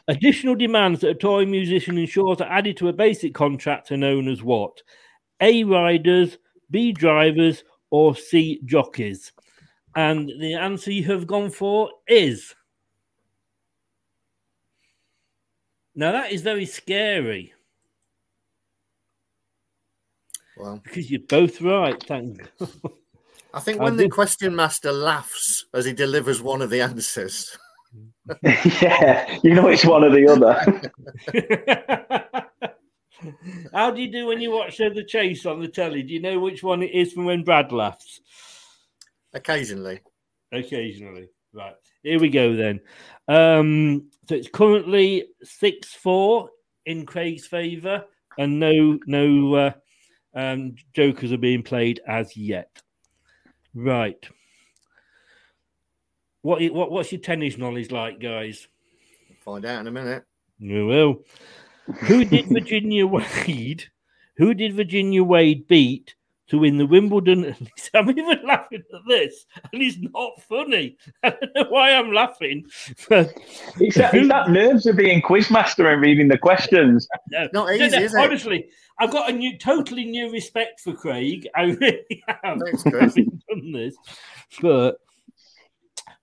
additional 0.08 0.56
demands 0.56 1.02
that 1.02 1.10
a 1.10 1.16
touring 1.16 1.50
musician 1.50 1.98
ensures 1.98 2.42
are 2.42 2.52
added 2.52 2.78
to 2.78 2.90
a 2.90 2.94
basic 2.94 3.34
contract 3.34 3.92
are 3.92 3.98
known 3.98 4.28
as 4.28 4.44
what? 4.44 4.82
A 5.42 5.64
riders, 5.64 6.38
B 6.70 6.92
drivers, 6.92 7.64
or 7.96 8.16
C 8.16 8.60
jockeys? 8.66 9.32
And 9.96 10.28
the 10.28 10.56
answer 10.56 10.92
you 10.92 11.06
have 11.06 11.26
gone 11.26 11.50
for 11.50 11.90
is. 12.08 12.54
Now 15.96 16.12
that 16.12 16.34
is 16.34 16.42
very 16.42 16.66
scary. 16.66 17.54
Well, 20.58 20.82
because 20.84 21.10
you're 21.10 21.22
both 21.22 21.62
right. 21.62 22.04
Thank. 22.04 22.42
I 23.54 23.62
think 23.62 23.80
when 23.82 23.94
I 23.94 23.98
the 23.98 24.10
question 24.10 24.54
master 24.56 24.92
laughs 24.92 25.66
as 25.74 25.86
he 25.86 25.94
delivers 25.94 26.42
one 26.42 26.62
of 26.62 26.70
the 26.70 26.82
answers. 26.82 27.58
yeah, 28.82 29.40
you 29.42 29.54
know 29.54 29.70
it's 29.70 29.86
one 29.86 30.04
or 30.04 30.10
the 30.10 30.28
other. 30.28 30.82
How 33.74 33.92
do 33.92 34.02
you 34.02 34.12
do 34.12 34.28
when 34.28 34.42
you 34.42 34.52
watch 34.52 34.78
the 34.78 35.06
chase 35.08 35.46
on 35.46 35.60
the 35.60 35.68
telly? 35.68 36.04
Do 36.04 36.14
you 36.14 36.22
know 36.22 36.40
which 36.40 36.64
one 36.64 36.84
it 36.84 36.92
is 36.92 37.14
from 37.14 37.26
when 37.26 37.44
Brad 37.44 37.72
laughs? 37.72 38.22
Occasionally. 39.34 40.02
Occasionally. 40.52 41.30
Right. 41.54 41.76
Here 42.04 42.20
we 42.20 42.30
go 42.30 42.56
then. 42.56 42.82
Um, 43.28 44.10
so 44.28 44.36
it's 44.36 44.50
currently 44.50 45.28
six 45.44 45.94
four 45.94 46.50
in 46.86 47.06
Craig's 47.06 47.48
favour, 47.48 48.06
and 48.38 48.60
no 48.60 49.00
no 49.06 49.56
uh, 49.56 49.72
um, 50.36 50.76
jokers 50.94 51.32
are 51.32 51.38
being 51.38 51.64
played 51.64 52.02
as 52.08 52.36
yet. 52.36 52.82
Right. 53.74 54.24
What 56.42 56.62
what 56.74 56.92
what's 56.92 57.12
your 57.12 57.22
tennis 57.22 57.58
knowledge 57.58 57.92
like, 57.92 58.20
guys? 58.20 58.68
Find 59.44 59.66
out 59.66 59.82
in 59.82 59.88
a 59.88 59.92
minute. 59.92 60.24
We 60.60 60.84
will. 60.84 61.24
Who 62.02 62.26
did 62.26 62.48
Virginia 62.48 63.06
Wade? 63.06 63.86
Who 64.38 64.54
did 64.54 64.74
Virginia 64.74 65.24
Wade 65.24 65.68
beat 65.68 66.16
to 66.48 66.60
win 66.60 66.78
the 66.78 66.86
Wimbledon? 66.86 67.56
I'm 67.94 68.10
even 68.10 68.40
laughing 68.46 68.84
at 68.94 69.02
this, 69.08 69.46
and 69.72 69.82
it's 69.82 69.98
not 69.98 70.42
funny. 70.44 70.98
I 71.24 71.30
don't 71.30 71.56
know 71.56 71.66
why 71.70 71.92
I'm 71.92 72.12
laughing. 72.12 72.66
it's, 72.88 73.06
that, 73.08 73.30
it's 73.80 74.28
that 74.28 74.50
nerves 74.50 74.86
of 74.88 74.98
being 74.98 75.22
quizmaster 75.22 75.92
and 75.92 76.02
reading 76.02 76.28
the 76.28 76.38
questions. 76.38 77.08
no, 77.32 77.48
not 77.54 77.74
easy, 77.74 77.90
no, 77.90 78.00
no, 78.00 78.04
is 78.04 78.16
honestly, 78.16 78.60
it? 78.62 78.70
I've 79.00 79.12
got 79.12 79.30
a 79.30 79.34
new, 79.34 79.58
totally 79.58 80.06
new 80.06 80.32
respect 80.32 80.82
for 80.82 80.94
Craig. 80.94 81.48
I 81.56 81.64
really 81.64 82.24
have. 82.28 82.60
Thanks, 82.60 82.84
Chris. 82.84 83.14
done 83.14 83.72
this, 83.72 83.96
but 84.62 84.98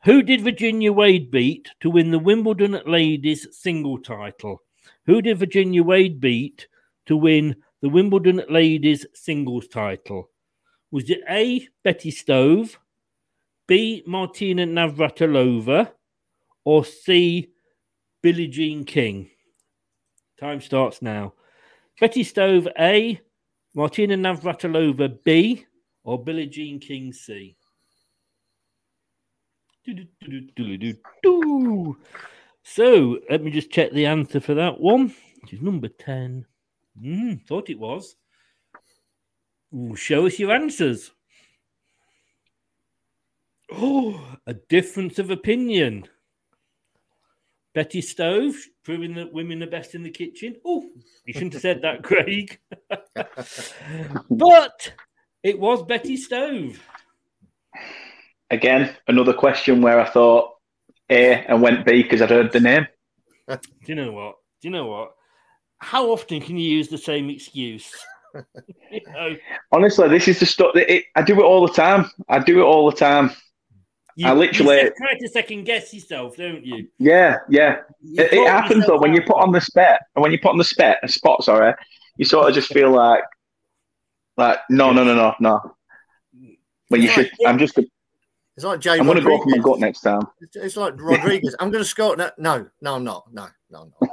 who 0.04 0.22
did 0.22 0.40
Virginia 0.40 0.92
Wade 0.92 1.30
beat 1.30 1.68
to 1.80 1.88
win 1.88 2.10
the 2.10 2.18
Wimbledon 2.18 2.80
ladies 2.84 3.46
single 3.52 3.98
title? 3.98 4.62
Who 5.06 5.20
did 5.20 5.38
Virginia 5.38 5.82
Wade 5.82 6.20
beat 6.20 6.68
to 7.06 7.16
win 7.16 7.56
the 7.80 7.88
Wimbledon 7.88 8.42
ladies 8.48 9.04
singles 9.14 9.66
title? 9.66 10.30
Was 10.90 11.10
it 11.10 11.20
A. 11.28 11.68
Betty 11.82 12.10
Stove, 12.10 12.78
B. 13.66 14.02
Martina 14.06 14.66
Navratilova, 14.66 15.90
or 16.64 16.84
C. 16.84 17.50
Billie 18.22 18.46
Jean 18.46 18.84
King? 18.84 19.30
Time 20.38 20.60
starts 20.60 21.02
now. 21.02 21.34
Betty 21.98 22.22
Stove 22.22 22.68
A, 22.78 23.20
Martina 23.74 24.16
Navratilova 24.16 25.24
B, 25.24 25.66
or 26.04 26.22
Billie 26.22 26.46
Jean 26.46 26.78
King 26.78 27.12
C? 27.12 27.56
So 32.62 33.18
let 33.30 33.42
me 33.42 33.50
just 33.50 33.70
check 33.70 33.92
the 33.92 34.06
answer 34.06 34.40
for 34.40 34.54
that 34.54 34.80
one, 34.80 35.14
which 35.40 35.52
is 35.52 35.60
number 35.60 35.88
10. 35.88 36.46
Mm, 37.00 37.46
thought 37.46 37.70
it 37.70 37.78
was. 37.78 38.16
Ooh, 39.74 39.96
show 39.96 40.26
us 40.26 40.38
your 40.38 40.52
answers. 40.52 41.10
Oh, 43.72 44.20
a 44.46 44.54
difference 44.54 45.18
of 45.18 45.30
opinion. 45.30 46.06
Betty 47.74 48.02
Stove, 48.02 48.54
proving 48.84 49.14
that 49.14 49.32
women 49.32 49.62
are 49.62 49.70
best 49.70 49.94
in 49.94 50.02
the 50.02 50.10
kitchen. 50.10 50.56
Oh, 50.64 50.84
you 51.24 51.32
shouldn't 51.32 51.54
have 51.54 51.62
said 51.62 51.82
that, 51.82 52.02
Craig. 52.04 52.60
but 54.30 54.92
it 55.42 55.58
was 55.58 55.82
Betty 55.84 56.18
Stove 56.18 56.78
again, 58.52 58.94
another 59.08 59.32
question 59.32 59.80
where 59.80 59.98
I 59.98 60.08
thought 60.08 60.51
A 61.10 61.44
and 61.46 61.62
went 61.62 61.86
B 61.86 62.02
because 62.02 62.22
I'd 62.22 62.30
heard 62.30 62.52
the 62.52 62.60
name. 62.60 62.86
Do 63.48 63.58
you 63.86 63.94
know 63.94 64.12
what? 64.12 64.36
Do 64.60 64.68
you 64.68 64.72
know 64.72 64.86
what? 64.86 65.12
How 65.78 66.10
often 66.10 66.40
can 66.40 66.56
you 66.56 66.76
use 66.76 66.88
the 66.88 66.98
same 66.98 67.28
excuse? 67.28 67.92
you 68.90 69.00
know? 69.08 69.36
Honestly, 69.72 70.08
this 70.08 70.28
is 70.28 70.38
the 70.38 70.46
stuff 70.46 70.74
that 70.74 70.92
it, 70.92 71.04
I 71.16 71.22
do 71.22 71.40
it 71.40 71.44
all 71.44 71.66
the 71.66 71.72
time. 71.72 72.10
I 72.28 72.38
do 72.38 72.60
it 72.60 72.64
all 72.64 72.90
the 72.90 72.96
time. 72.96 73.32
You, 74.14 74.28
I 74.28 74.32
literally 74.34 74.76
you 74.76 74.92
try 74.96 75.18
to 75.18 75.28
second 75.28 75.64
guess 75.64 75.92
yourself, 75.92 76.36
don't 76.36 76.64
you? 76.64 76.88
Yeah, 76.98 77.38
yeah. 77.48 77.78
You 78.02 78.22
it, 78.22 78.32
it 78.32 78.46
happens 78.46 78.86
though 78.86 78.98
when 78.98 79.14
you 79.14 79.22
put 79.22 79.38
on 79.38 79.52
the 79.52 79.60
spot, 79.60 80.00
and 80.14 80.22
when 80.22 80.32
you 80.32 80.38
put 80.38 80.50
on 80.50 80.58
the 80.58 80.64
spot, 80.64 80.98
a 81.02 81.08
spot, 81.08 81.42
sorry, 81.42 81.74
you 82.16 82.24
sort 82.24 82.48
of 82.48 82.54
just 82.54 82.72
feel 82.72 82.90
like, 82.90 83.24
like 84.36 84.58
no, 84.68 84.92
no, 84.92 85.02
no, 85.02 85.14
no, 85.14 85.34
no. 85.40 85.76
But 86.90 87.00
you 87.00 87.08
should. 87.08 87.30
I'm 87.46 87.58
just. 87.58 87.78
It's 88.56 88.64
like 88.66 88.80
Jay. 88.80 88.98
I'm 88.98 89.06
going 89.06 89.16
to 89.16 89.24
go 89.24 89.38
for 89.38 89.48
my 89.48 89.58
gut 89.58 89.78
next 89.78 90.00
time. 90.00 90.22
It's 90.40 90.76
like 90.76 91.00
Rodriguez. 91.00 91.56
I'm 91.58 91.70
going 91.70 91.82
to 91.82 91.88
score. 91.88 92.16
No, 92.16 92.30
no, 92.36 92.66
no, 92.82 92.96
I'm 92.96 93.04
not. 93.04 93.24
No, 93.32 93.46
no, 93.70 93.90
no. 93.90 94.10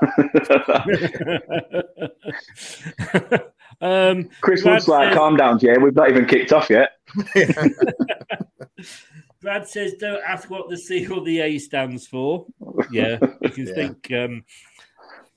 um, 3.82 4.30
Chris 4.40 4.64
looks 4.64 4.88
like, 4.88 5.14
calm 5.14 5.36
down, 5.36 5.60
Jay. 5.60 5.76
We've 5.78 5.94
not 5.94 6.10
even 6.10 6.26
kicked 6.26 6.54
off 6.54 6.70
yet. 6.70 6.92
Brad 9.42 9.68
says, 9.68 9.96
"Don't 9.96 10.24
ask 10.26 10.50
what 10.50 10.70
the 10.70 10.78
C 10.78 11.06
or 11.08 11.22
the 11.22 11.42
A 11.42 11.58
stands 11.58 12.08
for." 12.08 12.46
Yeah, 12.92 13.18
you 13.42 13.50
can 13.50 13.68
yeah. 13.68 13.74
think. 13.74 14.12
Um, 14.12 14.46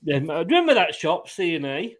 yeah, 0.03 0.19
remember 0.19 0.73
that 0.73 0.95
shop, 0.95 1.29
C 1.29 1.55
and 1.55 1.65
A? 1.65 1.95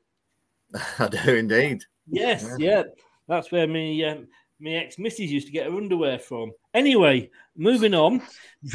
I 0.99 1.07
do 1.07 1.35
indeed. 1.35 1.83
Yes, 2.07 2.47
yeah. 2.57 2.77
yeah. 2.77 2.83
That's 3.27 3.51
where 3.51 3.67
me 3.67 4.03
um, 4.05 4.27
my 4.59 4.71
ex 4.71 4.97
missus 4.97 5.31
used 5.31 5.47
to 5.47 5.53
get 5.53 5.67
her 5.67 5.75
underwear 5.75 6.19
from. 6.19 6.51
Anyway, 6.73 7.29
moving 7.55 7.93
on. 7.93 8.21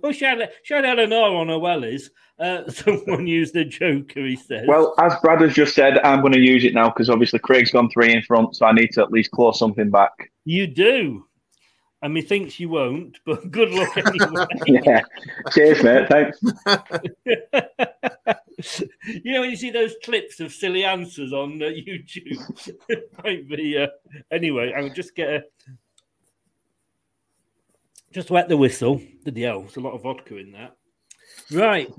well, 0.00 0.12
she 0.12 0.24
had 0.24 0.40
an 0.40 1.12
R 1.12 1.34
on 1.34 1.48
her 1.48 1.54
wellies. 1.54 2.10
Uh, 2.40 2.68
someone 2.70 3.26
used 3.26 3.54
the 3.54 3.64
Joker, 3.64 4.26
he 4.26 4.36
says. 4.36 4.66
Well, 4.66 4.94
as 4.98 5.14
Brad 5.22 5.42
has 5.42 5.54
just 5.54 5.74
said, 5.74 5.98
I'm 5.98 6.20
going 6.20 6.32
to 6.32 6.40
use 6.40 6.64
it 6.64 6.74
now 6.74 6.88
because 6.88 7.10
obviously 7.10 7.38
Craig's 7.38 7.70
gone 7.70 7.90
three 7.90 8.12
in 8.12 8.22
front, 8.22 8.56
so 8.56 8.66
I 8.66 8.72
need 8.72 8.90
to 8.92 9.02
at 9.02 9.12
least 9.12 9.30
claw 9.30 9.52
something 9.52 9.90
back. 9.90 10.12
You 10.44 10.66
do. 10.66 11.26
And 12.02 12.14
methinks 12.14 12.58
you 12.58 12.70
won't, 12.70 13.18
but 13.26 13.50
good 13.50 13.70
luck 13.70 13.96
anyway. 13.96 14.46
yeah. 14.66 15.02
Cheers, 15.52 15.82
mate. 15.82 16.08
Thanks. 16.08 16.40
you 19.06 19.32
know 19.32 19.40
when 19.40 19.50
you 19.50 19.56
see 19.56 19.70
those 19.70 19.94
clips 20.02 20.40
of 20.40 20.52
silly 20.52 20.84
answers 20.84 21.32
on 21.32 21.62
uh, 21.62 21.66
YouTube, 21.66 22.72
it 22.88 23.12
might 23.22 23.48
be. 23.48 23.76
Uh, 23.76 23.88
anyway, 24.30 24.72
I'll 24.74 24.88
just 24.88 25.14
get 25.14 25.28
a 25.28 25.44
just 28.12 28.30
wet 28.30 28.48
the 28.48 28.56
whistle. 28.56 29.00
The 29.24 29.30
deal. 29.30 29.60
there's 29.60 29.76
a 29.76 29.80
lot 29.80 29.94
of 29.94 30.02
vodka 30.02 30.36
in 30.36 30.52
that. 30.52 30.76
Right, 31.52 31.92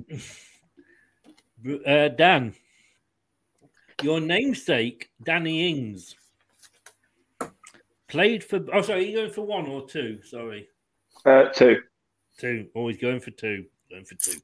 uh, 1.86 2.10
Dan, 2.10 2.54
your 4.02 4.20
namesake, 4.20 5.10
Danny 5.24 5.70
Ings, 5.70 6.16
played 8.12 8.44
for. 8.44 8.60
Oh, 8.74 8.82
sorry, 8.82 9.00
are 9.00 9.08
you 9.08 9.16
going 9.18 9.32
for 9.32 9.42
one 9.46 9.66
or 9.68 9.88
two? 9.88 10.22
Sorry, 10.24 10.68
Uh, 11.26 11.46
two. 11.50 11.82
two. 12.38 12.70
Always 12.76 12.98
going 12.98 13.22
for 13.22 13.32
two. 13.32 13.66
Going 13.90 14.06
for 14.06 14.16
two. 14.16 14.40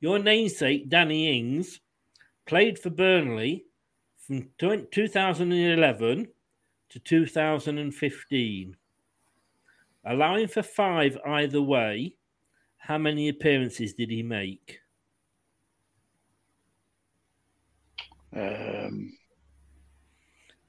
Your 0.00 0.18
namesake, 0.18 0.88
Danny 0.88 1.38
Ings, 1.38 1.80
played 2.46 2.78
for 2.78 2.88
Burnley 2.90 3.66
from 4.26 4.44
tw- 4.58 4.90
2011 4.90 6.28
to 6.88 6.98
2015, 6.98 8.76
allowing 10.04 10.48
for 10.48 10.62
five 10.62 11.18
either 11.26 11.60
way. 11.62 12.16
How 12.78 12.96
many 12.96 13.28
appearances 13.28 13.92
did 13.92 14.10
he 14.10 14.22
make? 14.22 14.80
Um, 18.32 19.12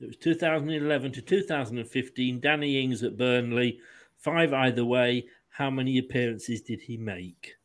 It 0.02 0.08
was 0.08 0.18
2011 0.18 1.12
to 1.14 1.22
2015. 1.22 2.39
Danny 2.39 2.84
Ings 2.84 3.04
at 3.04 3.18
Burnley, 3.18 3.80
five 4.18 4.54
either 4.54 4.84
way. 4.84 5.26
How 5.49 5.70
many 5.70 5.97
appearances 5.97 6.62
did 6.62 6.82
he 6.82 6.97
make? 6.97 7.56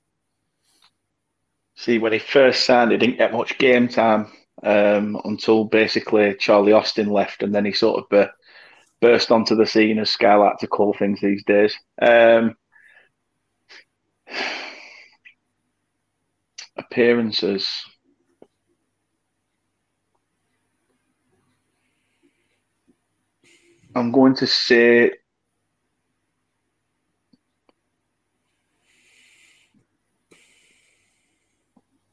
see, 1.77 1.99
when 1.99 2.13
he 2.13 2.19
first 2.19 2.65
signed, 2.65 2.91
he 2.91 2.97
didn't 2.97 3.19
get 3.19 3.33
much 3.33 3.59
game 3.59 3.87
time 3.89 4.33
um, 4.65 5.21
until 5.25 5.65
basically 5.65 6.35
Charlie 6.35 6.73
Austin 6.73 7.11
left, 7.11 7.43
and 7.43 7.55
then 7.55 7.65
he 7.65 7.73
sort 7.73 8.03
of 8.03 8.09
bur- 8.09 8.33
burst 9.01 9.31
onto 9.31 9.55
the 9.55 9.67
scene 9.67 9.99
as 9.99 10.11
Sky 10.11 10.35
like 10.35 10.59
to 10.59 10.67
call 10.67 10.95
things 10.95 11.21
these 11.21 11.45
days. 11.45 11.77
Um, 12.01 12.57
appearances. 16.77 17.85
I'm 23.97 24.11
going 24.11 24.35
to 24.35 24.47
say 24.47 25.11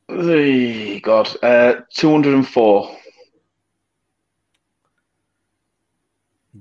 Hey, 0.08 1.00
God, 1.02 1.28
uh, 1.44 1.82
204. 1.94 2.98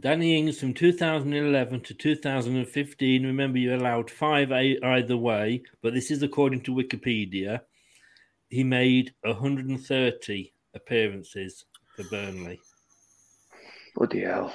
Danny 0.01 0.39
Ings 0.39 0.59
from 0.59 0.75
2011 0.75 1.83
to 1.83 1.95
2015. 1.95 3.25
Remember, 3.25 3.59
you 3.59 3.77
allowed 3.77 4.11
five 4.11 4.51
either 4.51 5.17
way, 5.17 5.63
but 5.83 5.95
this 5.95 6.11
is 6.11 6.25
according 6.25 6.63
to 6.63 6.75
Wikipedia. 6.75 7.61
He 8.49 8.65
made 8.65 9.15
130 9.23 10.53
appearances 10.75 11.65
for 11.95 12.05
Burnley. 12.11 12.61
Bloody 13.95 14.23
hell. 14.23 14.53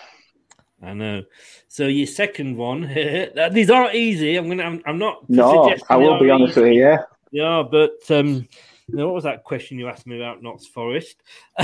I 0.82 0.94
know. 0.94 1.24
So 1.68 1.88
your 1.88 2.08
second 2.08 2.56
one, 2.56 2.82
these 3.52 3.70
aren't 3.70 3.96
easy. 3.96 4.36
I'm 4.36 4.48
gonna. 4.48 4.64
I'm, 4.64 4.82
I'm 4.86 5.00
not. 5.00 5.30
No, 5.30 5.74
I 5.90 5.96
will 5.96 6.20
be 6.20 6.30
honest 6.30 6.56
with 6.56 6.68
you, 6.68 6.82
yeah. 6.82 7.04
Yeah, 7.32 7.64
but 7.70 8.00
um, 8.10 8.48
now 8.88 9.08
what 9.08 9.16
was 9.16 9.26
that 9.26 9.44
question 9.44 9.78
you 9.78 9.90
asked 9.90 10.08
me 10.08 10.16
about 10.16 10.42
Notts 10.42 10.66
Forest? 10.66 11.22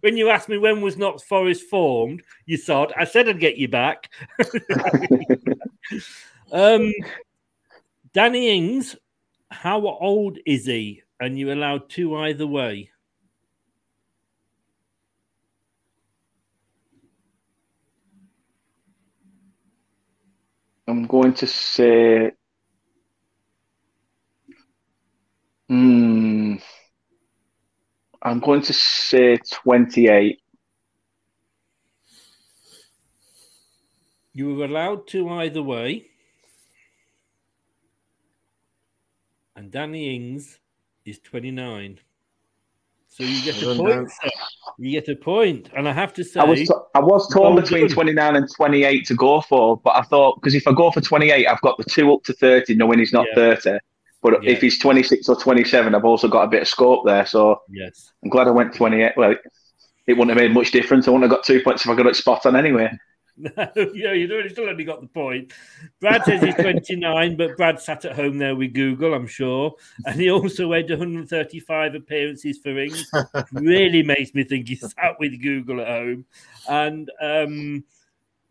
when 0.00 0.16
you 0.16 0.30
asked 0.30 0.48
me 0.48 0.58
when 0.58 0.80
was 0.80 0.96
Notts 0.96 1.24
Forest 1.24 1.68
formed, 1.68 2.22
you 2.46 2.56
thought 2.56 2.92
I 2.96 3.04
said 3.04 3.28
I'd 3.28 3.40
get 3.40 3.56
you 3.56 3.66
back. 3.66 4.08
um, 6.52 6.92
Danny 8.12 8.56
Ings, 8.56 8.94
how 9.50 9.84
old 9.84 10.38
is 10.46 10.66
he? 10.66 11.02
And 11.18 11.36
you 11.36 11.52
allowed 11.52 11.90
two 11.90 12.16
either 12.16 12.46
way. 12.46 12.91
I'm 20.92 21.06
going 21.06 21.32
to 21.32 21.46
say. 21.46 22.32
Hmm. 25.66 26.56
I'm 28.20 28.40
going 28.40 28.60
to 28.60 28.74
say 28.74 29.38
28. 29.50 30.38
You 34.34 34.54
were 34.54 34.66
allowed 34.66 35.06
to 35.08 35.30
either 35.30 35.62
way. 35.62 36.08
And 39.56 39.70
Danny 39.70 40.14
Ings 40.14 40.58
is 41.06 41.18
29. 41.20 42.00
So 43.14 43.24
you 43.24 43.42
get 43.42 43.62
a 43.62 43.74
point. 43.76 44.10
You 44.78 44.90
get 45.00 45.08
a 45.12 45.16
point. 45.16 45.68
And 45.76 45.86
I 45.86 45.92
have 45.92 46.14
to 46.14 46.24
say, 46.24 46.40
I 46.40 46.44
was 46.44 46.60
t- 46.60 46.68
I 46.94 47.00
was 47.00 47.28
torn 47.30 47.56
between 47.56 47.86
done. 47.88 47.94
29 47.94 48.36
and 48.36 48.48
28 48.56 49.06
to 49.06 49.14
go 49.14 49.42
for, 49.42 49.76
but 49.76 49.94
I 49.94 50.00
thought 50.02 50.36
because 50.40 50.54
if 50.54 50.66
I 50.66 50.72
go 50.72 50.90
for 50.90 51.02
28, 51.02 51.46
I've 51.46 51.60
got 51.60 51.76
the 51.76 51.84
two 51.84 52.10
up 52.12 52.22
to 52.24 52.32
30, 52.32 52.74
knowing 52.76 52.98
he's 53.00 53.12
not 53.12 53.26
Yeah. 53.28 53.54
30. 53.54 53.78
But 54.22 54.42
Yeah. 54.42 54.52
if 54.52 54.62
he's 54.62 54.78
26 54.78 55.28
or 55.28 55.36
27, 55.36 55.94
I've 55.94 56.06
also 56.06 56.26
got 56.26 56.44
a 56.44 56.48
bit 56.48 56.62
of 56.62 56.68
scope 56.68 57.04
there. 57.04 57.26
So 57.26 57.60
Yes. 57.70 58.10
I'm 58.24 58.30
glad 58.30 58.48
I 58.48 58.50
went 58.52 58.74
28. 58.74 59.12
Well, 59.18 59.32
it 60.06 60.14
wouldn't 60.14 60.30
have 60.30 60.38
made 60.38 60.54
much 60.54 60.70
difference. 60.70 61.06
I 61.06 61.10
wouldn't 61.10 61.30
have 61.30 61.36
got 61.38 61.44
two 61.44 61.60
points 61.62 61.84
if 61.84 61.90
I 61.90 61.94
got 61.94 62.06
it 62.06 62.16
spot 62.16 62.46
on 62.46 62.56
anyway. 62.56 62.90
No, 63.38 63.50
yeah, 63.94 64.12
you 64.12 64.26
don't, 64.26 64.48
still 64.50 64.68
only 64.68 64.84
got 64.84 65.00
the 65.00 65.06
point. 65.06 65.52
Brad 66.00 66.22
says 66.24 66.42
he's 66.42 66.54
29, 66.60 67.36
but 67.36 67.56
Brad 67.56 67.80
sat 67.80 68.04
at 68.04 68.14
home 68.14 68.36
there 68.38 68.54
with 68.54 68.74
Google, 68.74 69.14
I'm 69.14 69.26
sure. 69.26 69.74
And 70.04 70.20
he 70.20 70.30
also 70.30 70.70
had 70.72 70.88
135 70.90 71.94
appearances 71.94 72.58
for 72.58 72.78
Ings. 72.78 73.10
really 73.52 74.02
makes 74.02 74.34
me 74.34 74.44
think 74.44 74.68
he 74.68 74.76
sat 74.76 75.16
with 75.18 75.40
Google 75.40 75.80
at 75.80 75.88
home. 75.88 76.26
And 76.68 77.10
um, 77.22 77.84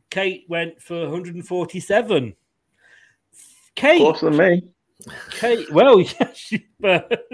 Kate 0.10 0.46
went 0.50 0.82
for 0.82 1.00
147. 1.02 2.36
Kate, 3.76 3.98
Closer 4.00 4.30
than 4.32 4.38
me. 4.38 4.64
Kate, 5.32 5.72
well, 5.72 6.02
yes, 6.02 6.54
but 6.80 7.28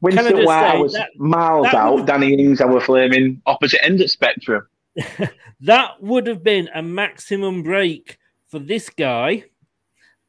Winston 0.00 0.26
Can 0.26 0.36
I 0.38 0.44
White, 0.44 0.78
was 0.78 0.92
that- 0.94 1.10
miles 1.16 1.66
that 1.66 1.74
out. 1.74 1.94
would- 1.96 2.06
Danny 2.06 2.32
Ings, 2.34 2.60
I 2.60 2.66
were 2.66 2.80
flaming 2.80 3.42
opposite 3.46 3.84
end 3.84 4.00
of 4.00 4.10
spectrum. 4.10 4.66
that 5.60 6.02
would 6.02 6.26
have 6.26 6.42
been 6.42 6.68
a 6.74 6.82
maximum 6.82 7.62
break 7.62 8.18
for 8.48 8.58
this 8.58 8.88
guy. 8.88 9.44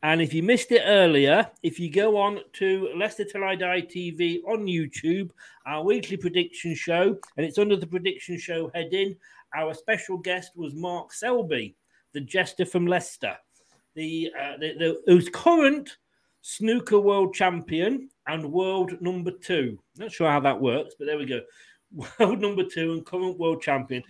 And 0.02 0.22
if 0.22 0.34
you 0.34 0.44
missed 0.44 0.72
it 0.72 0.84
earlier, 0.86 1.50
if 1.62 1.80
you 1.80 1.92
go 1.92 2.16
on 2.18 2.40
to 2.54 2.90
Leicester 2.96 3.26
Till 3.26 3.44
I 3.44 3.56
Die 3.56 3.82
TV 3.82 4.40
on 4.48 4.66
YouTube, 4.66 5.32
our 5.66 5.84
weekly 5.84 6.16
prediction 6.16 6.74
show, 6.74 7.18
and 7.36 7.46
it's 7.46 7.58
under 7.58 7.76
the 7.76 7.88
prediction 7.88 8.38
show 8.38 8.72
heading, 8.74 9.16
our 9.56 9.74
special 9.74 10.18
guest 10.18 10.52
was 10.56 10.74
Mark 10.74 11.12
Selby, 11.12 11.76
the 12.14 12.22
jester 12.22 12.66
from 12.66 12.88
Leicester, 12.88 13.36
the, 13.96 14.32
uh, 14.40 14.58
the, 14.58 14.74
the 14.78 15.02
who's 15.06 15.28
current 15.30 15.98
snooker 16.42 17.00
world 17.00 17.34
champion 17.34 18.10
and 18.28 18.50
world 18.50 18.94
number 19.02 19.32
two. 19.32 19.78
Not 19.98 20.14
sure 20.14 20.30
how 20.30 20.40
that 20.40 20.62
works, 20.62 20.96
but 20.98 21.06
there 21.06 21.18
we 21.18 21.26
go. 21.26 21.42
World 22.20 22.40
number 22.40 22.64
two 22.64 22.94
and 22.94 23.04
current 23.04 23.40
world 23.40 23.64
champion 23.64 24.04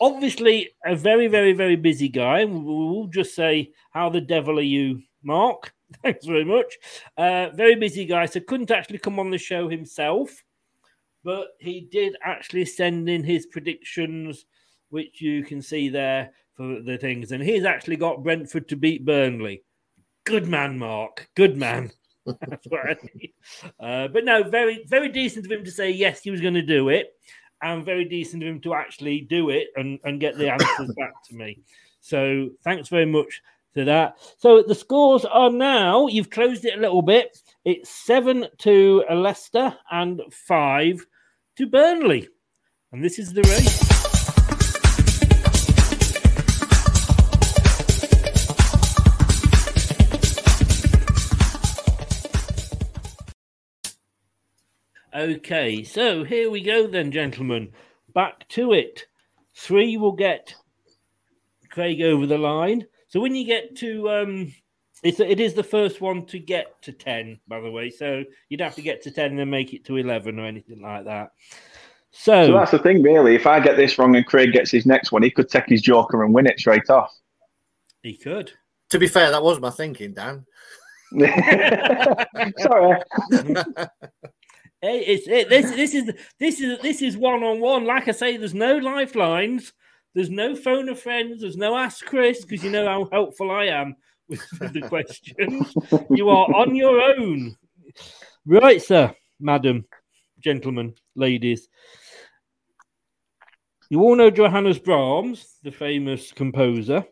obviously 0.00 0.70
a 0.84 0.96
very, 0.96 1.26
very, 1.26 1.52
very 1.52 1.76
busy 1.76 2.08
guy. 2.08 2.44
We'll 2.44 3.06
just 3.06 3.34
say, 3.34 3.72
How 3.90 4.10
the 4.10 4.20
devil 4.20 4.58
are 4.58 4.62
you, 4.62 5.02
Mark? 5.22 5.72
Thanks 6.02 6.26
very 6.26 6.44
much. 6.44 6.74
Uh, 7.16 7.50
very 7.54 7.74
busy 7.76 8.04
guy, 8.04 8.26
so 8.26 8.40
couldn't 8.40 8.70
actually 8.70 8.98
come 8.98 9.18
on 9.18 9.30
the 9.30 9.38
show 9.38 9.68
himself, 9.68 10.30
but 11.22 11.48
he 11.58 11.80
did 11.80 12.16
actually 12.22 12.64
send 12.64 13.08
in 13.08 13.22
his 13.22 13.46
predictions, 13.46 14.46
which 14.90 15.20
you 15.20 15.44
can 15.44 15.62
see 15.62 15.88
there 15.88 16.30
for 16.54 16.80
the 16.80 16.98
things. 16.98 17.32
And 17.32 17.42
he's 17.42 17.64
actually 17.64 17.96
got 17.96 18.22
Brentford 18.22 18.68
to 18.68 18.76
beat 18.76 19.04
Burnley. 19.04 19.62
Good 20.24 20.48
man, 20.48 20.78
Mark. 20.78 21.28
Good 21.34 21.56
man. 21.56 21.90
That's 22.26 22.66
what 22.68 22.80
I. 22.88 22.96
Uh, 23.78 24.08
but 24.08 24.24
no, 24.24 24.42
very, 24.44 24.84
very 24.88 25.10
decent 25.10 25.44
of 25.44 25.52
him 25.52 25.64
to 25.64 25.70
say 25.70 25.90
yes, 25.90 26.22
he 26.22 26.30
was 26.30 26.40
going 26.40 26.54
to 26.54 26.62
do 26.62 26.88
it. 26.88 27.12
And 27.62 27.84
very 27.84 28.04
decent 28.04 28.42
of 28.42 28.48
him 28.48 28.60
to 28.60 28.74
actually 28.74 29.22
do 29.22 29.50
it 29.50 29.68
and, 29.76 29.98
and 30.04 30.20
get 30.20 30.36
the 30.36 30.50
answers 30.50 30.94
back 30.96 31.12
to 31.28 31.34
me. 31.34 31.58
So 32.00 32.50
thanks 32.62 32.88
very 32.88 33.06
much 33.06 33.40
to 33.74 33.84
that. 33.84 34.18
So 34.38 34.62
the 34.62 34.74
scores 34.74 35.24
are 35.24 35.50
now, 35.50 36.06
you've 36.06 36.30
closed 36.30 36.64
it 36.64 36.78
a 36.78 36.80
little 36.80 37.02
bit. 37.02 37.38
It's 37.64 37.88
seven 37.90 38.46
to 38.58 39.04
Leicester 39.10 39.74
and 39.90 40.20
five 40.30 41.04
to 41.56 41.66
Burnley. 41.66 42.28
And 42.92 43.02
this 43.02 43.18
is 43.18 43.32
the 43.32 43.42
race. 43.42 43.93
Okay, 55.14 55.84
so 55.84 56.24
here 56.24 56.50
we 56.50 56.60
go 56.60 56.88
then, 56.88 57.12
gentlemen. 57.12 57.70
Back 58.14 58.48
to 58.50 58.72
it. 58.72 59.06
Three 59.54 59.96
will 59.96 60.12
get 60.12 60.52
Craig 61.70 62.02
over 62.02 62.26
the 62.26 62.38
line. 62.38 62.84
So 63.06 63.20
when 63.20 63.36
you 63.36 63.44
get 63.44 63.76
to, 63.76 64.10
um, 64.10 64.52
it's 65.04 65.20
it 65.20 65.38
is 65.38 65.54
the 65.54 65.62
first 65.62 66.00
one 66.00 66.26
to 66.26 66.40
get 66.40 66.82
to 66.82 66.92
ten, 66.92 67.38
by 67.46 67.60
the 67.60 67.70
way. 67.70 67.90
So 67.90 68.24
you'd 68.48 68.60
have 68.60 68.74
to 68.74 68.82
get 68.82 69.02
to 69.02 69.12
ten 69.12 69.30
and 69.30 69.38
then 69.38 69.50
make 69.50 69.72
it 69.72 69.84
to 69.84 69.96
eleven 69.98 70.40
or 70.40 70.46
anything 70.46 70.82
like 70.82 71.04
that. 71.04 71.30
So, 72.10 72.46
So 72.48 72.52
that's 72.54 72.72
the 72.72 72.80
thing, 72.80 73.00
really. 73.00 73.36
If 73.36 73.46
I 73.46 73.60
get 73.60 73.76
this 73.76 73.96
wrong 73.98 74.16
and 74.16 74.26
Craig 74.26 74.52
gets 74.52 74.72
his 74.72 74.84
next 74.84 75.12
one, 75.12 75.22
he 75.22 75.30
could 75.30 75.48
take 75.48 75.68
his 75.68 75.82
joker 75.82 76.24
and 76.24 76.34
win 76.34 76.46
it 76.46 76.58
straight 76.58 76.90
off. 76.90 77.16
he 78.02 78.16
could. 78.16 78.52
To 78.90 78.98
be 78.98 79.06
fair, 79.06 79.30
that 79.30 79.42
was 79.42 79.60
my 79.60 79.70
thinking, 79.70 80.12
Dan. 80.12 80.44
Sorry. 82.58 83.00
Hey, 84.84 84.98
it's 85.00 85.26
it, 85.26 85.48
this. 85.48 85.70
This 85.70 85.94
is 85.94 86.12
this 86.38 86.60
is 86.60 86.78
this 86.82 87.00
is 87.00 87.16
one 87.16 87.42
on 87.42 87.58
one. 87.58 87.86
Like 87.86 88.06
I 88.06 88.10
say, 88.10 88.36
there's 88.36 88.52
no 88.52 88.76
lifelines. 88.76 89.72
There's 90.14 90.28
no 90.28 90.54
phone 90.54 90.90
of 90.90 91.00
friends. 91.00 91.40
There's 91.40 91.56
no 91.56 91.74
ask 91.74 92.04
Chris 92.04 92.44
because 92.44 92.62
you 92.62 92.70
know 92.70 92.86
how 92.86 93.08
helpful 93.10 93.50
I 93.50 93.64
am 93.64 93.96
with, 94.28 94.46
the 94.74 94.82
questions. 94.82 95.74
you 96.10 96.28
are 96.28 96.54
on 96.54 96.74
your 96.74 97.00
own, 97.00 97.56
right, 98.44 98.82
sir, 98.82 99.14
madam, 99.40 99.86
gentlemen, 100.40 100.92
ladies. 101.14 101.66
You 103.88 104.02
all 104.02 104.16
know 104.16 104.30
Johannes 104.30 104.78
Brahms, 104.78 105.60
the 105.62 105.72
famous 105.72 106.30
composer. 106.30 107.06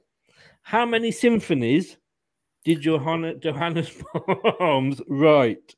How 0.61 0.85
many 0.85 1.11
symphonies 1.11 1.97
did 2.67 2.83
Johannes 2.83 3.41
Brahms 4.59 5.01
write? 5.09 5.75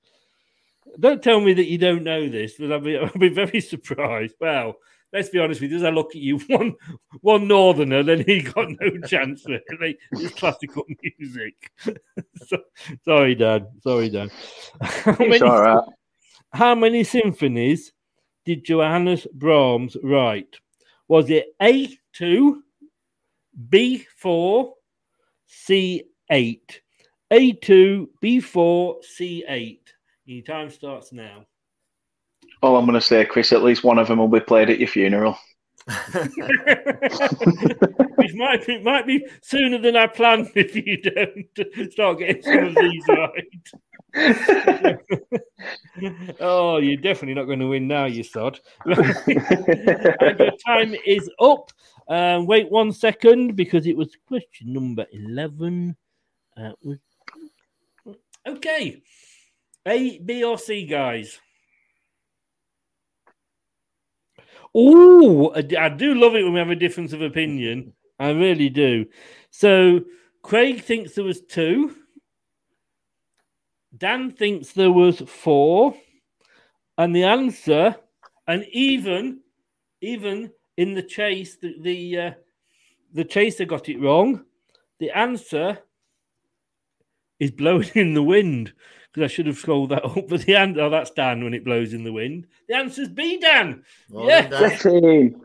Don't 0.99 1.23
tell 1.23 1.41
me 1.41 1.53
that 1.55 1.67
you 1.67 1.79
don't 1.79 2.05
know 2.05 2.29
this, 2.29 2.55
but 2.59 2.73
I'll 2.73 2.81
be, 2.81 2.97
I'll 2.99 3.11
be 3.19 3.29
very 3.29 3.61
surprised. 3.61 4.35
Well, 4.41 4.77
let's 5.13 5.29
be 5.29 5.39
honest 5.39 5.61
with 5.61 5.71
you. 5.71 5.77
As 5.79 5.85
I 5.85 5.91
look 5.91 6.11
at 6.11 6.23
you, 6.23 6.39
one 6.49 6.75
one 7.21 7.49
northerner, 7.49 8.03
then 8.03 8.25
he 8.27 8.43
got 8.43 8.69
no 8.69 8.99
chance 9.07 9.45
really. 9.47 9.97
It's 10.13 10.35
classical 10.35 10.85
music. 11.19 11.73
so, 12.47 12.59
sorry, 13.05 13.35
Dad. 13.35 13.69
Sorry, 13.83 14.11
Dad. 14.11 14.31
How 14.81 15.15
right. 15.17 15.85
how 16.53 16.75
many 16.75 17.05
symphonies 17.05 17.93
did 18.45 18.65
Johannes 18.65 19.27
Brahms 19.33 19.97
write? 20.03 20.57
Was 21.09 21.31
it 21.31 21.55
A 21.63 21.97
two, 22.13 22.63
B 23.69 24.07
four, 24.17 24.75
C 25.47 26.05
eight? 26.31 26.81
A 27.31 27.53
two, 27.53 28.11
B 28.21 28.41
four, 28.41 28.99
C 29.03 29.45
eight. 29.49 29.84
Your 30.27 30.43
time 30.43 30.71
starts 30.71 31.13
now. 31.13 31.45
All 32.63 32.77
I'm 32.77 32.87
going 32.87 32.95
to 32.95 33.01
say, 33.01 33.25
Chris, 33.27 33.53
at 33.53 33.63
least 33.63 33.85
one 33.85 33.99
of 33.99 34.09
them 34.09 34.19
will 34.19 34.27
be 34.29 34.41
played 34.41 34.71
at 34.71 34.79
your 34.79 34.89
funeral. 34.89 35.39
Which 38.17 38.35
might 38.35 38.67
be, 38.67 38.83
might 38.83 39.07
be 39.07 39.27
sooner 39.43 39.77
than 39.79 39.97
I 39.97 40.07
planned 40.07 40.51
if 40.55 40.75
you 40.75 40.97
don't 41.03 41.93
start 41.93 42.21
getting 42.21 42.43
some 42.43 42.65
of 42.65 42.75
these 42.75 43.05
right. 43.09 43.49
oh, 46.41 46.79
you're 46.79 46.97
definitely 46.97 47.35
not 47.35 47.45
going 47.45 47.59
to 47.59 47.69
win 47.69 47.87
now, 47.87 48.07
you 48.07 48.23
sod. 48.23 48.61
and 48.87 50.39
your 50.39 50.57
time 50.67 50.95
is 51.05 51.29
up. 51.39 51.71
Um, 52.09 52.47
wait 52.47 52.71
one 52.71 52.93
second 52.93 53.57
because 53.57 53.87
it 53.87 53.95
was 53.97 54.17
question 54.27 54.73
number 54.73 55.05
11. 55.13 55.95
Uh, 56.57 56.73
okay. 58.47 59.03
A, 59.87 60.19
B, 60.19 60.43
or 60.45 60.59
C, 60.59 60.87
guys? 60.87 61.41
Oh, 64.75 65.55
I 65.55 65.89
do 65.89 66.15
love 66.15 66.35
it 66.35 66.43
when 66.43 66.55
we 66.55 66.59
have 66.59 66.71
a 66.71 66.77
difference 66.77 67.13
of 67.13 67.23
opinion. 67.23 67.93
I 68.19 68.31
really 68.31 68.69
do. 68.69 69.07
So 69.51 70.01
Craig 70.43 70.83
thinks 70.83 71.15
there 71.15 71.25
was 71.25 71.43
two. 71.43 71.97
Dan 73.97 74.33
thinks 74.33 74.73
there 74.73 74.91
was 74.91 75.21
four. 75.21 75.95
And 76.99 77.15
the 77.15 77.25
answer, 77.25 77.97
and 78.49 78.65
even, 78.73 79.41
even 80.01 80.51
in 80.77 80.95
the 80.95 81.03
chase, 81.03 81.57
the 81.57 81.77
the, 81.81 82.19
uh, 82.19 82.31
the 83.13 83.25
chaser 83.25 83.65
got 83.65 83.89
it 83.89 84.01
wrong. 84.01 84.45
The 84.99 85.11
answer 85.11 85.79
is 87.39 87.51
blowing 87.51 87.91
in 87.95 88.15
the 88.15 88.23
wind 88.23 88.73
because 89.15 89.31
I 89.31 89.33
should 89.33 89.47
have 89.47 89.57
scrolled 89.57 89.91
that 89.91 90.05
up. 90.05 90.29
But 90.29 90.43
the 90.43 90.57
answer, 90.57 90.81
oh, 90.81 90.91
that's 90.91 91.11
Dan 91.11 91.45
when 91.45 91.55
it 91.55 91.65
blows 91.65 91.93
in 91.95 92.05
the 92.05 92.13
wind. 92.13 92.47
The 92.69 92.77
answer's 92.77 93.09
B, 93.09 93.39
Dan. 93.39 93.85
Well 94.11 94.27
yeah. 94.27 94.49
Dan. 94.49 95.41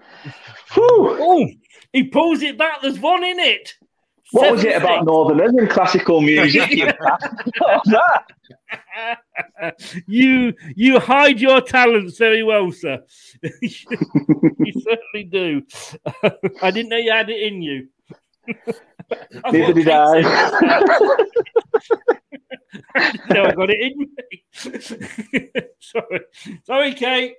Oh, 0.75 1.47
he 1.93 2.03
pulls 2.05 2.41
it 2.41 2.57
back. 2.57 2.81
There's 2.81 2.99
one 2.99 3.23
in 3.23 3.39
it. 3.39 3.75
What 4.31 4.51
was 4.51 4.63
it 4.63 4.73
Seven, 4.73 4.83
about 4.87 5.05
Northerners 5.05 5.53
and 5.57 5.69
classical 5.69 6.21
music? 6.21 6.69
you? 6.69 6.85
What 7.59 7.81
was 7.85 7.97
that? 9.57 9.75
you 10.07 10.53
you 10.75 10.99
hide 10.99 11.39
your 11.39 11.61
talents 11.61 12.17
very 12.17 12.43
well, 12.43 12.71
sir. 12.71 12.99
you 13.41 13.69
certainly 14.73 15.23
do. 15.29 15.63
I 16.61 16.69
didn't 16.69 16.89
know 16.89 16.97
you 16.97 17.11
had 17.11 17.29
it 17.29 17.41
in 17.41 17.61
you. 17.61 17.87
That's 18.47 18.79
Neither 19.51 19.65
what 19.65 19.75
did 19.75 19.85
Kate 19.85 19.93
I. 19.93 20.21
said. 20.21 20.31
I 22.95 23.11
didn't 23.11 23.29
know 23.29 23.43
I 23.45 23.51
got 23.51 23.69
it 23.71 23.81
in 23.81 23.99
me. 23.99 24.07
Sorry, 25.79 26.19
sorry, 26.65 26.93
Kate. 26.93 27.35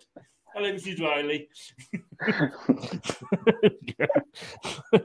Hello, 0.55 0.72
Mrs. 0.72 1.01
Riley. 1.01 1.48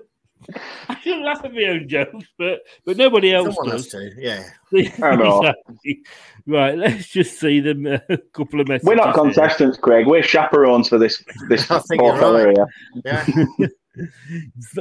I 0.89 1.00
should 1.02 1.22
laugh 1.24 1.43
at 1.43 1.54
my 1.54 1.64
own 1.64 1.88
jokes, 1.88 2.26
but 2.38 2.60
but 2.86 2.98
nobody 2.98 3.34
else 3.34 3.56
Someone 3.56 3.70
does. 3.76 3.91
has 3.91 3.91
to, 3.91 4.12
yeah. 4.22 4.43
Exactly. 4.72 6.04
Right, 6.48 6.78
let's 6.78 7.08
just 7.08 7.39
see 7.39 7.60
them 7.60 7.88
uh, 7.88 7.98
a 8.10 8.18
couple 8.34 8.60
of 8.62 8.68
messages. 8.68 8.88
We're 8.88 8.96
not 8.96 9.16
here. 9.16 9.24
contestants, 9.24 9.78
Craig. 9.78 10.06
We're 10.06 10.22
chaperones 10.24 10.89
for 10.89 10.98
this 11.00 11.24
this 11.50 11.70
I 11.72 11.80
think 11.80 12.02
poor 12.02 12.16
you're 12.16 12.54
right. 12.54 12.56
here. 13.04 13.26
Yeah. 13.60 13.68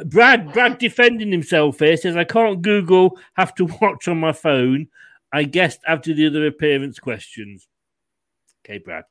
Brad, 0.06 0.52
Brad 0.52 0.78
defending 0.78 1.30
himself 1.30 1.78
here 1.78 1.96
says, 1.96 2.16
I 2.16 2.24
can't 2.24 2.62
Google, 2.62 3.18
have 3.34 3.54
to 3.56 3.66
watch 3.80 4.08
on 4.08 4.18
my 4.18 4.32
phone. 4.32 4.88
I 5.32 5.44
guessed 5.44 5.80
after 5.86 6.14
the 6.14 6.26
other 6.26 6.46
appearance 6.46 6.98
questions. 6.98 7.66
Okay, 8.64 8.78
Brad. 8.78 9.04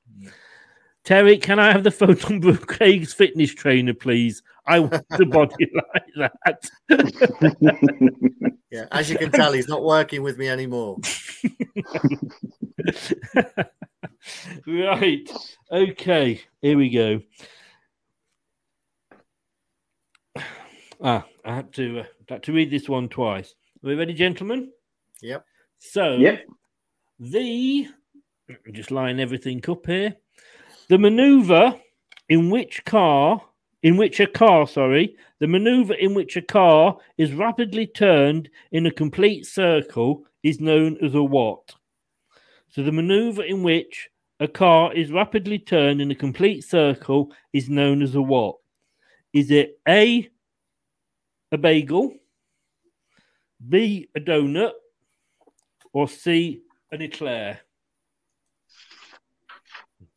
Terry, 1.04 1.38
can 1.38 1.60
I 1.60 1.72
have 1.72 1.84
the 1.84 1.92
phone 1.92 2.18
number 2.30 2.50
of 2.50 2.66
Craig's 2.66 3.14
fitness 3.14 3.54
trainer, 3.54 3.94
please? 3.94 4.42
I 4.66 4.80
want 4.80 5.06
a 5.12 5.26
body 5.26 5.70
like 6.16 6.32
that. 6.40 6.70
Yeah. 8.74 8.88
As 8.92 9.08
you 9.08 9.18
can 9.20 9.32
tell, 9.32 9.54
he's 9.54 9.68
not 9.68 9.84
working 9.84 10.24
with 10.24 10.40
me 10.40 10.50
anymore. 10.50 10.98
right. 14.66 15.30
Okay. 15.72 16.42
Here 16.60 16.76
we 16.76 16.90
go. 16.90 17.22
Ah, 21.06 21.26
I 21.44 21.54
had 21.54 21.74
to 21.74 22.00
uh, 22.00 22.04
had 22.30 22.44
to 22.44 22.54
read 22.54 22.72
this 22.72 22.88
one 22.88 23.10
twice. 23.10 23.56
Are 23.84 23.90
we 23.90 23.96
ready, 23.96 24.14
gentlemen? 24.14 24.72
Yep. 25.22 25.46
So, 25.80 26.14
Yep. 26.14 26.46
the 27.20 27.88
let 28.48 28.66
me 28.66 28.72
just 28.72 28.90
line 28.90 29.20
everything 29.20 29.62
up 29.68 29.86
here. 29.86 30.16
The 30.88 30.98
maneuver 30.98 31.78
in 32.30 32.50
which 32.50 32.86
car, 32.86 33.42
in 33.84 33.98
which 33.98 34.22
a 34.22 34.28
car, 34.28 34.66
sorry, 34.66 35.18
the 35.40 35.48
maneuver 35.48 35.94
in 35.94 36.14
which 36.14 36.38
a 36.38 36.42
car 36.42 36.98
is 37.18 37.34
rapidly 37.34 37.86
turned 37.86 38.50
in 38.72 38.86
a 38.86 38.92
complete 38.92 39.46
circle 39.46 40.24
is 40.42 40.62
known 40.62 40.98
as 41.04 41.16
a 41.16 41.24
what? 41.24 41.76
So, 42.70 42.82
the 42.82 42.94
maneuver 42.94 43.44
in 43.44 43.62
which 43.62 44.10
a 44.40 44.48
car 44.48 44.94
is 44.94 45.12
rapidly 45.12 45.60
turned 45.60 46.00
in 46.00 46.12
a 46.12 46.16
complete 46.16 46.64
circle 46.64 47.34
is 47.52 47.68
known 47.68 48.02
as 48.02 48.16
a 48.16 48.22
what? 48.22 48.56
Is 49.34 49.52
it 49.52 49.80
A, 49.86 50.30
a 51.54 51.58
bagel, 51.58 52.12
B, 53.70 54.10
a 54.16 54.20
donut, 54.20 54.72
or 55.94 56.10
C, 56.10 56.62
an 56.92 57.02
eclair? 57.04 57.62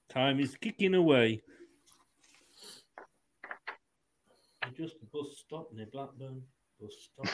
Time 0.08 0.40
is 0.40 0.56
kicking 0.56 0.94
away. 0.94 1.42
Just 4.76 4.96
bus 5.10 5.38
stop 5.38 5.72
near 5.72 5.86
Blackburn. 5.86 6.42
Bus 6.78 7.08
stop. 7.08 7.26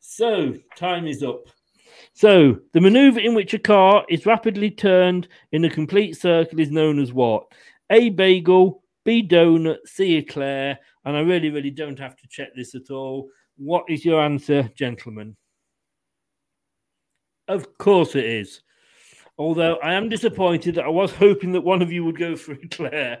So, 0.00 0.54
time 0.76 1.06
is 1.06 1.22
up. 1.22 1.48
So, 2.12 2.58
the 2.72 2.80
maneuver 2.80 3.20
in 3.20 3.34
which 3.34 3.54
a 3.54 3.58
car 3.58 4.04
is 4.08 4.26
rapidly 4.26 4.70
turned 4.70 5.28
in 5.52 5.64
a 5.64 5.70
complete 5.70 6.16
circle 6.16 6.60
is 6.60 6.70
known 6.70 6.98
as 7.00 7.12
what? 7.12 7.46
A 7.90 8.10
bagel, 8.10 8.82
B 9.04 9.26
donut, 9.26 9.78
C 9.86 10.16
eclair, 10.16 10.78
and 11.04 11.16
I 11.16 11.20
really, 11.20 11.50
really 11.50 11.70
don't 11.70 11.98
have 11.98 12.16
to 12.16 12.28
check 12.28 12.48
this 12.54 12.74
at 12.74 12.90
all. 12.90 13.28
What 13.56 13.84
is 13.88 14.04
your 14.04 14.20
answer, 14.22 14.70
gentlemen? 14.74 15.36
Of 17.48 17.78
course 17.78 18.14
it 18.14 18.24
is. 18.24 18.60
Although 19.38 19.76
I 19.76 19.94
am 19.94 20.08
disappointed 20.08 20.74
that 20.74 20.84
I 20.84 20.88
was 20.88 21.12
hoping 21.12 21.52
that 21.52 21.60
one 21.62 21.80
of 21.80 21.92
you 21.92 22.04
would 22.04 22.18
go 22.18 22.36
for 22.36 22.52
eclair. 22.62 23.20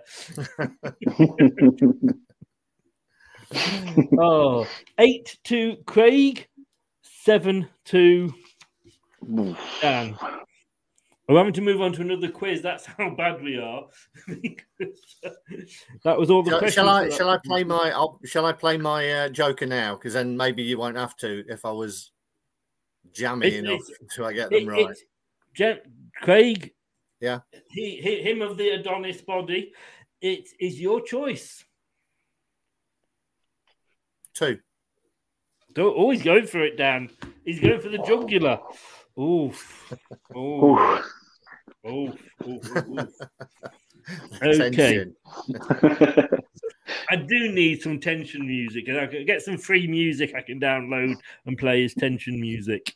oh, 4.20 4.66
eight 4.98 5.38
to 5.44 5.76
Craig, 5.86 6.46
seven 7.02 7.68
to 7.86 8.34
Dan. 9.80 10.18
We're 11.28 11.36
having 11.38 11.52
to 11.54 11.60
move 11.60 11.82
on 11.82 11.92
to 11.92 12.00
another 12.00 12.30
quiz. 12.30 12.62
That's 12.62 12.86
how 12.86 13.10
bad 13.10 13.42
we 13.42 13.58
are. 13.58 13.84
that 16.04 16.18
was 16.18 16.30
all 16.30 16.42
the 16.42 16.50
Shall, 16.50 16.58
questions. 16.58 16.74
shall 16.74 16.88
I? 16.88 17.10
Shall 17.10 17.28
I 17.28 17.38
play 17.44 17.64
my? 17.64 17.90
I'll, 17.94 18.18
shall 18.24 18.46
I 18.46 18.52
play 18.52 18.78
my 18.78 19.10
uh, 19.10 19.28
Joker 19.28 19.66
now? 19.66 19.94
Because 19.94 20.14
then 20.14 20.36
maybe 20.38 20.62
you 20.62 20.78
won't 20.78 20.96
have 20.96 21.14
to 21.18 21.44
if 21.48 21.66
I 21.66 21.70
was 21.70 22.12
jammy 23.12 23.48
It's- 23.48 23.60
enough 23.62 23.80
it's- 23.90 24.14
to 24.16 24.24
I 24.24 24.32
get 24.32 24.52
It- 24.52 24.60
them 24.64 24.68
right. 24.68 24.80
it's- 24.80 25.02
Gen- 25.54 25.80
Craig, 26.22 26.72
Yeah. 27.20 27.40
he, 27.70 27.96
he, 27.96 28.22
him 28.22 28.40
of 28.42 28.56
the 28.56 28.70
Adonis 28.70 29.20
body. 29.20 29.72
It 30.20 30.48
is 30.60 30.80
your 30.80 31.00
choice. 31.02 31.64
Two. 34.34 34.58
Don't 35.72 35.94
always 35.96 36.22
go 36.22 36.44
for 36.46 36.62
it, 36.62 36.76
Dan. 36.76 37.10
He's 37.44 37.60
going 37.60 37.80
for 37.80 37.88
the 37.88 37.98
jugular. 37.98 38.60
Oof. 39.18 39.92
Oof. 40.36 41.04
Oof. 41.86 42.14
Oof. 42.46 42.76
Oof. 42.76 43.08
Okay. 44.42 44.70
Tension. 44.70 45.14
I 47.10 47.16
do 47.16 47.52
need 47.52 47.82
some 47.82 48.00
tension 48.00 48.46
music, 48.46 48.88
and 48.88 48.98
I 48.98 49.06
can 49.06 49.24
get 49.26 49.42
some 49.42 49.58
free 49.58 49.86
music 49.86 50.34
I 50.34 50.40
can 50.42 50.60
download 50.60 51.16
and 51.46 51.58
play 51.58 51.84
as 51.84 51.94
tension 51.94 52.40
music. 52.40 52.94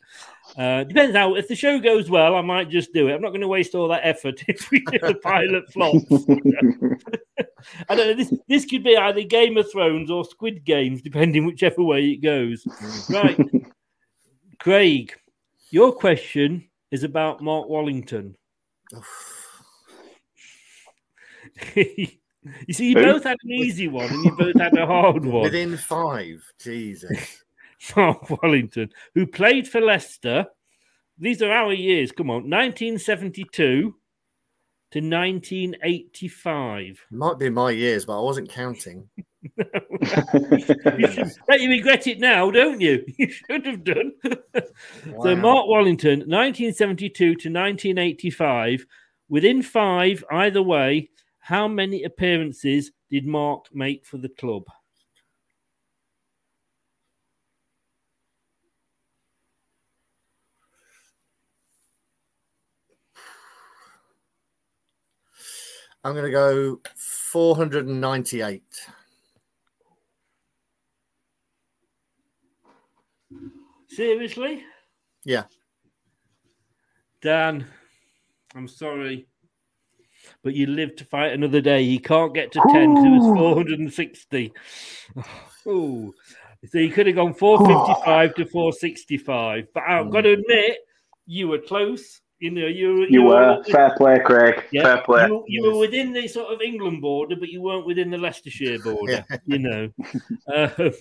Uh, 0.57 0.85
depends 0.85 1.17
how. 1.17 1.35
If 1.35 1.49
the 1.49 1.55
show 1.55 1.79
goes 1.79 2.11
well, 2.11 2.35
I 2.35 2.41
might 2.41 2.71
just 2.71 2.93
do 2.93 3.09
it. 3.09 3.15
I'm 3.15 3.21
not 3.21 3.31
going 3.31 3.43
to 3.43 3.49
waste 3.49 3.75
all 3.75 3.89
that 3.89 4.01
effort 4.05 4.43
if 4.49 4.71
we 4.71 4.83
if 4.93 5.03
the 5.03 5.15
pilot 5.15 5.71
flops. 5.73 6.05
I 7.89 7.95
don't 7.95 8.09
know. 8.09 8.15
This 8.15 8.33
this 8.49 8.65
could 8.65 8.85
be 8.85 8.97
either 8.97 9.23
Game 9.23 9.57
of 9.57 9.71
Thrones 9.71 10.11
or 10.11 10.25
Squid 10.25 10.65
Games, 10.65 11.03
depending 11.03 11.47
whichever 11.47 11.83
way 11.83 12.07
it 12.07 12.23
goes. 12.23 12.67
Right, 13.11 13.39
Craig, 14.59 15.13
your 15.73 15.93
question 15.93 16.69
is 16.91 17.03
about 17.03 17.43
Mark 17.43 17.69
Wallington. 17.69 18.37
you 21.75 22.07
see, 22.71 22.91
you 22.91 22.95
Who? 22.95 23.05
both 23.05 23.25
had 23.25 23.39
an 23.43 23.51
easy 23.51 23.89
one 23.89 24.11
and 24.11 24.25
you 24.25 24.37
both 24.37 24.61
had 24.61 24.77
a 24.77 24.87
hard 24.87 25.25
one. 25.25 25.43
Within 25.43 25.79
five. 25.79 26.45
Jesus. 26.61 27.43
Mark 27.97 28.31
Wallington, 28.31 28.91
who 29.15 29.27
played 29.27 29.67
for 29.67 29.81
Leicester. 29.81 30.47
These 31.19 31.43
are 31.43 31.51
our 31.51 31.73
years. 31.73 32.13
Come 32.13 32.31
on, 32.31 32.49
1972 32.49 33.97
to 34.93 35.01
1985. 35.01 37.07
Might 37.11 37.39
be 37.39 37.49
my 37.49 37.71
years, 37.71 38.05
but 38.05 38.19
I 38.19 38.23
wasn't 38.23 38.51
counting. 38.51 39.09
You 40.99 41.09
should, 41.09 41.61
you 41.61 41.69
regret 41.69 42.07
it 42.07 42.21
now, 42.21 42.51
don't 42.51 42.81
you? 42.81 43.05
You 43.19 43.31
should 43.31 43.67
have 43.67 43.85
done. 43.85 44.13
So, 45.23 45.37
Mark 45.37 45.67
Wallington, 45.67 46.21
1972 46.21 47.15
to 47.15 47.33
1985. 47.33 48.87
Within 49.29 49.63
five, 49.63 50.23
either 50.31 50.63
way, 50.63 51.11
how 51.39 51.67
many 51.67 52.05
appearances 52.05 52.93
did 53.11 53.27
Mark 53.27 53.67
make 53.73 54.05
for 54.05 54.19
the 54.19 54.29
club? 54.29 54.65
I'm 66.05 66.15
going 66.15 66.25
to 66.25 66.31
go 66.31 66.81
498. 66.97 68.63
Seriously? 73.89 74.65
Yeah. 75.25 75.45
Dan, 77.21 77.67
I'm 78.55 78.67
sorry. 78.67 79.29
But 80.43 80.55
you 80.55 80.67
live 80.67 80.97
to 80.97 81.05
fight 81.05 81.33
another 81.33 81.61
day. 81.61 81.85
He 81.85 81.99
can't 81.99 82.35
get 82.35 82.51
to 82.53 82.61
10, 82.73 82.97
so 82.97 83.15
it's 83.15 83.27
460. 83.39 84.53
Oh, 85.67 86.13
so 86.69 86.79
you 86.79 86.91
could 86.91 87.07
have 87.07 87.17
gone 87.17 87.35
455 87.35 88.35
to 88.37 88.47
465. 88.47 89.69
But 89.73 89.83
I've 89.87 90.11
got 90.11 90.23
to 90.23 90.33
admit, 90.33 90.79
you 91.27 91.49
were 91.49 91.59
close. 91.59 92.21
You 92.43 92.51
know, 92.51 92.67
you, 92.67 92.89
were- 92.95 93.07
You 93.07 93.23
were 93.23 93.63
fair 93.71 93.95
play, 93.97 94.19
Craig. 94.19 94.65
Yeah, 94.73 94.83
Fair 94.83 95.03
play. 95.03 95.27
You, 95.29 95.45
you 95.47 95.63
were 95.63 95.79
within 95.79 96.13
the 96.13 96.27
sort 96.27 96.53
of 96.53 96.61
England 96.61 97.01
border, 97.01 97.37
but 97.37 97.51
you 97.51 97.63
weren't 97.63 97.87
within 97.87 98.11
the 98.11 98.19
Leicestershire 98.19 98.79
border. 98.85 99.25
You 99.47 99.59
know. 99.61 99.89
Um, 100.53 100.93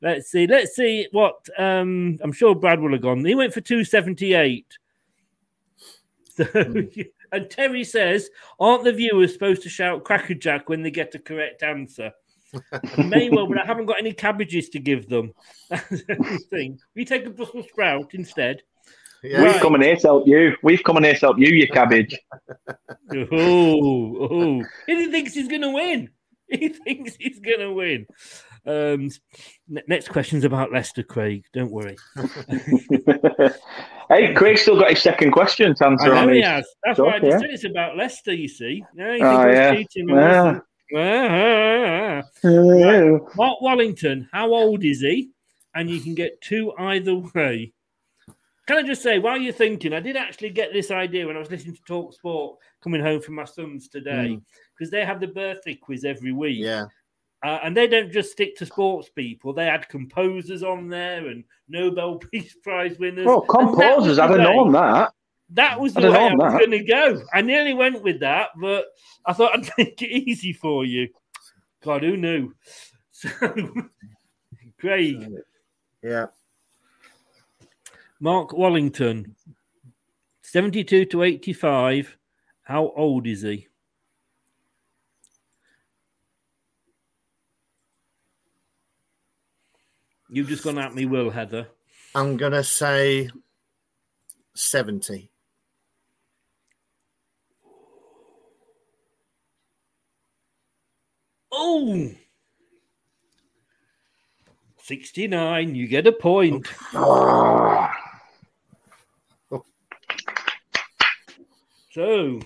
let's 0.00 0.28
see. 0.32 0.48
Let's 0.48 0.74
see 0.74 1.06
what. 1.12 1.48
Um, 1.56 2.18
I'm 2.20 2.32
sure 2.32 2.56
Brad 2.56 2.80
will 2.80 2.90
have 2.90 3.00
gone. 3.00 3.24
He 3.24 3.36
went 3.36 3.54
for 3.54 3.60
two 3.60 3.84
seventy 3.84 4.34
eight. 4.34 4.76
So, 6.34 6.46
and 7.32 7.48
Terry 7.48 7.84
says, 7.84 8.28
"Aren't 8.58 8.82
the 8.82 8.92
viewers 8.92 9.32
supposed 9.32 9.62
to 9.62 9.68
shout 9.68 10.02
crackerjack 10.02 10.68
when 10.68 10.82
they 10.82 10.90
get 10.90 11.14
a 11.14 11.20
correct 11.20 11.62
answer?" 11.62 12.10
May 12.98 13.30
well, 13.30 13.46
but 13.46 13.58
I 13.58 13.64
haven't 13.64 13.86
got 13.86 14.00
any 14.00 14.12
cabbages 14.12 14.68
to 14.70 14.80
give 14.80 15.08
them. 15.08 15.32
Thing. 16.50 16.80
We 16.96 17.04
take 17.04 17.24
a 17.24 17.30
Brussels 17.30 17.66
sprout 17.68 18.14
instead. 18.14 18.62
We've 19.22 19.60
come 19.60 19.74
in 19.76 19.82
here 19.82 19.96
to 19.96 20.02
help 20.02 20.26
you. 20.26 20.56
We've 20.62 20.82
come 20.82 20.96
in 20.96 21.04
here 21.04 21.14
to 21.14 21.20
help 21.20 21.38
you, 21.38 21.48
you 21.48 21.68
cabbage. 21.68 22.18
Oh, 23.14 24.28
oh. 24.30 24.62
He 24.86 25.10
thinks 25.10 25.34
he's 25.34 25.48
going 25.48 25.60
to 25.62 25.70
win. 25.70 26.08
He 26.48 26.68
thinks 26.70 27.14
he's 27.16 27.40
going 27.40 27.60
to 27.60 27.70
win. 27.72 28.06
Um, 28.64 29.10
ne- 29.68 29.82
next 29.86 30.08
question's 30.08 30.44
about 30.44 30.72
Leicester, 30.72 31.02
Craig. 31.02 31.44
Don't 31.52 31.70
worry. 31.70 31.96
hey, 34.08 34.32
Craig's 34.34 34.62
still 34.62 34.78
got 34.78 34.90
his 34.90 35.02
second 35.02 35.32
question 35.32 35.74
to 35.74 35.84
I 35.84 35.90
answer 35.90 36.06
know 36.08 36.16
on 36.16 36.28
he 36.30 36.36
his 36.38 36.46
has. 36.46 36.66
That's 36.84 36.96
stuff, 36.96 37.06
why 37.06 37.14
I 37.16 37.18
just 37.18 37.30
yeah. 37.32 37.38
said 37.38 37.50
it's 37.50 37.64
about 37.64 37.96
Leicester, 37.98 38.32
you 38.32 38.48
see. 38.48 38.82
Yeah, 38.96 39.14
you 39.14 39.24
Oh, 39.24 39.42
think 39.42 39.50
I 39.50 39.52
yeah. 39.52 39.82
Yeah. 39.94 40.60
Ah, 40.94 40.96
ah, 40.96 42.22
ah. 42.44 42.48
Right. 42.48 43.20
Mark 43.36 43.60
Wallington, 43.60 44.28
how 44.32 44.54
old 44.54 44.84
is 44.84 45.00
he? 45.00 45.30
And 45.74 45.90
you 45.90 46.00
can 46.00 46.14
get 46.14 46.40
two 46.40 46.72
either 46.78 47.16
way. 47.34 47.72
Can 48.68 48.76
I 48.78 48.82
just 48.82 49.02
say, 49.02 49.18
while 49.18 49.36
you're 49.38 49.52
thinking, 49.52 49.92
I 49.92 50.00
did 50.00 50.16
actually 50.16 50.50
get 50.50 50.72
this 50.72 50.90
idea 50.92 51.26
when 51.26 51.36
I 51.36 51.40
was 51.40 51.50
listening 51.50 51.74
to 51.74 51.82
Talk 51.84 52.14
Sport 52.14 52.58
coming 52.82 53.00
home 53.02 53.20
from 53.20 53.34
my 53.34 53.44
sons 53.44 53.88
today, 53.88 54.36
Mm. 54.36 54.42
because 54.78 54.90
they 54.90 55.04
have 55.04 55.20
the 55.20 55.26
birthday 55.26 55.74
quiz 55.74 56.04
every 56.04 56.32
week. 56.32 56.58
Yeah. 56.60 56.84
Uh, 57.44 57.58
and 57.64 57.76
they 57.76 57.88
don't 57.88 58.12
just 58.12 58.30
stick 58.30 58.56
to 58.58 58.64
sports 58.66 59.08
people; 59.08 59.52
they 59.52 59.64
had 59.66 59.88
composers 59.88 60.62
on 60.62 60.88
there 60.88 61.26
and 61.26 61.42
Nobel 61.68 62.18
Peace 62.32 62.54
Prize 62.62 62.96
winners. 63.00 63.26
Oh, 63.28 63.40
And 63.40 63.48
that 63.48 63.66
was 63.66 63.74
composers, 63.76 64.18
I'd 64.20 64.30
have 64.30 64.38
way- 64.38 64.44
known 64.56 64.72
that. 64.72 65.12
That 65.54 65.80
was 65.80 65.96
I'd 65.96 66.04
the 66.04 66.12
have 66.12 66.38
way 66.38 66.44
I 66.46 66.48
was 66.50 66.52
going 66.66 66.70
to 66.70 66.84
go. 66.84 67.22
I 67.34 67.42
nearly 67.42 67.74
went 67.74 68.02
with 68.02 68.20
that, 68.20 68.50
but 68.60 68.86
I 69.26 69.32
thought 69.34 69.54
I'd 69.58 69.68
make 69.76 70.00
it 70.00 70.08
easy 70.10 70.52
for 70.52 70.84
you. 70.84 71.08
God, 71.84 72.02
who 72.04 72.16
knew? 72.16 72.52
So, 73.10 73.28
Craig, 74.80 75.28
Yeah. 76.02 76.26
Mark 78.22 78.52
Wallington, 78.52 79.34
72 80.42 81.06
to 81.06 81.22
85. 81.24 82.16
How 82.62 82.92
old 82.94 83.26
is 83.26 83.42
he? 83.42 83.66
You've 90.30 90.46
just 90.46 90.62
gone 90.62 90.78
at 90.78 90.94
me, 90.94 91.04
Will 91.04 91.30
Heather. 91.30 91.66
I'm 92.14 92.36
going 92.36 92.52
to 92.52 92.62
say 92.62 93.28
70. 94.54 95.28
Oh, 101.50 102.12
69. 104.80 105.74
You 105.74 105.88
get 105.88 106.06
a 106.06 106.12
point. 106.12 106.68
Oh. 106.94 107.81
So, 111.92 112.40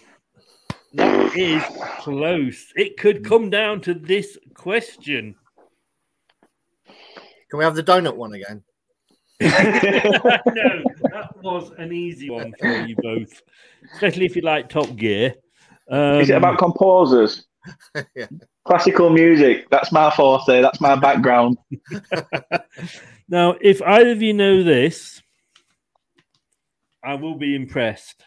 That 0.95 1.37
is 1.37 1.63
close. 2.01 2.73
It 2.75 2.97
could 2.97 3.25
come 3.25 3.49
down 3.49 3.81
to 3.83 3.95
this 3.95 4.37
question. 4.55 5.37
Can 7.49 7.59
we 7.59 7.65
have 7.65 7.77
the 7.77 7.83
donut 7.85 8.17
one 8.17 8.33
again? 8.33 8.65
no, 9.41 9.49
that 11.13 11.31
was 11.43 11.71
an 11.79 11.93
easy 11.93 12.29
one 12.29 12.53
for 12.59 12.87
you 12.87 12.97
both, 12.97 13.41
especially 13.95 14.25
if 14.25 14.35
you 14.35 14.43
like 14.43 14.69
Top 14.69 14.97
Gear. 14.97 15.35
Um, 15.89 16.21
Is 16.21 16.31
it 16.31 16.37
about 16.37 16.59
composers? 16.59 17.47
yeah. 18.17 18.27
Classical 18.65 19.11
music. 19.11 19.71
That's 19.71 19.93
my 19.93 20.11
forte. 20.11 20.61
That's 20.61 20.81
my 20.81 20.97
background. 20.97 21.57
now, 23.29 23.55
if 23.61 23.81
either 23.81 24.11
of 24.11 24.23
you 24.23 24.33
know 24.33 24.65
this, 24.65 25.23
I 27.05 27.15
will 27.15 27.37
be 27.37 27.55
impressed. 27.55 28.25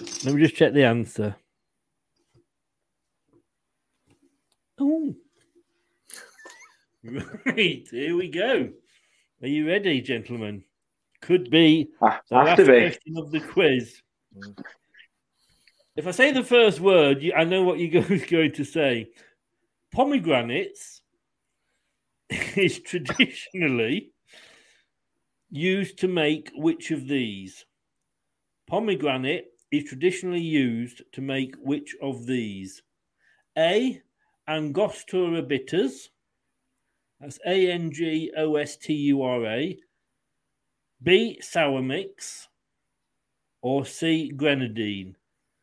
Let 0.00 0.34
me 0.34 0.42
just 0.42 0.56
check 0.56 0.72
the 0.72 0.84
answer. 0.84 1.36
Oh, 4.78 5.14
right. 7.04 7.86
Here 7.90 8.16
we 8.16 8.28
go. 8.28 8.70
Are 9.42 9.48
you 9.48 9.66
ready, 9.66 10.00
gentlemen? 10.00 10.64
Could 11.22 11.50
be 11.50 11.88
I 12.02 12.18
the 12.28 12.36
last 12.36 12.58
be. 12.58 12.64
question 12.64 13.16
of 13.16 13.30
the 13.30 13.40
quiz. 13.40 14.02
If 15.96 16.06
I 16.06 16.10
say 16.10 16.32
the 16.32 16.44
first 16.44 16.80
word, 16.80 17.22
you, 17.22 17.32
I 17.32 17.44
know 17.44 17.62
what 17.62 17.78
you're 17.78 18.02
going 18.26 18.52
to 18.52 18.64
say. 18.64 19.08
Pomegranates 19.92 21.00
is 22.30 22.80
traditionally 22.80 24.12
used 25.50 26.00
to 26.00 26.08
make 26.08 26.50
which 26.54 26.90
of 26.90 27.06
these? 27.06 27.64
Pomegranate 28.66 29.46
is 29.70 29.84
traditionally 29.84 30.40
used 30.40 31.02
to 31.12 31.20
make 31.20 31.56
which 31.56 31.96
of 32.00 32.26
these? 32.26 32.82
A. 33.58 34.02
Angostura 34.48 35.42
bitters. 35.42 36.10
That's 37.20 37.40
A 37.46 37.70
N 37.70 37.90
G 37.90 38.30
O 38.36 38.56
S 38.56 38.76
T 38.76 38.92
U 38.94 39.22
R 39.22 39.46
A. 39.46 39.78
B. 41.02 41.38
Sour 41.40 41.82
mix. 41.82 42.48
Or 43.62 43.84
C. 43.84 44.30
Grenadine. 44.30 45.16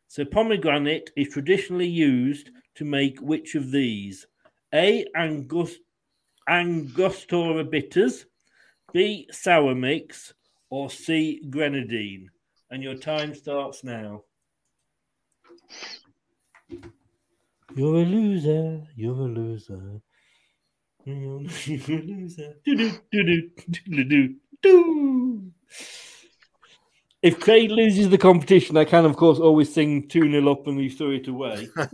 So 0.08 0.24
pomegranate 0.24 1.10
is 1.16 1.30
traditionally 1.30 1.88
used 1.88 2.50
to 2.74 2.84
make 2.84 3.20
which 3.20 3.54
of 3.54 3.70
these? 3.70 4.26
A. 4.74 5.06
Angostura 6.48 7.64
bitters. 7.64 8.26
B. 8.92 9.26
Sour 9.30 9.74
mix. 9.74 10.34
Or 10.68 10.90
C. 10.90 11.40
Grenadine. 11.48 12.30
And 12.74 12.82
your 12.82 12.96
time 12.96 13.34
starts 13.36 13.84
now. 13.84 14.24
You're 17.76 17.94
a 17.94 18.04
loser. 18.04 18.82
You're 18.96 19.14
a 19.14 19.28
loser. 19.28 20.00
You're 21.04 21.36
a 21.36 21.42
loser. 22.02 22.54
If 27.22 27.38
Craig 27.38 27.70
loses 27.70 28.10
the 28.10 28.18
competition, 28.18 28.76
I 28.76 28.84
can, 28.84 29.04
of 29.04 29.14
course, 29.16 29.38
always 29.38 29.72
sing 29.72 30.08
2 30.08 30.32
0 30.32 30.50
up 30.50 30.66
and 30.66 30.76
we 30.76 30.88
throw 30.88 31.12
it 31.12 31.28
away. 31.28 31.68
So, 31.76 31.86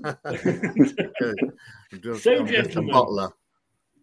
I'm 2.36 2.46
a 2.46 2.50
gentlemen, 2.50 2.94
bottler. 2.94 3.32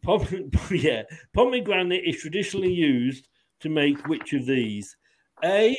Pom- 0.03 0.51
yeah, 0.71 1.01
pomegranate 1.33 2.03
is 2.05 2.21
traditionally 2.21 2.71
used 2.71 3.27
to 3.61 3.69
make 3.69 4.07
which 4.07 4.33
of 4.33 4.45
these? 4.45 4.95
A. 5.43 5.75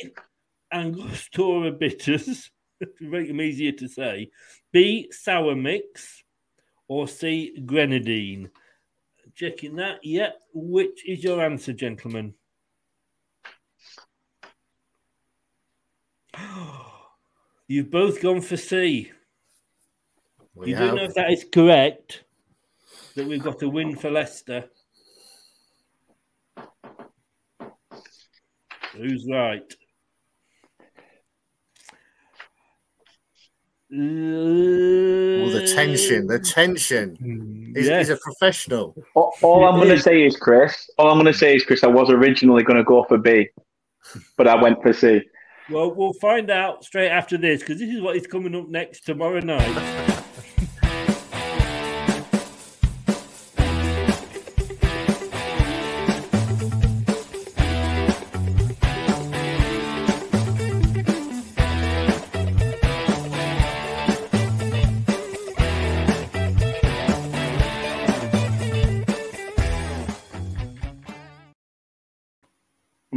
Angostura 0.71 1.71
bitters, 1.71 2.51
to 2.81 2.87
make 3.01 3.27
them 3.27 3.41
easier 3.41 3.71
to 3.73 3.87
say. 3.87 4.29
B. 4.71 5.09
Sour 5.11 5.55
mix. 5.55 6.23
Or 6.87 7.07
C. 7.07 7.61
Grenadine. 7.65 8.49
Checking 9.35 9.75
that. 9.75 9.99
Yep. 10.03 10.35
Which 10.53 11.07
is 11.07 11.23
your 11.23 11.43
answer, 11.43 11.73
gentlemen? 11.73 12.33
You've 17.67 17.91
both 17.91 18.21
gone 18.21 18.41
for 18.41 18.57
C. 18.57 19.11
We 20.55 20.71
you 20.71 20.75
don't 20.75 20.95
know 20.95 21.03
if 21.03 21.13
that 21.13 21.31
is 21.31 21.45
correct. 21.51 22.23
That 23.15 23.27
we've 23.27 23.43
got 23.43 23.61
a 23.61 23.69
win 23.69 23.95
for 23.95 24.09
Leicester. 24.09 24.65
Who's 28.93 29.27
right? 29.29 29.73
Oh, 33.91 35.49
the 35.49 35.71
tension, 35.75 36.27
the 36.27 36.37
tension. 36.37 37.17
Mm. 37.21 37.75
He's, 37.75 37.87
he's 37.87 38.09
a 38.09 38.17
professional. 38.17 38.95
All, 39.15 39.33
all 39.41 39.65
I'm 39.65 39.77
going 39.77 39.89
to 39.89 39.99
say 39.99 40.23
is, 40.23 40.35
Chris. 40.37 40.89
All 40.99 41.09
I'm 41.09 41.15
going 41.15 41.25
to 41.25 41.33
say 41.33 41.55
is, 41.55 41.65
Chris. 41.65 41.83
I 41.83 41.87
was 41.87 42.11
originally 42.11 42.61
going 42.61 42.77
to 42.77 42.83
go 42.83 43.03
for 43.05 43.17
B, 43.17 43.47
but 44.37 44.47
I 44.47 44.61
went 44.61 44.83
for 44.83 44.93
C. 44.93 45.21
Well, 45.71 45.93
we'll 45.93 46.13
find 46.13 46.51
out 46.51 46.83
straight 46.83 47.09
after 47.09 47.37
this 47.37 47.61
because 47.61 47.79
this 47.79 47.89
is 47.89 48.01
what 48.01 48.15
is 48.15 48.27
coming 48.27 48.55
up 48.55 48.67
next 48.69 49.05
tomorrow 49.05 49.39
night. 49.39 50.15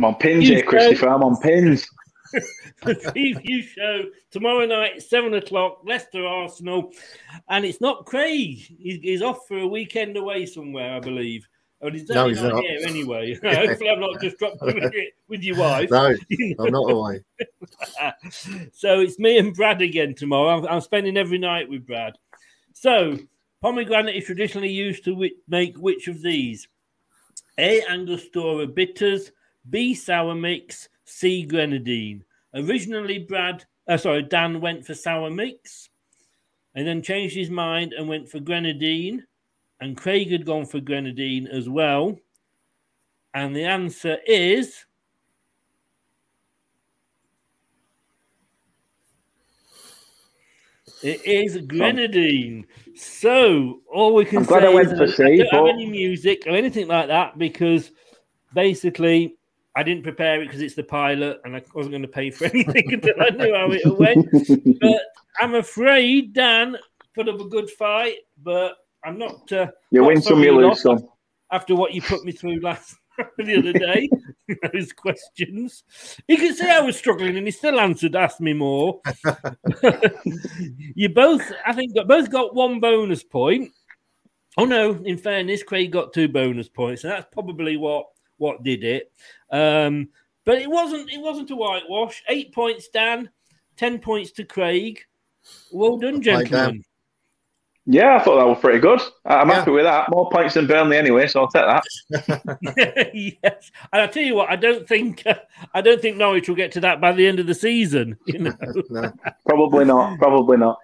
I'm 0.03 0.07
on 0.07 0.17
pins 0.17 0.49
You 0.49 0.57
here, 0.57 0.65
Christopher. 0.65 1.11
I'm 1.11 1.23
on 1.23 1.37
pins. 1.37 1.89
the 2.33 2.95
preview 3.15 3.63
show 3.63 4.07
tomorrow 4.33 4.67
night, 4.67 5.01
seven 5.01 5.33
o'clock, 5.35 5.83
Leicester 5.85 6.27
Arsenal, 6.27 6.91
and 7.49 7.65
it's 7.65 7.81
not 7.81 8.05
Craig. 8.05 8.59
He's, 8.81 9.01
he's 9.01 9.23
off 9.23 9.47
for 9.47 9.59
a 9.59 9.67
weekend 9.67 10.17
away 10.17 10.45
somewhere, 10.47 10.97
I 10.97 10.99
believe. 10.99 11.47
Oh, 11.83 11.89
he's 11.89 12.09
No, 12.09 12.27
he's 12.27 12.43
not, 12.43 12.55
not. 12.55 12.65
here 12.65 12.81
anyway. 12.85 13.35
Hopefully, 13.45 13.91
I'm 13.91 14.01
not 14.01 14.21
just 14.21 14.39
dropped 14.39 14.61
with, 14.61 14.77
it 14.77 15.13
with 15.29 15.45
your 15.45 15.57
wife. 15.59 15.89
No, 15.93 16.17
I'm 16.59 16.73
not 16.73 16.91
away. 16.91 17.21
so 18.73 18.99
it's 18.99 19.21
me 19.21 19.39
and 19.39 19.55
Brad 19.55 19.83
again 19.83 20.17
tomorrow. 20.17 20.59
I'm, 20.59 20.67
I'm 20.67 20.81
spending 20.81 21.17
every 21.17 21.39
night 21.39 21.69
with 21.69 21.87
Brad. 21.87 22.15
So 22.73 23.19
pomegranate 23.61 24.17
is 24.17 24.25
traditionally 24.25 24.71
used 24.73 25.05
to 25.05 25.11
wi- 25.11 25.37
make 25.47 25.77
which 25.79 26.09
of 26.09 26.23
these? 26.23 26.67
A. 27.59 27.83
Angostura 27.89 28.67
bitters. 28.67 29.31
B. 29.69 29.95
Sour 29.95 30.35
mix. 30.35 30.89
C. 31.05 31.45
Grenadine. 31.45 32.25
Originally, 32.55 33.19
Brad, 33.19 33.65
uh, 33.89 33.97
sorry, 33.97 34.23
Dan 34.23 34.61
went 34.61 34.87
for 34.87 34.95
sour 34.95 35.31
mix, 35.31 35.89
and 36.75 36.87
then 36.87 37.03
changed 37.03 37.35
his 37.35 37.51
mind 37.51 37.93
and 37.93 38.09
went 38.09 38.29
for 38.29 38.41
grenadine. 38.41 39.27
And 39.81 39.97
Craig 39.97 40.31
had 40.31 40.47
gone 40.47 40.67
for 40.67 40.81
grenadine 40.81 41.47
as 41.49 41.69
well. 41.69 42.19
And 43.35 43.57
the 43.57 43.65
answer 43.65 44.19
is 44.27 44.85
It 51.03 51.27
is 51.27 51.57
grenadine. 51.67 52.65
So 52.95 53.81
all 53.93 54.15
we 54.15 54.25
can 54.25 54.39
I'm 54.39 54.45
say 54.45 54.67
I 54.67 54.69
went 54.69 54.93
is 54.93 54.93
for 54.93 55.07
that 55.07 55.17
C, 55.17 55.25
I 55.25 55.37
don't 55.51 55.67
have 55.67 55.75
any 55.75 55.87
music 55.87 56.45
or 56.47 56.51
anything 56.51 56.87
like 56.87 57.09
that 57.09 57.37
because 57.39 57.91
basically 58.55 59.35
I 59.75 59.83
didn't 59.83 60.03
prepare 60.03 60.43
it 60.43 60.47
because 60.47 60.61
it's 60.61 60.75
the 60.75 60.83
pilot 60.83 61.41
and 61.45 61.57
I 61.57 61.63
wasn't 61.75 61.93
going 61.93 62.03
to 62.03 62.09
pay 62.09 62.31
for 62.31 62.45
anything 62.53 62.93
until 62.93 63.15
I 63.21 63.31
knew 63.31 63.55
how 63.55 63.71
it 63.71 63.99
went. 63.99 64.79
But 64.81 65.01
I'm 65.41 65.55
afraid 65.55 66.35
Dan 66.35 66.77
put 67.15 67.29
up 67.29 67.41
a 67.41 67.49
good 67.49 67.71
fight, 67.71 68.17
but 68.43 68.77
I'm 69.05 69.19
not. 69.19 69.51
Uh, 69.51 69.69
You 69.91 70.03
not 70.03 70.09
win 70.09 70.23
some, 70.23 70.43
you 70.43 70.55
lose 70.55 70.83
some. 70.83 71.09
After 71.51 71.75
what 71.75 71.93
you 71.93 72.03
put 72.03 72.25
me 72.25 72.33
through 72.33 72.61
last 72.61 72.97
the 73.39 73.59
other 73.59 73.73
day, 73.73 74.09
those 74.73 74.93
questions, 74.93 75.85
he 76.27 76.37
could 76.37 76.57
see 76.57 76.69
I 76.69 76.81
was 76.81 76.97
struggling, 76.97 77.37
and 77.37 77.47
he 77.47 77.51
still 77.51 77.79
answered, 77.79 78.17
asked 78.17 78.41
me 78.41 78.53
more. 78.55 79.01
you 80.95 81.09
both, 81.11 81.43
I 81.67 81.73
think, 81.75 81.95
got, 81.95 82.09
both 82.09 82.31
got 82.31 82.55
one 82.55 82.81
bonus 82.81 83.23
point. 83.23 83.71
Oh 84.57 84.65
no! 84.65 84.93
In 85.05 85.17
fairness, 85.17 85.63
Craig 85.63 85.93
got 85.93 86.13
two 86.13 86.29
bonus 86.29 86.69
points, 86.69 87.05
and 87.05 87.13
that's 87.13 87.27
probably 87.33 87.77
what 87.77 88.07
what 88.43 88.65
did 88.65 88.83
it. 88.83 89.13
Um, 89.51 90.09
but 90.45 90.59
it 90.59 90.69
wasn't 90.69 91.09
it 91.11 91.21
wasn't 91.21 91.51
a 91.53 91.57
whitewash. 91.57 92.23
Eight 92.29 92.53
points, 92.53 92.89
Dan. 92.89 93.31
Ten 93.77 93.99
points 94.01 94.33
to 94.33 94.45
Craig. 94.45 95.01
Well 95.73 95.97
done, 95.99 96.15
Right, 96.17 96.25
Dan. 96.25 96.47
gentlemen. 96.47 96.85
Yeah, 97.85 98.15
I 98.15 98.19
thought 98.21 98.37
that 98.39 98.47
was 98.47 98.61
pretty 98.61 98.79
good. 98.79 99.01
I- 99.25 99.37
I'm 99.41 99.49
happy 99.49 99.73
with 99.73 99.85
that. 99.85 100.09
More 100.11 100.31
points 100.31 100.55
than 100.55 100.67
Burnley 100.69 100.97
anyway, 100.97 101.27
so 101.27 101.41
I'll 101.41 101.49
take 101.49 101.65
that. 101.67 103.11
yes, 103.43 103.71
and 103.93 104.03
I 104.03 104.07
tell 104.07 104.23
you 104.23 104.35
what, 104.37 104.51
I 104.51 104.57
don't 104.57 104.87
think 104.87 105.23
uh, 105.27 105.35
I 105.75 105.81
don't 105.81 106.01
think 106.01 106.17
Norwich 106.17 106.49
will 106.49 106.57
get 106.57 106.73
to 106.73 106.81
that 106.81 107.01
by 107.01 107.13
the 107.13 107.27
end 107.27 107.39
of 107.41 107.47
the 107.47 107.55
season. 107.55 108.17
You 108.27 108.39
know, 108.41 109.13
Probably 109.47 109.85
not. 109.85 110.19
Probably 110.19 110.57
not. 110.59 110.79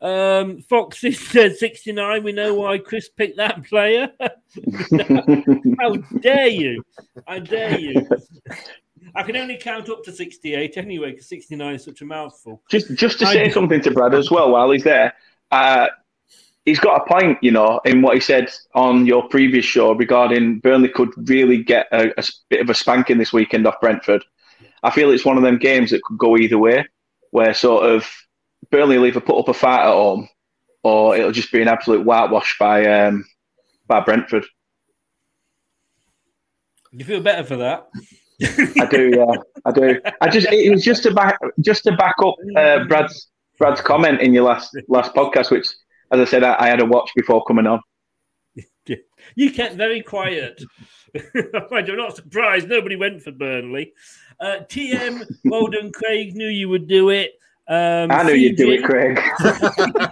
Um, 0.00 0.60
Foxy 0.62 1.12
said 1.12 1.56
sixty 1.58 1.92
nine. 1.92 2.22
We 2.22 2.32
know 2.32 2.54
why 2.54 2.78
Chris 2.78 3.08
picked 3.08 3.36
that 3.38 3.64
player. 3.64 4.10
How 5.80 5.94
dare 6.20 6.48
you? 6.48 6.82
How 7.26 7.38
dare 7.38 7.78
you? 7.78 8.06
I 9.14 9.22
can 9.22 9.36
only 9.36 9.56
count 9.56 9.88
up 9.88 10.02
to 10.04 10.12
sixty 10.12 10.54
eight 10.54 10.76
anyway, 10.76 11.12
because 11.12 11.28
sixty 11.28 11.56
nine 11.56 11.74
is 11.74 11.84
such 11.84 12.02
a 12.02 12.04
mouthful. 12.04 12.62
Just 12.70 12.94
just 12.94 13.18
to 13.20 13.26
I- 13.26 13.32
say 13.32 13.50
something 13.50 13.80
to 13.82 13.90
Brad 13.90 14.14
as 14.14 14.30
well 14.30 14.50
while 14.50 14.70
he's 14.70 14.84
there. 14.84 15.14
Uh, 15.50 15.86
he's 16.64 16.80
got 16.80 17.02
a 17.02 17.08
point, 17.08 17.38
you 17.40 17.52
know, 17.52 17.80
in 17.84 18.02
what 18.02 18.14
he 18.14 18.20
said 18.20 18.50
on 18.74 19.06
your 19.06 19.28
previous 19.28 19.64
show 19.64 19.92
regarding 19.92 20.58
Burnley 20.58 20.88
could 20.88 21.10
really 21.28 21.62
get 21.62 21.86
a 21.92 22.12
bit 22.50 22.60
of 22.60 22.68
a 22.68 22.74
spanking 22.74 23.18
this 23.18 23.32
weekend 23.32 23.66
off 23.66 23.80
Brentford. 23.80 24.24
I 24.82 24.90
feel 24.90 25.10
it's 25.10 25.24
one 25.24 25.36
of 25.36 25.42
them 25.42 25.58
games 25.58 25.90
that 25.90 26.02
could 26.02 26.18
go 26.18 26.36
either 26.36 26.58
way, 26.58 26.86
where 27.30 27.54
sort 27.54 27.84
of 27.84 28.06
Burnley 28.70 28.98
will 28.98 29.06
either 29.06 29.20
put 29.20 29.38
up 29.38 29.48
a 29.48 29.54
fight 29.54 29.86
at 29.86 29.92
home, 29.92 30.28
or 30.82 31.16
it'll 31.16 31.32
just 31.32 31.52
be 31.52 31.62
an 31.62 31.68
absolute 31.68 32.04
whitewash 32.04 32.56
by 32.58 32.84
um, 32.86 33.24
by 33.86 34.00
Brentford. 34.00 34.44
You 36.92 37.04
feel 37.04 37.20
better 37.20 37.44
for 37.44 37.56
that? 37.56 37.88
I 38.42 38.86
do, 38.90 39.10
yeah, 39.14 39.40
I 39.64 39.72
do. 39.72 40.00
I 40.20 40.28
just 40.28 40.46
it 40.50 40.70
was 40.70 40.84
just 40.84 41.02
to 41.04 41.14
back 41.14 41.38
just 41.60 41.84
to 41.84 41.92
back 41.96 42.14
up 42.22 42.34
uh, 42.56 42.84
Brad's 42.84 43.28
Brad's 43.58 43.80
comment 43.80 44.20
in 44.20 44.34
your 44.34 44.44
last 44.44 44.76
last 44.88 45.14
podcast, 45.14 45.50
which, 45.50 45.66
as 46.12 46.20
I 46.20 46.24
said, 46.24 46.44
I, 46.44 46.56
I 46.58 46.68
had 46.68 46.80
a 46.80 46.84
watch 46.84 47.10
before 47.14 47.44
coming 47.44 47.66
on. 47.66 47.80
You 49.34 49.50
kept 49.50 49.74
very 49.74 50.02
quiet. 50.02 50.62
I'm 51.34 51.96
not 51.96 52.14
surprised. 52.14 52.68
Nobody 52.68 52.94
went 52.94 53.20
for 53.20 53.32
Burnley. 53.32 53.92
Uh, 54.38 54.58
TM, 54.68 55.24
well 55.44 55.66
done, 55.66 55.90
Craig. 55.90 56.36
Knew 56.36 56.46
you 56.46 56.68
would 56.68 56.86
do 56.86 57.10
it. 57.10 57.32
Um, 57.68 58.12
I 58.12 58.22
knew 58.22 58.34
you'd 58.34 58.56
do 58.56 58.70
it, 58.70 58.84
Craig. 58.84 59.18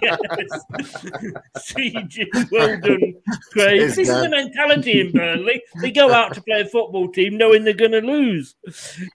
yes. 0.01 0.49
CG, 1.57 2.51
well 2.51 2.77
done, 2.81 3.13
Craig. 3.53 3.79
Cheers, 3.79 3.95
this 3.95 4.09
is 4.09 4.21
the 4.21 4.27
mentality 4.29 4.99
in 4.99 5.11
Burnley. 5.13 5.61
They 5.81 5.91
go 5.91 6.11
out 6.11 6.33
to 6.33 6.41
play 6.41 6.61
a 6.61 6.65
football 6.65 7.07
team 7.09 7.37
knowing 7.37 7.63
they're 7.63 7.73
going 7.73 7.91
to 7.93 8.01
lose. 8.01 8.55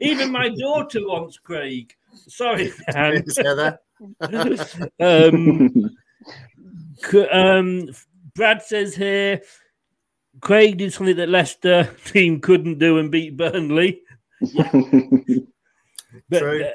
Even 0.01 0.32
my 0.32 0.49
daughter 0.49 1.01
wants 1.07 1.36
Craig. 1.38 1.93
Sorry, 2.28 2.72
Dan. 2.91 3.22
Cheers, 3.24 3.36
Heather. 3.36 3.78
um, 5.01 5.91
C- 7.11 7.28
um, 7.28 7.88
Brad 8.34 8.62
says 8.62 8.95
here, 8.95 9.43
Craig 10.41 10.78
did 10.78 10.95
something 10.95 11.16
that 11.16 11.28
Leicester 11.28 11.91
team 12.07 12.41
couldn't 12.41 12.78
do 12.78 12.97
and 12.99 13.11
beat 13.11 13.36
Burnley. 13.36 14.01
But 16.28 16.38
True. 16.38 16.64
uh, 16.64 16.70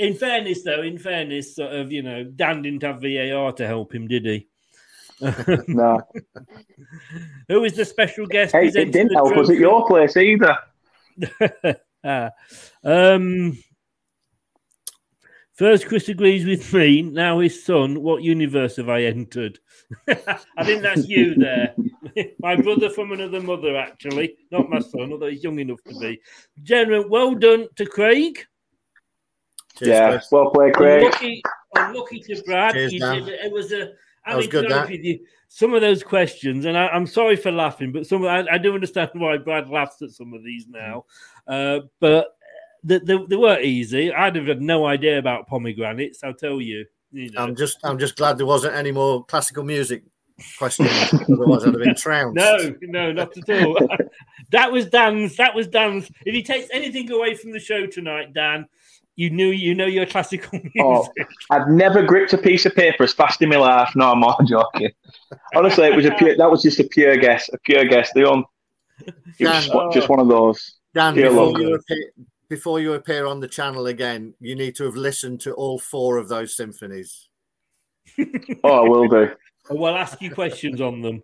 in 0.00 0.14
fairness, 0.14 0.62
though, 0.62 0.82
in 0.82 0.98
fairness, 0.98 1.56
sort 1.56 1.74
of, 1.74 1.92
you 1.92 2.02
know, 2.02 2.24
Dan 2.24 2.62
didn't 2.62 2.82
have 2.82 3.02
VAR 3.02 3.52
to 3.52 3.66
help 3.66 3.94
him, 3.94 4.08
did 4.08 4.24
he? 4.24 4.48
no. 5.68 6.00
Who 7.48 7.64
is 7.64 7.74
the 7.74 7.84
special 7.84 8.26
guest? 8.26 8.52
Hey, 8.52 8.68
it 8.68 8.92
didn't 8.92 9.12
help 9.12 9.36
us 9.36 9.50
at 9.50 9.56
your 9.56 9.86
place 9.86 10.16
either. 10.16 10.56
Ah. 12.02 12.30
um, 12.82 13.58
first, 15.52 15.86
Chris 15.86 16.08
agrees 16.08 16.46
with 16.46 16.72
me. 16.72 17.02
Now, 17.02 17.40
his 17.40 17.62
son, 17.62 18.00
what 18.02 18.22
universe 18.22 18.76
have 18.76 18.88
I 18.88 19.02
entered? 19.02 19.58
I 20.08 20.64
think 20.64 20.80
that's 20.80 21.06
you 21.06 21.34
there. 21.34 21.74
my 22.38 22.56
brother 22.56 22.88
from 22.88 23.12
another 23.12 23.42
mother, 23.42 23.76
actually, 23.76 24.38
not 24.50 24.70
my 24.70 24.78
son, 24.78 25.12
although 25.12 25.26
he's 25.26 25.44
young 25.44 25.58
enough 25.58 25.84
to 25.88 25.98
be. 25.98 26.22
General, 26.62 27.06
well 27.06 27.34
done 27.34 27.68
to 27.76 27.84
Craig. 27.84 28.46
Cheers, 29.80 29.88
yeah, 29.88 30.10
Chris. 30.10 30.28
well 30.30 30.50
played, 30.50 30.74
Craig. 30.74 31.02
Unlucky, 31.04 31.42
unlucky 31.76 32.20
to 32.20 32.42
Brad. 32.44 32.74
Cheers, 32.74 32.92
You 32.92 33.00
Dan. 33.00 33.24
did- 33.24 33.40
it 33.40 33.52
was 33.52 33.72
a. 33.72 33.92
I 34.26 34.36
was 34.36 34.44
mean, 34.44 34.50
good, 34.50 34.62
to 34.62 34.68
be 34.68 34.74
honest 34.74 34.88
Dan. 34.90 34.98
with 34.98 35.04
you, 35.06 35.18
some 35.48 35.74
of 35.74 35.80
those 35.80 36.02
questions, 36.02 36.66
and 36.66 36.76
I, 36.76 36.88
I'm 36.88 37.06
sorry 37.06 37.36
for 37.36 37.50
laughing, 37.50 37.90
but 37.90 38.06
some 38.06 38.24
I, 38.26 38.46
I 38.50 38.58
do 38.58 38.74
understand 38.74 39.10
why 39.14 39.38
Brad 39.38 39.68
laughs 39.70 40.02
at 40.02 40.10
some 40.10 40.34
of 40.34 40.44
these 40.44 40.66
now. 40.68 41.06
Uh, 41.48 41.80
but 42.00 42.36
they, 42.84 42.98
they, 42.98 43.18
they 43.28 43.36
were 43.36 43.58
easy. 43.60 44.12
I'd 44.12 44.36
have 44.36 44.46
had 44.46 44.60
no 44.62 44.86
idea 44.86 45.18
about 45.18 45.46
pomegranates. 45.48 46.22
I'll 46.22 46.34
tell 46.34 46.60
you. 46.60 46.84
you 47.12 47.30
know. 47.32 47.42
I'm 47.42 47.56
just 47.56 47.78
I'm 47.82 47.98
just 47.98 48.16
glad 48.16 48.36
there 48.38 48.46
wasn't 48.46 48.74
any 48.74 48.92
more 48.92 49.24
classical 49.24 49.64
music 49.64 50.04
questions. 50.58 50.90
Otherwise, 51.12 51.64
I'd 51.64 51.74
have 51.74 51.82
been 51.82 51.94
trounced. 51.94 52.36
No, 52.40 52.74
no, 52.82 53.12
not 53.12 53.36
at 53.36 53.64
all. 53.64 53.78
that 54.52 54.70
was 54.70 54.86
Dan's. 54.86 55.36
That 55.36 55.54
was 55.54 55.66
Dan's. 55.66 56.10
If 56.26 56.34
he 56.34 56.42
takes 56.42 56.68
anything 56.72 57.10
away 57.10 57.34
from 57.34 57.52
the 57.52 57.58
show 57.60 57.86
tonight, 57.86 58.32
Dan, 58.34 58.66
you 59.20 59.28
knew 59.28 59.48
you 59.48 59.74
know 59.74 59.84
your 59.84 60.06
classical 60.06 60.58
oh, 60.80 61.02
music. 61.04 61.28
Oh, 61.28 61.54
I've 61.54 61.68
never 61.68 62.02
gripped 62.02 62.32
a 62.32 62.38
piece 62.38 62.64
of 62.64 62.74
paper 62.74 63.02
as 63.02 63.12
fast 63.12 63.42
in 63.42 63.50
my 63.50 63.56
life. 63.56 63.90
No, 63.94 64.12
I'm 64.12 64.20
not 64.20 64.42
joking. 64.48 64.90
Honestly, 65.54 65.84
it 65.88 65.94
was 65.94 66.06
a 66.06 66.12
pure. 66.12 66.38
That 66.38 66.50
was 66.50 66.62
just 66.62 66.80
a 66.80 66.84
pure 66.84 67.18
guess. 67.18 67.50
A 67.52 67.58
pure 67.58 67.84
guess. 67.84 68.10
The 68.14 68.26
on. 68.26 68.44
It 69.06 69.14
was 69.14 69.36
Dan, 69.38 69.62
just, 69.62 69.92
just 69.92 70.08
one 70.08 70.20
of 70.20 70.28
those. 70.28 70.76
Dan, 70.94 71.14
before 71.14 71.60
you, 71.60 71.74
appear, 71.74 72.12
before 72.48 72.80
you 72.80 72.94
appear 72.94 73.26
on 73.26 73.40
the 73.40 73.48
channel 73.48 73.86
again, 73.88 74.32
you 74.40 74.56
need 74.56 74.74
to 74.76 74.84
have 74.84 74.96
listened 74.96 75.40
to 75.42 75.52
all 75.52 75.78
four 75.78 76.16
of 76.16 76.28
those 76.28 76.56
symphonies. 76.56 77.28
Oh, 78.64 78.84
I 78.84 78.88
will 78.88 79.08
do. 79.08 79.30
We'll 79.70 79.96
ask 79.96 80.20
you 80.20 80.34
questions 80.34 80.80
on 80.80 81.00
them. 81.00 81.22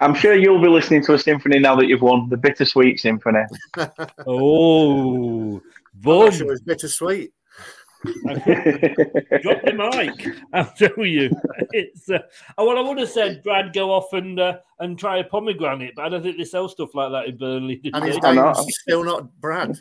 I'm 0.00 0.14
sure 0.14 0.34
you'll 0.34 0.62
be 0.62 0.68
listening 0.68 1.04
to 1.04 1.14
a 1.14 1.18
symphony 1.18 1.58
now 1.58 1.76
that 1.76 1.88
you've 1.88 2.00
won 2.00 2.28
the 2.28 2.36
bittersweet 2.36 3.00
symphony. 3.00 3.42
Oh, 4.26 5.56
I'm 5.56 5.62
boom. 6.02 6.24
not 6.26 6.34
sure 6.34 6.52
it's 6.52 6.62
bittersweet. 6.62 7.32
Drop 8.04 9.62
the 9.64 9.72
mic. 9.92 10.36
I'll 10.52 10.72
tell 10.76 11.04
you. 11.04 11.30
It's 11.72 12.08
uh, 12.08 12.18
oh, 12.58 12.66
well, 12.66 12.78
I 12.78 12.88
would 12.88 12.98
have 12.98 13.08
said 13.08 13.42
Brad 13.42 13.72
go 13.72 13.90
off 13.90 14.12
and 14.12 14.38
uh, 14.38 14.58
and 14.78 14.98
try 14.98 15.18
a 15.18 15.24
pomegranate, 15.24 15.94
but 15.96 16.04
I 16.04 16.08
don't 16.08 16.22
think 16.22 16.36
they 16.36 16.44
sell 16.44 16.68
stuff 16.68 16.94
like 16.94 17.10
that 17.12 17.26
in 17.26 17.36
Burnley. 17.36 17.80
And 17.92 18.04
they? 18.04 18.08
his 18.08 18.18
I 18.22 18.34
know. 18.34 18.52
name's 18.52 18.78
still 18.80 19.02
not 19.04 19.34
Brad. 19.40 19.76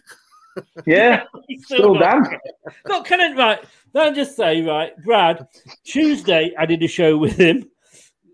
yeah, 0.86 1.24
He's 1.47 1.66
still 1.66 1.95
not- 1.95 2.24
Dan. 2.24 2.39
Look, 2.88 3.05
can 3.05 3.22
I 3.22 3.34
right? 3.36 3.59
Can 3.93 4.01
I 4.01 4.16
just 4.16 4.36
say 4.36 4.61
right, 4.61 4.91
Brad? 5.03 5.47
Tuesday 5.84 6.53
I 6.57 6.66
did 6.66 6.82
a 6.84 6.88
show 6.88 7.18
with 7.18 7.38
him. 7.38 7.70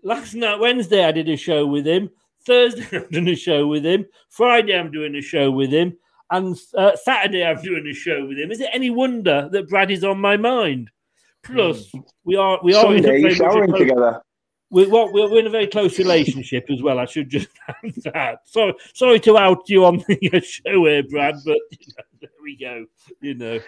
Last 0.04 0.34
night, 0.34 0.58
Wednesday, 0.58 1.04
I 1.04 1.12
did 1.12 1.28
a 1.28 1.36
show 1.36 1.66
with 1.66 1.86
him. 1.86 2.10
Thursday, 2.44 2.86
I'm 2.92 3.08
doing 3.10 3.28
a 3.28 3.36
show 3.36 3.66
with 3.68 3.84
him. 3.84 4.06
Friday, 4.30 4.76
I'm 4.76 4.90
doing 4.90 5.14
a 5.14 5.20
show 5.20 5.50
with 5.50 5.70
him. 5.70 5.96
And 6.32 6.56
uh, 6.76 6.96
Saturday, 6.96 7.44
I'm 7.44 7.60
doing 7.62 7.86
a 7.86 7.92
show 7.94 8.26
with 8.26 8.38
him. 8.38 8.50
Is 8.50 8.60
it 8.60 8.70
any 8.72 8.90
wonder 8.90 9.48
that 9.52 9.68
Brad 9.68 9.90
is 9.90 10.02
on 10.02 10.20
my 10.20 10.36
mind? 10.36 10.90
Plus, 11.44 11.92
we 12.24 12.36
are 12.36 12.58
we 12.62 12.74
are 12.74 12.86
in 12.94 13.00
a 13.00 13.02
Sunday, 13.02 13.08
very 13.08 13.20
you're 13.20 13.30
much 13.30 13.32
a 13.32 13.36
showering 13.36 13.68
close- 13.70 13.80
together. 13.80 14.20
we, 14.70 14.86
well, 14.86 15.12
we're, 15.12 15.30
we're 15.30 15.40
in 15.40 15.46
a 15.46 15.50
very 15.50 15.66
close 15.66 15.98
relationship 15.98 16.64
as 16.70 16.80
well. 16.82 16.98
I 16.98 17.04
should 17.04 17.28
just 17.28 17.48
add 17.68 17.94
that. 18.04 18.38
Sorry, 18.46 18.72
sorry 18.94 19.20
to 19.20 19.36
out 19.36 19.68
you 19.68 19.84
on 19.84 19.98
the 20.08 20.42
show 20.44 20.86
here, 20.86 21.02
Brad, 21.02 21.34
but 21.44 21.58
you 21.70 21.86
know, 21.98 22.04
there 22.22 22.30
we 22.42 22.56
go. 22.56 22.86
You 23.20 23.34
know, 23.34 23.58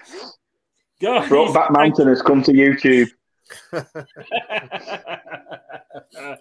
guys, 1.03 1.29
Brokeback 1.29 1.71
Mountain 1.73 2.09
has 2.09 2.23
come 2.23 2.43
to 2.45 2.53
YouTube. 2.53 3.11
I 3.73 3.85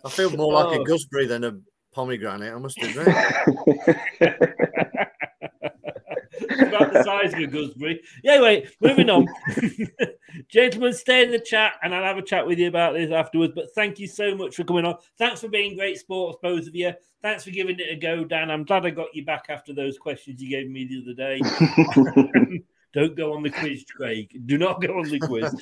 feel 0.10 0.30
more 0.38 0.54
like 0.54 0.78
Oh. 0.78 0.82
a 0.82 0.86
gooseberry 0.86 1.26
than 1.28 1.44
a 1.44 1.58
pomegranate, 1.92 2.54
I 2.54 2.58
must 2.60 2.78
admit. 2.82 3.08
about 6.60 6.94
the 6.94 7.04
size 7.04 7.34
of 7.34 7.40
a 7.40 7.48
gooseberry. 7.48 8.02
Yeah, 8.24 8.34
anyway, 8.34 8.68
moving 8.82 9.10
on. 9.10 9.28
Gentlemen, 10.50 10.94
stay 10.94 11.24
in 11.24 11.32
the 11.32 11.40
chat 11.40 11.74
and 11.84 11.94
I'll 11.94 12.04
have 12.04 12.18
a 12.18 12.22
chat 12.22 12.46
with 12.46 12.58
you 12.60 12.68
about 12.68 12.94
this 12.94 13.12
afterwards. 13.12 13.54
But 13.56 13.74
thank 13.76 14.00
you 14.00 14.08
so 14.08 14.36
much 14.36 14.56
for 14.56 14.64
coming 14.64 14.86
on. 14.86 14.96
Thanks 15.18 15.42
for 15.42 15.48
being 15.50 15.76
great 15.76 15.98
sports, 16.00 16.38
both 16.42 16.68
of 16.68 16.76
you. 16.76 16.94
Thanks 17.22 17.44
for 17.44 17.52
giving 17.52 17.80
it 17.80 17.92
a 17.92 17.96
go, 17.96 18.24
Dan. 18.26 18.52
I'm 18.52 18.64
glad 18.66 18.86
I 18.86 18.90
got 18.90 19.14
you 19.14 19.26
back 19.26 19.46
after 19.50 19.74
those 19.74 19.98
questions 19.98 20.42
you 20.42 20.50
gave 20.50 20.70
me 20.70 20.86
the 20.86 21.02
other 21.04 21.14
day. 21.14 22.62
Don't 22.94 23.16
go 23.16 23.34
on 23.34 23.42
the 23.42 23.50
quiz, 23.50 23.86
Craig. 23.96 24.30
Do 24.46 24.58
not 24.58 24.82
go 24.82 25.00
on 25.00 25.10
the 25.10 25.20
quiz. 25.20 25.54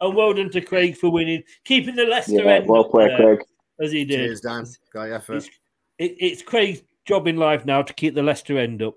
and 0.00 0.14
well 0.14 0.34
done 0.34 0.50
to 0.50 0.60
Craig 0.60 0.96
for 0.96 1.10
winning, 1.10 1.42
keeping 1.64 1.94
the 1.94 2.04
Leicester 2.04 2.42
Yeah, 2.42 2.50
end 2.54 2.68
well 2.68 2.84
up 2.84 2.90
played, 2.90 3.10
there, 3.10 3.36
Craig. 3.36 3.46
as 3.80 3.92
he 3.92 4.04
did. 4.04 4.16
Cheers, 4.16 4.40
Dan. 4.40 4.66
Great 4.92 5.12
effort. 5.12 5.36
It's, 5.36 5.46
it, 5.98 6.16
it's 6.18 6.42
Craig's 6.42 6.82
job 7.06 7.26
in 7.26 7.36
life 7.36 7.64
now 7.64 7.80
to 7.82 7.92
keep 7.94 8.14
the 8.14 8.22
Leicester 8.22 8.58
end 8.58 8.82
up. 8.82 8.94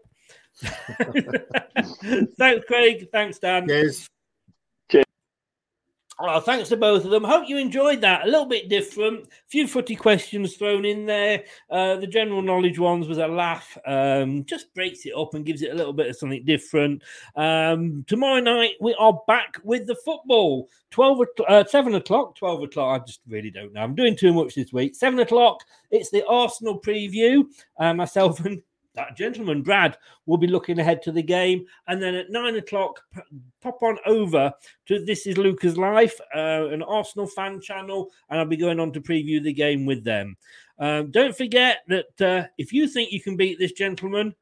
Thanks, 2.38 2.66
Craig. 2.68 3.08
Thanks, 3.12 3.40
Dan. 3.40 3.68
Cheers. 3.68 4.08
Oh, 6.20 6.40
thanks 6.40 6.70
to 6.70 6.78
both 6.78 7.06
of 7.06 7.12
them. 7.12 7.24
Hope 7.24 7.50
you 7.50 7.58
enjoyed 7.58 8.02
that. 8.02 8.24
A 8.24 8.30
little 8.30 8.46
bit 8.46 8.70
different. 8.70 9.26
A 9.26 9.30
few 9.50 9.68
footy 9.68 9.96
questions 9.96 10.56
thrown 10.56 10.86
in 10.86 11.08
there. 11.08 11.44
Uh, 11.72 11.96
the 11.96 12.06
general 12.06 12.44
knowledge 12.44 12.78
ones 12.78 13.08
was 13.08 13.18
a 13.18 13.28
laugh. 13.28 13.76
Um, 13.88 14.46
just 14.46 14.74
breaks 14.76 15.08
it 15.08 15.14
up 15.18 15.34
and 15.34 15.46
gives 15.46 15.64
it 15.64 15.72
a 15.72 15.76
little 15.76 15.92
bit 15.92 16.08
of 16.08 16.16
something 16.16 16.46
different. 16.46 17.02
Um, 17.36 18.06
tomorrow 18.08 18.40
night 18.42 18.76
we 18.80 18.94
are 19.00 19.20
back 19.28 19.58
with 19.64 19.88
the 19.88 19.96
football. 20.06 20.70
Twelve, 20.92 21.20
o'clock- 21.20 21.50
uh, 21.50 21.64
seven 21.66 21.96
o'clock, 21.96 22.36
twelve 22.36 22.62
o'clock. 22.62 23.02
I 23.02 23.06
just 23.06 23.22
really 23.28 23.50
don't 23.50 23.74
know. 23.74 23.82
I'm 23.82 23.96
doing 23.96 24.16
too 24.16 24.34
much 24.34 24.54
this 24.54 24.72
week. 24.72 24.96
Seven 24.96 25.20
o'clock. 25.20 25.64
It's 25.90 26.12
the 26.12 26.24
Arsenal 26.28 26.80
preview. 26.80 27.46
Uh, 27.80 27.96
myself 27.96 28.40
and 28.46 28.62
that 28.96 29.18
gentleman, 29.18 29.62
Brad, 29.62 29.98
will 30.26 30.38
be 30.38 30.48
looking 30.48 30.80
ahead 30.80 31.02
to 31.04 31.12
the 31.12 31.24
game. 31.24 31.66
And 31.88 32.02
then 32.02 32.16
at 32.16 32.30
nine 32.30 32.56
o'clock, 32.56 33.02
pop 33.62 33.82
on 33.82 33.98
over 34.06 34.54
to 34.88 35.06
This 35.06 35.26
Is 35.26 35.38
Lucas 35.38 35.78
Life, 35.78 36.20
uh, 36.36 36.68
an 36.68 36.84
Arsenal 36.84 37.28
fan 37.28 37.60
channel, 37.62 38.10
and 38.30 38.40
I'll 38.40 38.46
be 38.46 38.58
going 38.58 38.80
on 38.80 38.92
to 38.94 39.02
preview 39.02 39.42
the 39.42 39.54
game 39.54 39.86
with 39.86 40.04
them. 40.04 40.38
Um, 40.80 41.12
don't 41.12 41.36
forget 41.36 41.80
that 41.88 42.22
uh, 42.22 42.48
if 42.58 42.74
you 42.74 42.88
think 42.88 43.12
you 43.12 43.22
can 43.22 43.38
beat 43.38 43.60
this 43.60 43.74
gentleman, 43.74 44.36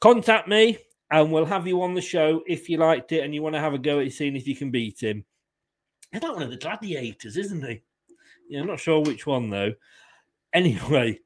contact 0.00 0.48
me 0.48 0.78
and 1.10 1.30
we'll 1.30 1.44
have 1.44 1.66
you 1.66 1.82
on 1.82 1.94
the 1.94 2.00
show 2.00 2.42
if 2.46 2.68
you 2.68 2.78
liked 2.78 3.12
it 3.12 3.22
and 3.22 3.34
you 3.34 3.42
want 3.42 3.54
to 3.54 3.60
have 3.60 3.74
a 3.74 3.78
go 3.78 4.00
at 4.00 4.12
seeing 4.12 4.34
if 4.34 4.48
you 4.48 4.56
can 4.56 4.70
beat 4.70 5.00
him. 5.02 5.24
He's 6.10 6.22
like 6.22 6.34
one 6.34 6.42
of 6.42 6.50
the 6.50 6.56
gladiators, 6.56 7.36
isn't 7.36 7.64
he? 7.64 7.82
Yeah, 8.48 8.60
I'm 8.60 8.66
not 8.66 8.80
sure 8.80 9.00
which 9.00 9.26
one 9.26 9.50
though. 9.50 9.74
Anyway, 10.52 11.20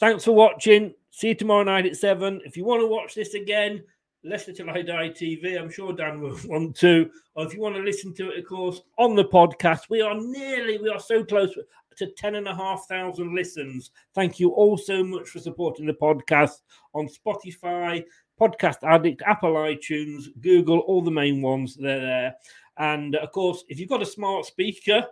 thanks 0.00 0.24
for 0.24 0.32
watching. 0.32 0.94
See 1.16 1.28
you 1.28 1.34
tomorrow 1.34 1.62
night 1.62 1.86
at 1.86 1.96
seven. 1.96 2.42
If 2.44 2.58
you 2.58 2.66
want 2.66 2.82
to 2.82 2.86
watch 2.86 3.14
this 3.14 3.32
again, 3.32 3.82
Leicester 4.22 4.52
Till 4.52 4.68
I 4.68 4.82
Die 4.82 5.08
TV. 5.08 5.58
I'm 5.58 5.70
sure 5.70 5.94
Dan 5.94 6.20
will 6.20 6.38
want 6.44 6.76
to. 6.80 7.10
Or 7.34 7.46
if 7.46 7.54
you 7.54 7.60
want 7.62 7.74
to 7.74 7.80
listen 7.80 8.12
to 8.16 8.32
it, 8.32 8.40
of 8.40 8.44
course, 8.44 8.82
on 8.98 9.16
the 9.16 9.24
podcast. 9.24 9.88
We 9.88 10.02
are 10.02 10.14
nearly, 10.14 10.76
we 10.76 10.90
are 10.90 11.00
so 11.00 11.24
close 11.24 11.56
to 11.96 12.12
10,500 12.18 13.32
listens. 13.32 13.92
Thank 14.14 14.38
you 14.38 14.50
all 14.50 14.76
so 14.76 15.02
much 15.02 15.30
for 15.30 15.38
supporting 15.38 15.86
the 15.86 15.94
podcast 15.94 16.60
on 16.92 17.08
Spotify, 17.08 18.04
Podcast 18.38 18.82
Addict, 18.82 19.22
Apple 19.24 19.54
iTunes, 19.54 20.24
Google, 20.42 20.80
all 20.80 21.00
the 21.00 21.10
main 21.10 21.40
ones. 21.40 21.76
They're 21.76 21.98
there. 21.98 22.34
And 22.76 23.14
of 23.16 23.32
course, 23.32 23.64
if 23.70 23.80
you've 23.80 23.88
got 23.88 24.02
a 24.02 24.06
smart 24.06 24.44
speaker, 24.44 25.06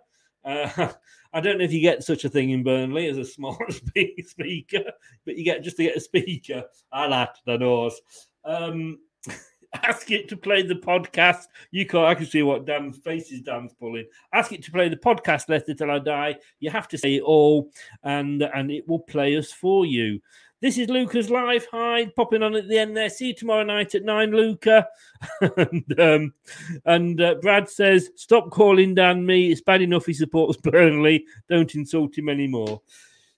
uh, 0.44 0.92
I 1.35 1.41
don't 1.41 1.59
know 1.59 1.64
if 1.64 1.72
you 1.72 1.80
get 1.80 2.05
such 2.05 2.24
a 2.24 2.28
thing 2.28 2.51
in 2.51 2.62
Burnley 2.62 3.09
as 3.09 3.18
a 3.18 3.24
smart 3.24 3.72
speaker, 3.72 4.85
but 5.24 5.37
you 5.37 5.45
get 5.45 5.64
just 5.64 5.76
to 5.78 5.82
get 5.82 5.97
a 5.97 6.01
speaker. 6.01 6.62
I 6.93 7.09
that 7.09 7.39
the 7.45 7.57
doors. 7.57 8.01
Um, 8.45 9.01
ask 9.82 10.12
it 10.12 10.28
to 10.28 10.37
play 10.37 10.62
the 10.62 10.76
podcast. 10.76 11.47
You 11.72 11.87
can 11.87 12.05
I 12.05 12.14
can 12.14 12.26
see 12.26 12.45
what 12.45 12.66
Dan's 12.66 12.99
face 12.99 13.32
is 13.32 13.41
Dan's 13.41 13.72
pulling. 13.74 14.07
Ask 14.32 14.53
it 14.53 14.62
to 14.62 14.70
play 14.70 14.89
the 14.89 14.97
podcast 14.97 15.49
Leicester 15.49 15.74
Till 15.74 15.91
I 15.91 15.99
Die. 15.99 16.37
You 16.61 16.70
have 16.70 16.87
to 16.89 16.99
say 16.99 17.16
it 17.16 17.22
all, 17.22 17.72
and 18.05 18.41
and 18.43 18.70
it 18.70 18.87
will 18.87 19.01
play 19.01 19.37
us 19.37 19.51
for 19.51 19.85
you. 19.85 20.20
This 20.64 20.78
is 20.78 20.88
Luca's 20.88 21.28
live. 21.28 21.66
Hi, 21.72 22.06
popping 22.16 22.42
on 22.42 22.54
at 22.54 22.68
the 22.68 22.78
end 22.78 22.96
there. 22.96 23.10
See 23.10 23.26
you 23.26 23.34
tomorrow 23.34 23.64
night 23.64 23.94
at 23.94 24.02
nine, 24.02 24.30
Luca. 24.30 24.88
and 25.58 26.00
um, 26.00 26.32
and 26.86 27.20
uh, 27.20 27.34
Brad 27.34 27.68
says, 27.68 28.08
"Stop 28.16 28.48
calling 28.50 28.94
Dan 28.94 29.26
me. 29.26 29.52
It's 29.52 29.60
bad 29.60 29.82
enough 29.82 30.06
he 30.06 30.14
supports 30.14 30.56
Burnley. 30.62 31.26
Don't 31.50 31.74
insult 31.74 32.16
him 32.16 32.30
anymore." 32.30 32.80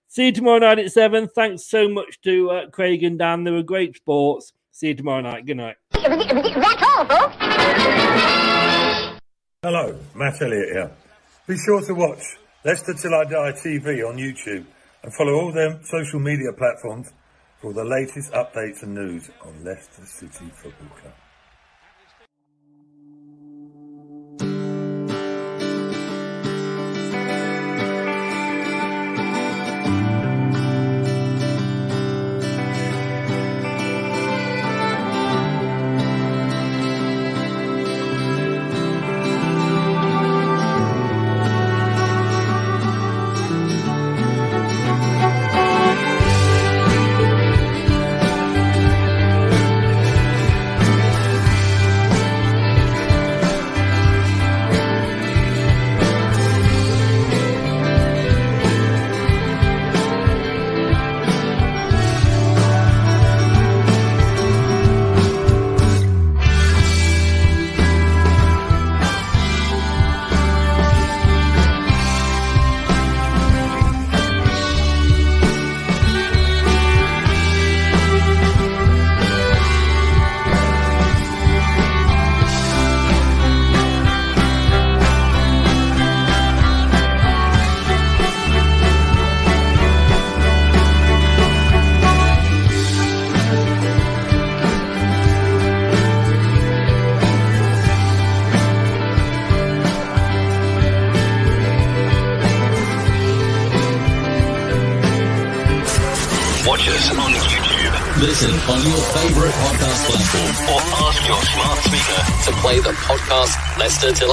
See 0.06 0.26
you 0.26 0.30
tomorrow 0.30 0.60
night 0.60 0.78
at 0.78 0.92
seven. 0.92 1.26
Thanks 1.26 1.64
so 1.64 1.88
much 1.88 2.20
to 2.20 2.48
uh, 2.48 2.70
Craig 2.70 3.02
and 3.02 3.18
Dan. 3.18 3.42
They 3.42 3.50
were 3.50 3.64
great 3.64 3.96
sports. 3.96 4.52
See 4.70 4.86
you 4.86 4.94
tomorrow 4.94 5.22
night. 5.22 5.46
Good 5.46 5.56
night. 5.56 5.78
Hello, 9.64 9.98
Matt 10.14 10.40
Elliott 10.40 10.68
here. 10.68 10.92
Be 11.48 11.56
sure 11.56 11.82
to 11.86 11.92
watch 11.92 12.22
Leicester 12.64 12.94
Till 12.94 13.16
I 13.16 13.24
Die 13.24 13.52
TV 13.64 14.08
on 14.08 14.16
YouTube 14.16 14.64
and 15.06 15.14
follow 15.14 15.34
all 15.34 15.52
their 15.52 15.78
social 15.84 16.18
media 16.18 16.52
platforms 16.52 17.12
for 17.62 17.72
the 17.72 17.84
latest 17.84 18.32
updates 18.32 18.82
and 18.82 18.92
news 18.92 19.30
on 19.44 19.64
Leicester 19.64 20.04
City 20.04 20.50
Football 20.52 20.88
Club. 21.00 21.25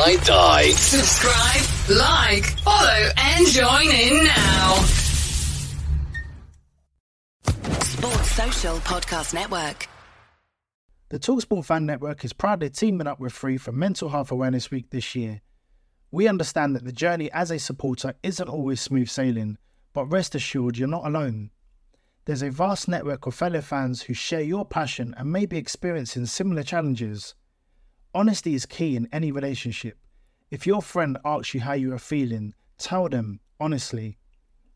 I 0.05 0.17
Die. 0.17 0.71
Subscribe, 0.71 1.97
like, 1.97 2.43
follow, 2.59 3.09
and 3.15 3.47
join 3.47 3.89
in 3.89 4.25
now. 4.25 4.75
Sports 7.79 8.31
Social 8.31 8.75
Podcast 8.79 9.33
Network. 9.33 9.87
The 11.07 11.19
Talksport 11.19 11.63
Fan 11.63 11.85
Network 11.85 12.25
is 12.25 12.33
proudly 12.33 12.69
teaming 12.69 13.07
up 13.07 13.21
with 13.21 13.31
Free 13.31 13.55
for 13.57 13.71
Mental 13.71 14.09
Health 14.09 14.29
Awareness 14.29 14.69
Week 14.69 14.89
this 14.89 15.15
year. 15.15 15.39
We 16.11 16.27
understand 16.27 16.75
that 16.75 16.83
the 16.83 16.91
journey 16.91 17.31
as 17.31 17.49
a 17.49 17.57
supporter 17.57 18.13
isn't 18.23 18.49
always 18.49 18.81
smooth 18.81 19.07
sailing, 19.07 19.57
but 19.93 20.07
rest 20.07 20.35
assured 20.35 20.77
you're 20.77 20.89
not 20.89 21.07
alone. 21.07 21.51
There's 22.25 22.43
a 22.43 22.51
vast 22.51 22.89
network 22.89 23.25
of 23.25 23.35
fellow 23.35 23.61
fans 23.61 24.01
who 24.01 24.13
share 24.13 24.41
your 24.41 24.65
passion 24.65 25.13
and 25.15 25.31
may 25.31 25.45
be 25.45 25.57
experiencing 25.57 26.25
similar 26.25 26.63
challenges. 26.63 27.35
Honesty 28.15 28.53
is 28.53 28.67
key 28.67 28.95
in 28.95 29.09
any 29.11 29.31
relationship. 29.31 29.97
If 30.51 30.67
your 30.67 30.83
friend 30.83 31.17
asks 31.25 31.55
you 31.55 31.61
how 31.61 31.73
you 31.73 31.93
are 31.93 31.99
feeling, 31.99 32.53
tell 32.77 33.09
them 33.09 33.39
honestly. 33.59 34.19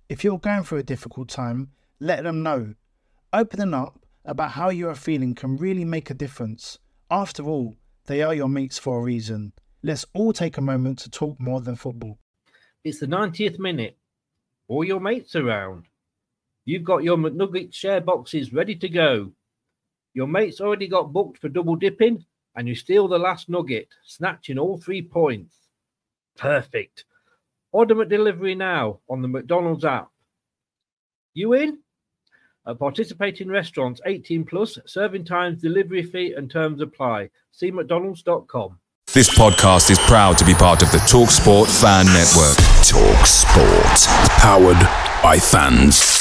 If 0.09 0.23
you're 0.23 0.39
going 0.39 0.63
through 0.63 0.79
a 0.79 0.83
difficult 0.83 1.29
time, 1.29 1.69
let 1.99 2.23
them 2.23 2.41
know. 2.41 2.73
Opening 3.31 3.75
up 3.75 3.99
about 4.25 4.51
how 4.51 4.69
you 4.69 4.89
are 4.89 4.95
feeling 4.95 5.35
can 5.35 5.55
really 5.55 5.85
make 5.85 6.09
a 6.09 6.15
difference. 6.15 6.79
After 7.11 7.43
all, 7.43 7.75
they 8.07 8.23
are 8.23 8.33
your 8.33 8.49
mates 8.49 8.79
for 8.79 8.97
a 8.97 9.03
reason. 9.03 9.53
Let's 9.83 10.05
all 10.15 10.33
take 10.33 10.57
a 10.57 10.61
moment 10.61 10.97
to 10.99 11.09
talk 11.11 11.39
more 11.39 11.61
than 11.61 11.75
football. 11.75 12.17
It's 12.83 12.99
the 12.99 13.05
90th 13.05 13.59
minute. 13.59 13.97
All 14.67 14.83
your 14.83 14.99
mates 14.99 15.35
around. 15.35 15.85
You've 16.65 16.83
got 16.83 17.03
your 17.03 17.17
McNugget 17.17 17.71
share 17.71 18.01
boxes 18.01 18.51
ready 18.51 18.75
to 18.77 18.89
go. 18.89 19.31
Your 20.15 20.27
mates 20.27 20.59
already 20.59 20.87
got 20.87 21.13
booked 21.13 21.37
for 21.37 21.49
double 21.49 21.75
dipping, 21.75 22.25
and 22.57 22.67
you 22.67 22.75
steal 22.75 23.07
the 23.07 23.19
last 23.19 23.47
nugget, 23.47 23.87
snatching 24.03 24.57
all 24.57 24.77
three 24.77 25.03
points. 25.03 25.55
Perfect. 26.35 27.05
Order 27.71 27.95
McDelivery 27.95 28.57
now 28.57 28.99
on 29.07 29.21
the 29.21 29.27
McDonald's 29.27 29.85
app. 29.85 30.09
You 31.35 31.53
in? 31.53 31.77
At 32.65 32.79
participating 32.79 33.47
restaurants 33.47 34.01
18 34.05 34.43
plus, 34.43 34.77
serving 34.85 35.23
times, 35.25 35.61
delivery 35.61 36.03
fee, 36.03 36.33
and 36.35 36.49
terms 36.49 36.81
apply. 36.81 37.29
See 37.51 37.71
McDonald's.com. 37.71 38.79
This 39.13 39.29
podcast 39.29 39.89
is 39.89 39.99
proud 39.99 40.37
to 40.39 40.45
be 40.45 40.53
part 40.53 40.81
of 40.81 40.91
the 40.91 40.97
TalkSport 40.97 41.67
Fan 41.81 42.07
Network. 42.07 42.57
TalkSport. 42.83 44.07
Powered 44.39 45.23
by 45.23 45.39
fans. 45.39 46.16